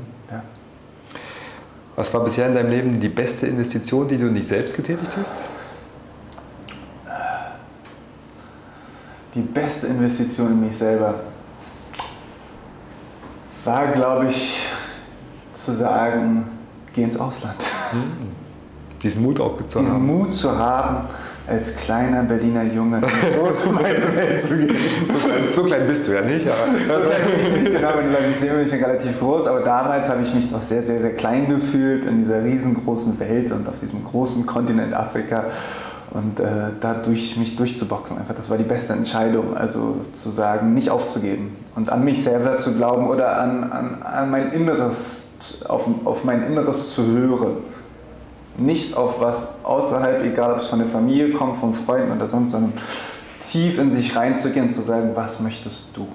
Was 1.96 2.12
war 2.12 2.24
bisher 2.24 2.48
in 2.48 2.54
deinem 2.54 2.70
Leben 2.70 3.00
die 3.00 3.08
beste 3.08 3.46
Investition, 3.46 4.08
die 4.08 4.18
du 4.18 4.26
nicht 4.26 4.48
selbst 4.48 4.74
getätigt 4.74 5.16
hast? 5.16 5.32
Die 9.34 9.40
beste 9.40 9.88
Investition 9.88 10.52
in 10.52 10.60
mich 10.60 10.76
selber 10.76 11.20
war, 13.64 13.88
glaube 13.88 14.26
ich, 14.28 14.68
zu 15.52 15.72
sagen, 15.72 16.46
geh 16.92 17.02
ins 17.02 17.16
Ausland. 17.16 17.64
Hm. 17.90 18.32
Diesen 19.02 19.22
Mut 19.22 19.40
auch 19.40 19.56
zu 19.66 19.78
Diesen 19.78 19.94
haben. 19.94 20.06
Mut 20.06 20.34
zu 20.34 20.56
haben, 20.56 21.08
als 21.46 21.76
kleiner 21.76 22.22
Berliner 22.22 22.64
Junge 22.64 23.00
groß 23.00 23.64
um 23.64 23.78
weite 23.78 24.16
Welt 24.16 24.40
zu 24.40 24.56
gehen. 24.56 24.76
So 25.08 25.28
klein, 25.28 25.42
so 25.50 25.62
klein, 25.64 25.86
bist 25.86 26.08
du 26.08 26.14
ja 26.14 26.22
nicht. 26.22 26.46
Aber 26.48 27.02
so 27.02 27.10
klein 27.10 27.20
bin 27.24 27.40
ich 27.40 27.62
nicht, 27.62 27.76
genau. 27.76 27.90
Wenn 27.96 28.12
du 28.12 28.28
mich 28.28 28.38
sehen, 28.38 28.56
bin 28.56 28.66
ich 28.66 28.72
relativ 28.72 29.18
groß. 29.18 29.46
Aber 29.46 29.60
damals 29.60 30.08
habe 30.08 30.22
ich 30.22 30.32
mich 30.32 30.50
doch 30.50 30.62
sehr, 30.62 30.82
sehr, 30.82 30.98
sehr 30.98 31.14
klein 31.14 31.48
gefühlt 31.48 32.06
in 32.06 32.18
dieser 32.18 32.42
riesengroßen 32.42 33.18
Welt 33.20 33.52
und 33.52 33.68
auf 33.68 33.78
diesem 33.80 34.02
großen 34.04 34.46
Kontinent 34.46 34.94
Afrika. 34.94 35.44
Und 36.12 36.38
äh, 36.40 36.70
dadurch 36.80 37.36
mich 37.36 37.56
durchzuboxen, 37.56 38.16
einfach, 38.16 38.34
das 38.34 38.48
war 38.48 38.56
die 38.56 38.64
beste 38.64 38.92
Entscheidung. 38.94 39.56
Also 39.56 39.96
zu 40.12 40.30
sagen, 40.30 40.72
nicht 40.72 40.88
aufzugeben 40.88 41.56
und 41.74 41.90
an 41.90 42.04
mich 42.04 42.22
selber 42.22 42.56
zu 42.56 42.74
glauben 42.74 43.06
oder 43.06 43.38
an, 43.38 43.64
an, 43.70 44.02
an 44.02 44.30
mein 44.30 44.52
Inneres, 44.52 45.24
auf, 45.68 45.86
auf 46.04 46.24
mein 46.24 46.46
Inneres 46.46 46.94
zu 46.94 47.04
hören 47.04 47.56
nicht 48.56 48.96
auf 48.96 49.20
was 49.20 49.48
außerhalb, 49.64 50.24
egal 50.24 50.52
ob 50.52 50.58
es 50.58 50.66
von 50.66 50.78
der 50.78 50.88
Familie 50.88 51.32
kommt, 51.32 51.56
von 51.56 51.74
Freunden 51.74 52.12
oder 52.12 52.28
sonst, 52.28 52.52
sondern 52.52 52.72
tief 53.40 53.78
in 53.78 53.90
sich 53.90 54.14
reinzugehen 54.16 54.66
und 54.66 54.72
zu 54.72 54.82
sagen, 54.82 55.10
was 55.14 55.40
möchtest 55.40 55.88
du? 55.94 56.08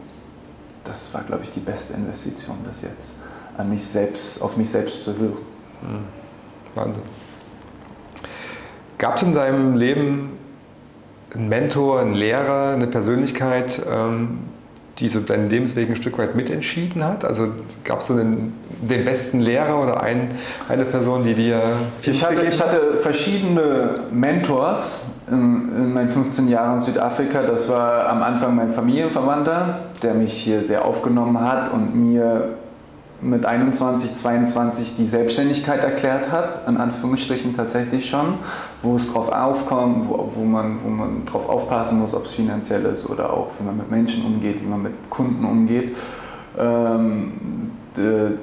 Das 0.84 1.14
war, 1.14 1.24
glaube 1.24 1.44
ich, 1.44 1.50
die 1.50 1.60
beste 1.60 1.94
Investition 1.94 2.58
bis 2.66 2.82
jetzt, 2.82 3.16
an 3.58 3.70
mich 3.70 3.84
selbst, 3.84 4.42
auf 4.42 4.58
mich 4.58 4.70
selbst 4.70 5.04
zu 5.04 5.18
hören. 5.18 5.38
Mhm. 5.82 6.76
Wahnsinn. 6.76 7.04
Gab 8.98 9.18
es 9.18 9.24
in 9.24 9.34
deinem 9.34 9.76
Leben 9.76 10.38
einen 11.34 11.50
Mentor, 11.50 12.00
einen 12.00 12.16
Lehrer, 12.16 12.74
eine 12.74 12.88
Persönlichkeit, 12.88 13.82
ähm, 13.90 14.49
die 15.00 15.08
so 15.08 15.20
deinen 15.20 15.50
Lebensweg 15.50 15.90
ein 15.90 15.96
Stück 15.96 16.18
weit 16.18 16.36
mitentschieden 16.36 17.04
hat? 17.04 17.24
Also 17.24 17.48
gab 17.84 18.02
es 18.02 18.08
so 18.08 18.14
einen, 18.14 18.54
den 18.82 19.06
besten 19.06 19.40
Lehrer 19.40 19.82
oder 19.82 20.02
ein, 20.02 20.32
eine 20.68 20.86
Person, 20.86 21.24
die 21.24 21.34
dir 21.34 21.62
ich 22.02 22.24
hatte, 22.24 22.46
ich 22.46 22.62
hatte 22.62 22.98
verschiedene 22.98 24.02
Mentors 24.12 25.04
in, 25.30 25.70
in, 25.76 25.94
meinen 25.94 26.10
15 26.10 26.48
Jahren 26.48 26.78
in 26.78 26.82
Südafrika. 26.82 27.44
Das 27.44 27.70
war 27.70 28.10
am 28.10 28.22
Anfang 28.22 28.56
mein 28.56 28.70
Familienverwandter, 28.70 29.80
der 30.04 30.14
mich 30.14 30.34
hier 30.34 30.62
sehr 30.62 30.86
aufgenommen 30.86 31.40
hat 31.42 31.72
und 31.72 31.96
mir 31.96 32.59
mit 33.22 33.46
21, 33.46 34.14
22 34.14 34.96
die 34.96 35.06
Selbstständigkeit 35.06 35.84
erklärt 35.84 36.32
hat, 36.32 36.68
in 36.68 36.78
Anführungsstrichen 36.78 37.54
tatsächlich 37.54 38.10
schon, 38.10 38.36
wo 38.82 38.96
es 38.96 39.12
drauf 39.12 39.30
aufkommt, 39.30 40.10
wo, 40.10 40.32
wo, 40.36 40.44
man, 40.44 40.78
wo 40.84 40.90
man 40.90 41.26
drauf 41.26 41.50
aufpassen 41.50 42.00
muss, 42.00 42.14
ob 42.14 42.26
es 42.26 42.32
finanziell 42.32 42.86
ist 42.86 43.10
oder 43.10 43.34
auch, 43.34 43.48
wie 43.60 43.66
man 43.66 43.78
mit 43.78 43.92
Menschen 43.92 44.26
umgeht, 44.26 44.62
wie 44.62 44.68
man 44.68 44.82
mit 44.82 45.10
Kunden 45.10 45.44
umgeht. 45.46 45.96
Ähm, 46.58 47.34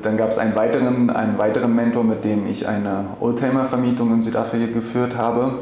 dann 0.02 0.16
gab 0.16 0.30
es 0.30 0.38
einen 0.38 0.54
weiteren, 0.54 1.08
einen 1.08 1.38
weiteren 1.38 1.74
Mentor, 1.74 2.04
mit 2.04 2.24
dem 2.24 2.46
ich 2.46 2.68
eine 2.68 3.04
Oldtimer-Vermietung 3.20 4.12
in 4.12 4.22
Südafrika 4.22 4.66
geführt 4.72 5.16
habe, 5.16 5.54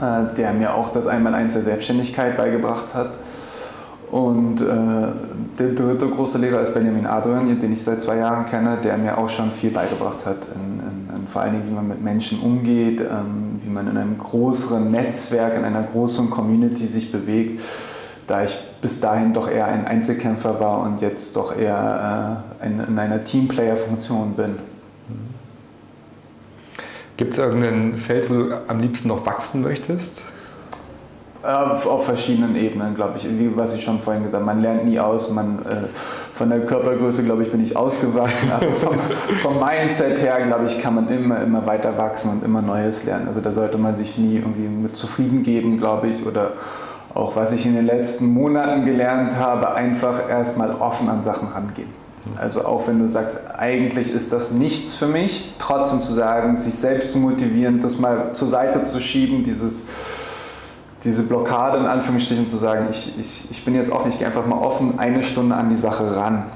äh, 0.00 0.34
der 0.34 0.52
mir 0.52 0.74
auch 0.74 0.90
das 0.90 1.06
Einmaleins 1.06 1.52
der 1.52 1.62
Selbstständigkeit 1.62 2.36
beigebracht 2.36 2.94
hat. 2.94 3.16
Und 4.14 4.60
äh, 4.60 4.64
der 5.58 5.70
dritte 5.70 6.08
große 6.08 6.38
Lehrer 6.38 6.60
ist 6.60 6.72
Benjamin 6.72 7.04
Adrian, 7.04 7.58
den 7.58 7.72
ich 7.72 7.82
seit 7.82 8.00
zwei 8.00 8.18
Jahren 8.18 8.46
kenne, 8.46 8.78
der 8.80 8.96
mir 8.96 9.18
auch 9.18 9.28
schon 9.28 9.50
viel 9.50 9.72
beigebracht 9.72 10.24
hat, 10.24 10.46
in, 10.54 10.78
in, 10.78 11.16
in 11.16 11.26
vor 11.26 11.42
allen 11.42 11.54
Dingen, 11.54 11.68
wie 11.68 11.72
man 11.72 11.88
mit 11.88 12.00
Menschen 12.00 12.38
umgeht, 12.38 13.00
ähm, 13.00 13.60
wie 13.60 13.70
man 13.70 13.88
in 13.88 13.96
einem 13.96 14.16
größeren 14.16 14.88
Netzwerk, 14.88 15.56
in 15.56 15.64
einer 15.64 15.82
großen 15.82 16.30
Community 16.30 16.86
sich 16.86 17.10
bewegt, 17.10 17.60
da 18.28 18.44
ich 18.44 18.56
bis 18.80 19.00
dahin 19.00 19.32
doch 19.32 19.50
eher 19.50 19.66
ein 19.66 19.84
Einzelkämpfer 19.84 20.60
war 20.60 20.82
und 20.82 21.00
jetzt 21.00 21.34
doch 21.34 21.58
eher 21.58 22.44
äh, 22.60 22.66
in, 22.68 22.78
in 22.78 22.96
einer 22.96 23.18
Teamplayer-Funktion 23.18 24.34
bin. 24.34 24.58
Gibt 27.16 27.32
es 27.32 27.40
irgendein 27.40 27.96
Feld, 27.96 28.30
wo 28.30 28.34
du 28.34 28.60
am 28.68 28.78
liebsten 28.78 29.08
noch 29.08 29.26
wachsen 29.26 29.60
möchtest? 29.60 30.22
Auf, 31.44 31.86
auf 31.86 32.04
verschiedenen 32.06 32.56
Ebenen, 32.56 32.94
glaube 32.94 33.18
ich. 33.18 33.28
Wie 33.28 33.54
was 33.56 33.74
ich 33.74 33.84
schon 33.84 34.00
vorhin 34.00 34.22
gesagt 34.22 34.42
habe, 34.42 34.54
man 34.54 34.62
lernt 34.62 34.86
nie 34.86 34.98
aus. 34.98 35.30
Man, 35.30 35.58
äh, 35.66 35.88
von 36.32 36.48
der 36.48 36.64
Körpergröße, 36.64 37.22
glaube 37.22 37.42
ich, 37.42 37.50
bin 37.50 37.62
ich 37.62 37.76
ausgewachsen. 37.76 38.50
Aber 38.56 38.72
vom, 38.72 38.98
vom 39.38 39.60
Mindset 39.60 40.22
her, 40.22 40.38
glaube 40.46 40.64
ich, 40.66 40.78
kann 40.78 40.94
man 40.94 41.08
immer, 41.08 41.42
immer 41.42 41.66
weiter 41.66 41.98
wachsen 41.98 42.30
und 42.30 42.44
immer 42.44 42.62
Neues 42.62 43.04
lernen. 43.04 43.28
Also 43.28 43.40
da 43.40 43.52
sollte 43.52 43.78
man 43.78 43.94
sich 43.94 44.16
nie 44.16 44.36
irgendwie 44.36 44.68
mit 44.68 44.96
zufrieden 44.96 45.42
geben, 45.42 45.78
glaube 45.78 46.08
ich. 46.08 46.26
Oder 46.26 46.52
auch 47.12 47.36
was 47.36 47.52
ich 47.52 47.66
in 47.66 47.74
den 47.74 47.86
letzten 47.86 48.26
Monaten 48.26 48.84
gelernt 48.84 49.36
habe, 49.36 49.74
einfach 49.74 50.28
erstmal 50.28 50.72
offen 50.72 51.08
an 51.08 51.22
Sachen 51.22 51.48
rangehen. 51.48 52.04
Also 52.36 52.64
auch 52.64 52.86
wenn 52.88 52.98
du 52.98 53.08
sagst, 53.08 53.38
eigentlich 53.56 54.10
ist 54.10 54.32
das 54.32 54.50
nichts 54.50 54.94
für 54.94 55.06
mich, 55.06 55.54
trotzdem 55.58 56.02
zu 56.02 56.12
sagen, 56.14 56.56
sich 56.56 56.74
selbst 56.74 57.12
zu 57.12 57.18
motivieren, 57.18 57.80
das 57.80 57.98
mal 57.98 58.32
zur 58.32 58.48
Seite 58.48 58.82
zu 58.82 59.00
schieben, 59.00 59.42
dieses, 59.42 59.84
diese 61.04 61.22
Blockade 61.22 61.78
in 61.78 61.86
Anführungsstrichen 61.86 62.46
zu 62.46 62.56
sagen, 62.56 62.86
ich, 62.90 63.18
ich, 63.18 63.50
ich 63.50 63.64
bin 63.64 63.74
jetzt 63.74 63.90
offen, 63.90 64.08
ich 64.08 64.18
gehe 64.18 64.26
einfach 64.26 64.46
mal 64.46 64.58
offen 64.58 64.98
eine 64.98 65.22
Stunde 65.22 65.54
an 65.54 65.68
die 65.68 65.74
Sache 65.74 66.16
ran. 66.16 66.46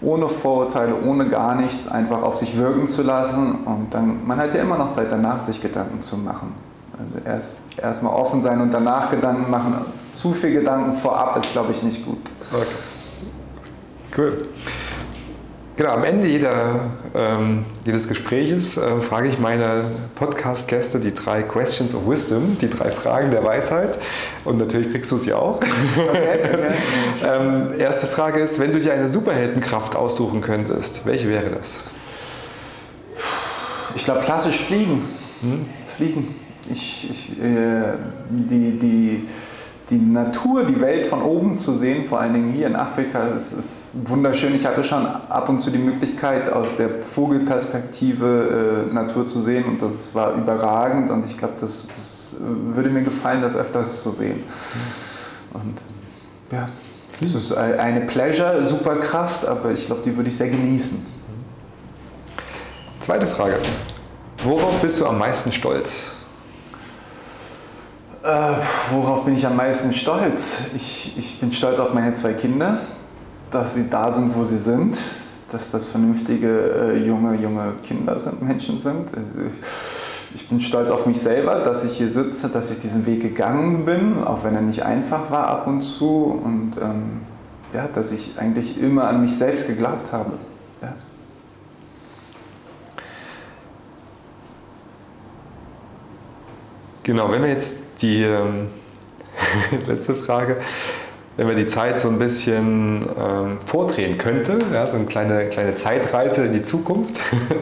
Ohne 0.00 0.28
Vorurteile, 0.28 0.94
ohne 1.04 1.28
gar 1.28 1.54
nichts, 1.54 1.88
einfach 1.88 2.22
auf 2.22 2.36
sich 2.36 2.56
wirken 2.56 2.86
zu 2.86 3.02
lassen 3.02 3.60
und 3.64 3.92
dann, 3.92 4.26
man 4.26 4.38
hat 4.38 4.54
ja 4.54 4.62
immer 4.62 4.76
noch 4.78 4.92
Zeit 4.92 5.10
danach, 5.10 5.40
sich 5.40 5.60
Gedanken 5.60 6.00
zu 6.00 6.16
machen. 6.16 6.54
Also 7.00 7.18
erst 7.24 7.60
erstmal 7.76 8.12
offen 8.12 8.42
sein 8.42 8.60
und 8.60 8.72
danach 8.72 9.10
Gedanken 9.10 9.50
machen. 9.50 9.74
Zu 10.12 10.32
viel 10.32 10.52
Gedanken 10.52 10.94
vorab 10.94 11.36
ist, 11.36 11.52
glaube 11.52 11.72
ich, 11.72 11.82
nicht 11.82 12.04
gut. 12.04 12.18
Okay. 12.52 12.66
Cool. 14.16 14.48
Genau, 15.78 15.90
am 15.90 16.02
Ende 16.02 16.26
jeder, 16.26 16.80
ähm, 17.14 17.64
jedes 17.86 18.08
Gespräches 18.08 18.76
äh, 18.76 19.00
frage 19.00 19.28
ich 19.28 19.38
meine 19.38 19.84
Podcast-Gäste 20.16 20.98
die 20.98 21.14
drei 21.14 21.42
Questions 21.44 21.94
of 21.94 22.08
Wisdom, 22.08 22.58
die 22.60 22.68
drei 22.68 22.90
Fragen 22.90 23.30
der 23.30 23.44
Weisheit. 23.44 23.96
Und 24.44 24.58
natürlich 24.58 24.90
kriegst 24.90 25.08
du 25.12 25.18
sie 25.18 25.32
auch. 25.32 25.60
Okay, 25.96 26.40
okay. 26.52 26.68
ähm, 27.24 27.78
erste 27.78 28.08
Frage 28.08 28.40
ist, 28.40 28.58
wenn 28.58 28.72
du 28.72 28.80
dir 28.80 28.92
eine 28.92 29.08
Superheldenkraft 29.08 29.94
aussuchen 29.94 30.40
könntest, 30.40 31.02
welche 31.04 31.28
wäre 31.28 31.50
das? 31.50 31.74
Ich 33.94 34.04
glaube, 34.04 34.18
klassisch 34.18 34.58
fliegen. 34.58 35.04
Hm? 35.42 35.66
Fliegen. 35.86 36.34
Ich, 36.68 37.08
ich, 37.08 37.40
äh, 37.40 37.94
die, 38.30 38.78
die, 38.80 39.28
die 39.90 39.98
Natur, 39.98 40.64
die 40.64 40.80
Welt 40.80 41.06
von 41.06 41.22
oben 41.22 41.56
zu 41.56 41.72
sehen, 41.72 42.04
vor 42.04 42.20
allen 42.20 42.34
Dingen 42.34 42.52
hier 42.52 42.66
in 42.66 42.76
Afrika, 42.76 43.28
ist, 43.28 43.52
ist 43.52 43.92
wunderschön. 44.04 44.54
Ich 44.54 44.66
hatte 44.66 44.84
schon 44.84 45.06
ab 45.06 45.48
und 45.48 45.60
zu 45.60 45.70
die 45.70 45.78
Möglichkeit, 45.78 46.50
aus 46.50 46.76
der 46.76 47.02
Vogelperspektive 47.02 48.86
äh, 48.90 48.94
Natur 48.94 49.24
zu 49.24 49.40
sehen 49.40 49.64
und 49.64 49.80
das 49.80 50.14
war 50.14 50.34
überragend 50.34 51.10
und 51.10 51.24
ich 51.24 51.38
glaube, 51.38 51.54
das, 51.58 51.88
das 51.88 52.36
würde 52.38 52.90
mir 52.90 53.02
gefallen, 53.02 53.40
das 53.40 53.56
öfters 53.56 54.02
zu 54.02 54.10
sehen. 54.10 54.42
Und 55.54 55.80
ja, 56.52 56.68
das 57.18 57.34
ist 57.34 57.52
eine 57.52 58.02
Pleasure-Superkraft, 58.02 59.46
aber 59.46 59.72
ich 59.72 59.86
glaube, 59.86 60.02
die 60.04 60.14
würde 60.14 60.28
ich 60.28 60.36
sehr 60.36 60.48
genießen. 60.48 61.04
Zweite 63.00 63.26
Frage. 63.26 63.56
Worauf 64.44 64.80
bist 64.80 65.00
du 65.00 65.06
am 65.06 65.18
meisten 65.18 65.50
stolz? 65.50 65.90
Äh, 68.22 68.52
worauf 68.90 69.24
bin 69.24 69.34
ich 69.34 69.46
am 69.46 69.56
meisten 69.56 69.92
stolz? 69.92 70.66
Ich, 70.74 71.16
ich 71.16 71.38
bin 71.38 71.52
stolz 71.52 71.78
auf 71.78 71.94
meine 71.94 72.12
zwei 72.14 72.32
Kinder, 72.32 72.78
dass 73.50 73.74
sie 73.74 73.88
da 73.88 74.10
sind, 74.10 74.34
wo 74.34 74.44
sie 74.44 74.58
sind, 74.58 75.00
dass 75.50 75.70
das 75.70 75.86
vernünftige 75.86 76.94
äh, 76.94 76.98
junge, 76.98 77.36
junge 77.36 77.74
Kinder 77.84 78.18
sind, 78.18 78.42
Menschen 78.42 78.78
sind. 78.78 79.10
Äh, 79.10 79.50
ich 80.34 80.48
bin 80.48 80.60
stolz 80.60 80.90
auf 80.90 81.06
mich 81.06 81.20
selber, 81.20 81.60
dass 81.60 81.84
ich 81.84 81.96
hier 81.96 82.08
sitze, 82.08 82.48
dass 82.48 82.70
ich 82.70 82.80
diesen 82.80 83.06
Weg 83.06 83.22
gegangen 83.22 83.84
bin, 83.84 84.22
auch 84.24 84.44
wenn 84.44 84.54
er 84.54 84.62
nicht 84.62 84.82
einfach 84.82 85.30
war 85.30 85.46
ab 85.46 85.66
und 85.66 85.80
zu. 85.82 86.40
Und 86.44 86.72
ähm, 86.82 87.20
ja, 87.72 87.86
dass 87.86 88.10
ich 88.10 88.32
eigentlich 88.36 88.82
immer 88.82 89.04
an 89.04 89.20
mich 89.20 89.36
selbst 89.36 89.66
geglaubt 89.66 90.12
habe. 90.12 90.32
Ja. 90.82 90.94
Genau, 97.04 97.30
wenn 97.30 97.42
wir 97.42 97.48
jetzt 97.48 97.87
die 98.00 98.22
ähm, 98.22 98.68
letzte 99.86 100.14
Frage, 100.14 100.56
wenn 101.36 101.46
wir 101.46 101.54
die 101.54 101.66
Zeit 101.66 102.00
so 102.00 102.08
ein 102.08 102.18
bisschen 102.18 103.06
ähm, 103.18 103.58
vordrehen 103.64 104.18
könnte, 104.18 104.58
ja, 104.72 104.86
so 104.86 104.96
eine 104.96 105.06
kleine, 105.06 105.48
kleine 105.48 105.74
Zeitreise 105.76 106.46
in 106.46 106.52
die 106.52 106.62
Zukunft 106.62 107.18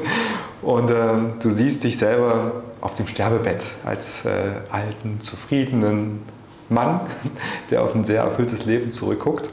und 0.62 0.91
ähm, 0.91 1.34
du 1.43 1.51
siehst 1.51 1.84
dich 1.84 1.99
selber 1.99 2.62
auf 2.80 2.95
dem 2.95 3.07
Sterbebett 3.07 3.62
als 3.84 4.24
äh, 4.24 4.30
alten, 4.70 5.20
zufriedenen 5.20 6.22
Mann, 6.68 7.01
der 7.70 7.82
auf 7.82 7.95
ein 7.95 8.05
sehr 8.05 8.22
erfülltes 8.22 8.64
Leben 8.64 8.91
zurückguckt. 8.91 9.51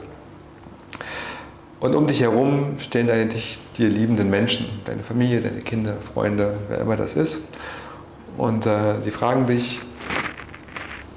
Und 1.80 1.94
um 1.94 2.06
dich 2.06 2.22
herum 2.22 2.76
stehen 2.78 3.06
deine 3.06 3.26
dich, 3.26 3.60
dir 3.76 3.90
liebenden 3.90 4.30
Menschen, 4.30 4.66
deine 4.86 5.02
Familie, 5.02 5.42
deine 5.42 5.60
Kinder, 5.60 5.96
Freunde, 6.14 6.54
wer 6.70 6.78
immer 6.78 6.96
das 6.96 7.12
ist. 7.12 7.40
Und 8.38 8.64
äh, 8.64 8.94
die 9.04 9.10
fragen 9.10 9.46
dich, 9.46 9.80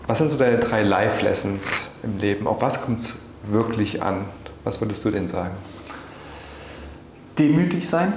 was 0.08 0.18
sind 0.18 0.32
so 0.32 0.38
deine 0.38 0.58
drei 0.58 0.84
Life-Lessons 0.84 1.90
im 2.02 2.18
Leben? 2.18 2.48
Auf 2.48 2.62
was 2.62 2.82
kommt 2.82 3.02
es 3.02 3.14
wirklich 3.44 4.02
an? 4.02 4.26
Was 4.64 4.80
würdest 4.82 5.04
du 5.04 5.12
denn 5.12 5.28
sagen? 5.28 5.56
Demütig 7.38 7.88
sein. 7.88 8.14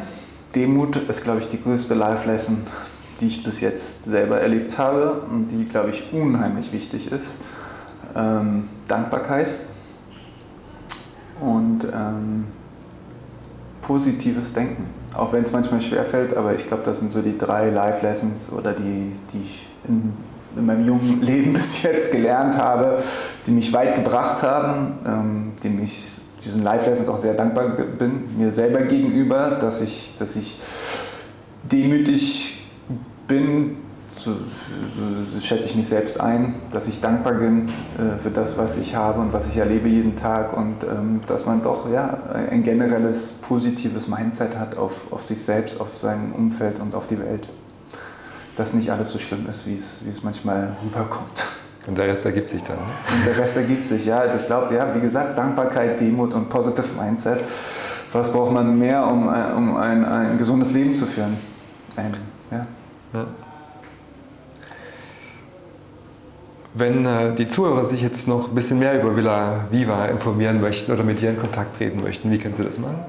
Demut 0.55 0.97
ist, 0.97 1.23
glaube 1.23 1.41
ich, 1.41 1.49
die 1.49 1.63
größte 1.63 1.95
Life-Lesson, 1.95 2.63
die 3.21 3.27
ich 3.27 3.43
bis 3.43 3.61
jetzt 3.61 4.05
selber 4.05 4.41
erlebt 4.41 4.79
habe 4.79 5.21
und 5.31 5.49
die, 5.49 5.65
glaube 5.65 5.91
ich, 5.91 6.13
unheimlich 6.13 6.73
wichtig 6.73 7.11
ist. 7.13 7.37
Ähm, 8.17 8.69
Dankbarkeit 8.89 9.51
und 11.41 11.85
ähm, 11.85 12.47
positives 13.83 14.53
Denken. 14.53 14.87
Auch 15.15 15.33
wenn 15.33 15.43
es 15.43 15.53
manchmal 15.53 15.81
schwerfällt, 15.81 16.37
aber 16.37 16.55
ich 16.55 16.67
glaube, 16.67 16.85
das 16.85 16.99
sind 16.99 17.11
so 17.11 17.21
die 17.21 17.37
drei 17.37 17.71
Life-Lessons 17.71 18.53
oder 18.53 18.73
die, 18.73 19.13
die 19.33 19.43
ich 19.43 19.69
in 19.87 20.13
in 20.57 20.67
meinem 20.67 20.87
jungen 20.87 21.23
Leben 21.23 21.53
bis 21.53 21.83
jetzt 21.83 22.13
gelernt 22.13 22.57
habe, 22.57 22.99
die 23.47 23.53
mich 23.53 23.73
weit 23.73 23.95
gebracht 23.95 24.43
haben, 24.43 24.99
ähm, 25.07 25.53
die 25.63 25.69
mich 25.69 26.17
diesen 26.45 26.63
Life-Lessons 26.63 27.09
auch 27.09 27.19
sehr 27.19 27.35
dankbar 27.35 27.69
bin, 27.69 28.37
mir 28.37 28.51
selber 28.51 28.83
gegenüber, 28.83 29.59
dass 29.61 29.81
ich, 29.81 30.15
dass 30.19 30.37
ich 30.37 30.57
demütig 31.71 32.67
bin, 33.27 33.77
so, 34.13 34.33
so, 34.33 35.41
schätze 35.41 35.67
ich 35.69 35.77
mich 35.77 35.89
selbst 35.89 36.21
ein, 36.21 36.55
dass 36.73 36.89
ich 36.89 37.01
dankbar 37.01 37.35
bin 37.35 37.69
äh, 37.69 38.19
für 38.19 38.31
das, 38.31 38.59
was 38.59 38.77
ich 38.77 38.95
habe 38.97 39.21
und 39.21 39.33
was 39.33 39.47
ich 39.47 39.57
erlebe 39.57 39.89
jeden 39.89 40.17
Tag 40.17 40.57
und 40.57 40.85
ähm, 40.85 41.21
dass 41.27 41.47
man 41.47 41.63
doch 41.63 41.91
ja, 41.91 42.19
ein 42.51 42.63
generelles 42.63 43.33
positives 43.41 44.09
Mindset 44.09 44.59
hat 44.59 44.77
auf, 44.77 45.03
auf 45.11 45.25
sich 45.25 45.41
selbst, 45.43 45.81
auf 45.81 45.97
sein 45.97 46.33
Umfeld 46.37 46.81
und 46.81 46.95
auf 46.95 47.07
die 47.07 47.19
Welt 47.19 47.49
dass 48.61 48.75
nicht 48.75 48.93
alles 48.93 49.09
so 49.09 49.19
schlimm 49.19 49.47
ist, 49.49 49.67
wie 49.67 49.73
es, 49.73 50.05
wie 50.05 50.11
es 50.11 50.23
manchmal 50.23 50.77
rüberkommt. 50.85 51.47
Und 51.87 51.97
der 51.97 52.09
Rest 52.09 52.27
ergibt 52.27 52.51
sich 52.51 52.63
dann. 52.63 52.77
Ne? 52.77 53.25
Der 53.27 53.39
Rest 53.39 53.57
ergibt 53.57 53.87
sich, 53.87 54.05
ja. 54.05 54.35
Ich 54.35 54.45
glaube, 54.45 54.75
ja, 54.75 54.95
wie 54.95 55.01
gesagt, 55.01 55.39
Dankbarkeit, 55.39 55.99
Demut 55.99 56.35
und 56.35 56.51
Positive 56.51 56.89
Mindset. 56.95 57.41
Was 58.13 58.31
braucht 58.31 58.53
man 58.53 58.79
mehr, 58.79 59.07
um, 59.07 59.29
äh, 59.29 59.57
um 59.57 59.77
ein, 59.77 60.05
ein 60.05 60.37
gesundes 60.37 60.73
Leben 60.73 60.93
zu 60.93 61.07
führen? 61.07 61.39
Ein, 61.97 62.15
ja. 62.51 62.67
ja. 63.15 63.27
Wenn 66.75 67.07
äh, 67.07 67.35
die 67.35 67.49
Zuhörer 67.49 67.87
sich 67.87 68.03
jetzt 68.03 68.29
noch 68.29 68.49
ein 68.49 68.55
bisschen 68.55 68.79
mehr 68.79 69.01
über 69.01 69.17
Villa 69.17 69.65
Viva 69.71 70.05
informieren 70.05 70.61
möchten 70.61 70.93
oder 70.93 71.03
mit 71.03 71.23
dir 71.23 71.31
in 71.31 71.39
Kontakt 71.39 71.79
treten 71.79 72.03
möchten, 72.03 72.31
wie 72.31 72.39
können 72.39 72.55
sie 72.55 72.65
das 72.65 72.79
machen? 72.79 73.03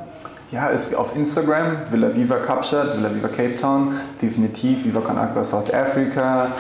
Ja, 0.52 0.68
ist 0.68 0.93
auf 0.93 1.16
Instagram, 1.16 1.89
Villa 1.89 2.14
Viva 2.14 2.36
Kapstadt, 2.36 2.97
Villa 2.97 3.16
Viva 3.16 3.30
Cape 3.30 3.56
Town, 3.56 3.95
definitiv 4.22 4.84
Viva 4.84 4.99
Con 4.99 5.18
Aqua 5.18 5.45
South 5.45 5.74
Africa. 5.74 6.52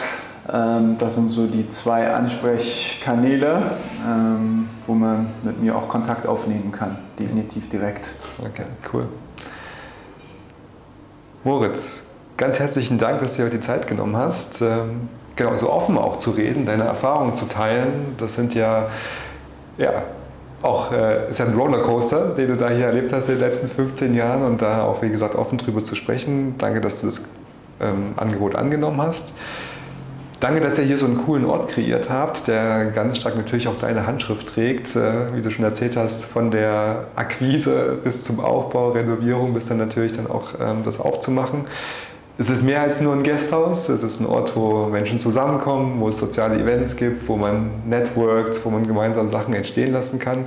Ähm, 0.49 0.97
das 0.97 1.15
sind 1.15 1.29
so 1.29 1.45
die 1.45 1.67
zwei 1.67 2.09
Ansprechkanäle, 2.09 3.63
ähm, 4.07 4.69
wo 4.87 4.93
man 4.93 5.27
mit 5.43 5.61
mir 5.61 5.75
auch 5.75 5.89
Kontakt 5.89 6.25
aufnehmen 6.25 6.71
kann, 6.71 6.99
definitiv 7.19 7.67
direkt. 7.67 8.13
Okay, 8.39 8.63
cool. 8.93 9.09
Moritz, 11.43 12.03
ganz 12.37 12.59
herzlichen 12.59 12.97
Dank, 12.97 13.19
dass 13.19 13.35
du 13.35 13.43
dir 13.43 13.49
die 13.49 13.59
Zeit 13.59 13.87
genommen 13.87 14.15
hast, 14.15 14.61
ähm, 14.61 15.09
genau 15.35 15.57
so 15.57 15.69
offen 15.69 15.97
auch 15.97 16.17
zu 16.17 16.31
reden, 16.31 16.65
deine 16.65 16.85
Erfahrungen 16.85 17.35
zu 17.35 17.43
teilen. 17.43 18.15
Das 18.17 18.35
sind 18.35 18.53
ja, 18.53 18.87
ja 19.77 20.05
auch 20.63 20.91
äh, 20.91 21.29
ist 21.29 21.39
ja 21.39 21.45
ein 21.45 21.53
Rollercoaster, 21.53 22.35
den 22.35 22.49
du 22.49 22.57
da 22.57 22.69
hier 22.69 22.85
erlebt 22.85 23.11
hast 23.13 23.27
in 23.27 23.35
den 23.35 23.39
letzten 23.39 23.69
15 23.69 24.13
Jahren 24.13 24.43
und 24.43 24.61
da 24.61 24.83
auch, 24.83 25.01
wie 25.01 25.09
gesagt, 25.09 25.35
offen 25.35 25.57
drüber 25.57 25.83
zu 25.83 25.95
sprechen. 25.95 26.55
Danke, 26.57 26.81
dass 26.81 27.01
du 27.01 27.07
das 27.07 27.21
ähm, 27.79 28.13
Angebot 28.15 28.55
angenommen 28.55 29.01
hast. 29.01 29.33
Danke, 30.39 30.59
dass 30.59 30.75
ihr 30.79 30.85
hier 30.85 30.97
so 30.97 31.05
einen 31.05 31.19
coolen 31.19 31.45
Ort 31.45 31.69
kreiert 31.69 32.09
habt, 32.09 32.47
der 32.47 32.85
ganz 32.85 33.17
stark 33.17 33.37
natürlich 33.37 33.67
auch 33.67 33.77
deine 33.77 34.07
Handschrift 34.07 34.47
trägt, 34.47 34.95
äh, 34.95 35.35
wie 35.35 35.41
du 35.43 35.51
schon 35.51 35.63
erzählt 35.63 35.95
hast, 35.95 36.25
von 36.25 36.49
der 36.49 37.05
Akquise 37.15 37.99
bis 38.03 38.23
zum 38.23 38.39
Aufbau, 38.39 38.89
Renovierung, 38.89 39.53
bis 39.53 39.67
dann 39.67 39.77
natürlich 39.77 40.15
dann 40.15 40.25
auch 40.25 40.53
ähm, 40.59 40.81
das 40.83 40.99
aufzumachen. 40.99 41.65
Es 42.37 42.49
ist 42.49 42.63
mehr 42.63 42.81
als 42.81 43.01
nur 43.01 43.13
ein 43.13 43.23
Gasthaus. 43.23 43.89
Es 43.89 44.03
ist 44.03 44.19
ein 44.19 44.25
Ort, 44.25 44.55
wo 44.55 44.87
Menschen 44.87 45.19
zusammenkommen, 45.19 45.99
wo 45.99 46.09
es 46.09 46.17
soziale 46.17 46.59
Events 46.59 46.95
gibt, 46.95 47.27
wo 47.27 47.35
man 47.35 47.69
networkt, 47.87 48.63
wo 48.65 48.69
man 48.69 48.85
gemeinsam 48.87 49.27
Sachen 49.27 49.53
entstehen 49.53 49.91
lassen 49.91 50.17
kann. 50.19 50.45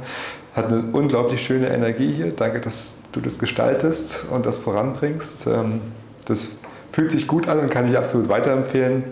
Hat 0.54 0.66
eine 0.66 0.84
unglaublich 0.92 1.42
schöne 1.42 1.68
Energie 1.68 2.12
hier. 2.12 2.32
Danke, 2.32 2.60
dass 2.60 2.94
du 3.12 3.20
das 3.20 3.38
gestaltest 3.38 4.24
und 4.30 4.46
das 4.46 4.58
voranbringst. 4.58 5.46
Ähm, 5.46 5.80
das 6.24 6.48
fühlt 6.92 7.10
sich 7.10 7.26
gut 7.26 7.48
an 7.48 7.60
und 7.60 7.70
kann 7.70 7.88
ich 7.88 7.96
absolut 7.96 8.28
weiterempfehlen. 8.28 9.04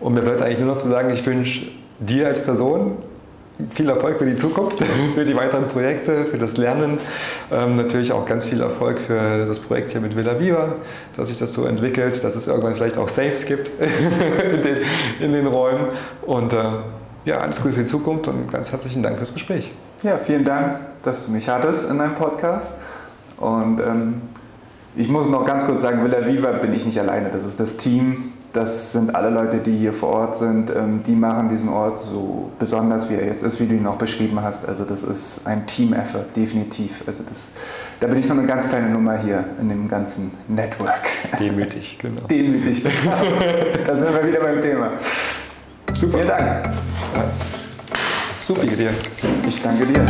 Und 0.00 0.14
mir 0.14 0.22
bleibt 0.22 0.42
eigentlich 0.42 0.58
nur 0.58 0.68
noch 0.68 0.76
zu 0.76 0.88
sagen, 0.88 1.10
ich 1.10 1.24
wünsche 1.24 1.66
dir 1.98 2.26
als 2.26 2.44
Person 2.44 2.96
viel 3.74 3.88
Erfolg 3.88 4.18
für 4.18 4.26
die 4.26 4.36
Zukunft, 4.36 4.82
für 5.14 5.24
die 5.24 5.36
weiteren 5.36 5.68
Projekte, 5.68 6.24
für 6.24 6.38
das 6.38 6.56
Lernen. 6.56 6.98
Ähm, 7.50 7.76
natürlich 7.76 8.12
auch 8.12 8.26
ganz 8.26 8.46
viel 8.46 8.60
Erfolg 8.60 8.98
für 8.98 9.46
das 9.46 9.58
Projekt 9.58 9.90
hier 9.90 10.00
mit 10.00 10.16
Villa 10.16 10.38
Viva, 10.38 10.74
dass 11.16 11.28
sich 11.28 11.38
das 11.38 11.52
so 11.52 11.64
entwickelt, 11.64 12.22
dass 12.22 12.34
es 12.34 12.46
irgendwann 12.46 12.74
vielleicht 12.74 12.98
auch 12.98 13.08
Saves 13.08 13.46
gibt 13.46 13.70
in, 14.52 14.62
den, 14.62 14.76
in, 15.20 15.32
den, 15.32 15.46
Räumen. 15.46 15.86
Und 16.22 16.52
äh, 16.52 16.58
ja, 17.24 17.38
alles 17.38 17.62
Gute 17.62 17.74
für 17.74 17.80
die 17.80 17.86
Zukunft 17.86 18.28
und 18.28 18.50
ganz 18.50 18.72
herzlichen 18.72 19.02
Dank 19.02 19.16
fürs 19.16 19.32
Gespräch. 19.32 19.72
Ja, 20.02 20.18
vielen 20.18 20.44
Dank, 20.44 20.80
dass 21.02 21.26
du 21.26 21.32
mich 21.32 21.48
hattest 21.48 21.88
in 21.88 21.98
deinem 21.98 22.14
Podcast. 22.14 22.74
Und 23.38 23.80
ähm, 23.80 24.22
ich 24.96 25.08
muss 25.08 25.28
noch 25.28 25.44
ganz 25.44 25.64
kurz 25.64 25.82
sagen, 25.82 26.04
Villa 26.04 26.26
Viva 26.26 26.52
bin 26.52 26.72
ich 26.72 26.84
nicht 26.84 26.98
alleine. 26.98 27.30
Das 27.30 27.44
ist 27.44 27.60
das 27.60 27.76
Team, 27.76 28.32
das 28.52 28.92
sind 28.92 29.14
alle 29.14 29.30
Leute, 29.30 29.58
die 29.58 29.72
hier 29.72 29.92
vor 29.92 30.10
Ort 30.10 30.36
sind, 30.36 30.70
ähm, 30.70 31.02
die 31.02 31.14
machen 31.14 31.48
diesen 31.48 31.68
Ort 31.68 31.98
so 31.98 32.50
besonders, 32.58 33.08
wie 33.08 33.14
er 33.14 33.26
jetzt 33.26 33.42
ist, 33.42 33.58
wie 33.60 33.66
du 33.66 33.74
ihn 33.74 33.86
auch 33.86 33.96
beschrieben 33.96 34.42
hast. 34.42 34.68
Also 34.68 34.84
das 34.84 35.02
ist 35.02 35.40
ein 35.44 35.66
Team-Effort, 35.66 36.26
definitiv. 36.36 37.02
Also 37.06 37.22
das, 37.28 37.50
da 38.00 38.06
bin 38.08 38.18
ich 38.18 38.28
noch 38.28 38.36
eine 38.36 38.46
ganz 38.46 38.68
kleine 38.68 38.90
Nummer 38.90 39.16
hier 39.16 39.44
in 39.60 39.68
dem 39.70 39.88
ganzen 39.88 40.32
Network. 40.48 41.08
Demütig, 41.40 41.98
genau. 41.98 42.22
Demütig, 42.28 42.82
genau. 42.82 43.16
da 43.86 43.94
sind 43.94 44.12
wir 44.12 44.26
wieder 44.28 44.40
beim 44.40 44.60
Thema. 44.60 44.90
Super. 45.94 46.18
Vielen 46.18 46.28
Dank. 46.28 46.70
Super 48.34 48.66
dir. 48.66 48.90
Ich 49.46 49.62
danke 49.62 49.86
dir. 49.86 50.04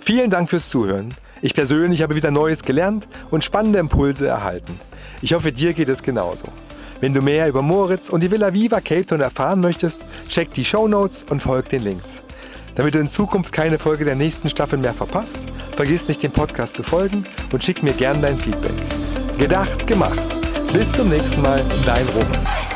Vielen 0.00 0.30
Dank 0.30 0.48
fürs 0.48 0.68
Zuhören. 0.68 1.14
Ich 1.42 1.54
persönlich 1.54 2.00
habe 2.02 2.14
wieder 2.14 2.30
Neues 2.30 2.62
gelernt 2.62 3.06
und 3.30 3.44
spannende 3.44 3.78
Impulse 3.78 4.26
erhalten. 4.26 4.78
Ich 5.22 5.32
hoffe, 5.32 5.52
dir 5.52 5.72
geht 5.72 5.88
es 5.88 6.02
genauso. 6.02 6.44
Wenn 7.00 7.12
du 7.12 7.20
mehr 7.20 7.48
über 7.48 7.62
Moritz 7.62 8.08
und 8.08 8.22
die 8.22 8.30
Villa 8.30 8.52
Viva 8.52 8.80
Cape 8.80 9.06
Town 9.06 9.20
erfahren 9.20 9.60
möchtest, 9.60 10.04
check 10.28 10.52
die 10.52 10.64
Show 10.64 10.88
Notes 10.88 11.24
und 11.28 11.40
folg 11.42 11.68
den 11.68 11.82
Links. 11.82 12.22
Damit 12.74 12.94
du 12.94 12.98
in 12.98 13.08
Zukunft 13.08 13.52
keine 13.52 13.78
Folge 13.78 14.04
der 14.04 14.14
nächsten 14.14 14.50
Staffel 14.50 14.78
mehr 14.78 14.94
verpasst, 14.94 15.46
vergiss 15.76 16.08
nicht 16.08 16.22
den 16.22 16.30
Podcast 16.30 16.76
zu 16.76 16.82
folgen 16.82 17.24
und 17.52 17.64
schick 17.64 17.82
mir 17.82 17.92
gern 17.92 18.20
dein 18.20 18.36
Feedback. 18.36 18.76
Gedacht, 19.38 19.86
gemacht. 19.86 20.20
Bis 20.72 20.92
zum 20.92 21.08
nächsten 21.08 21.40
Mal, 21.40 21.64
dein 21.86 22.06
Roman. 22.08 22.75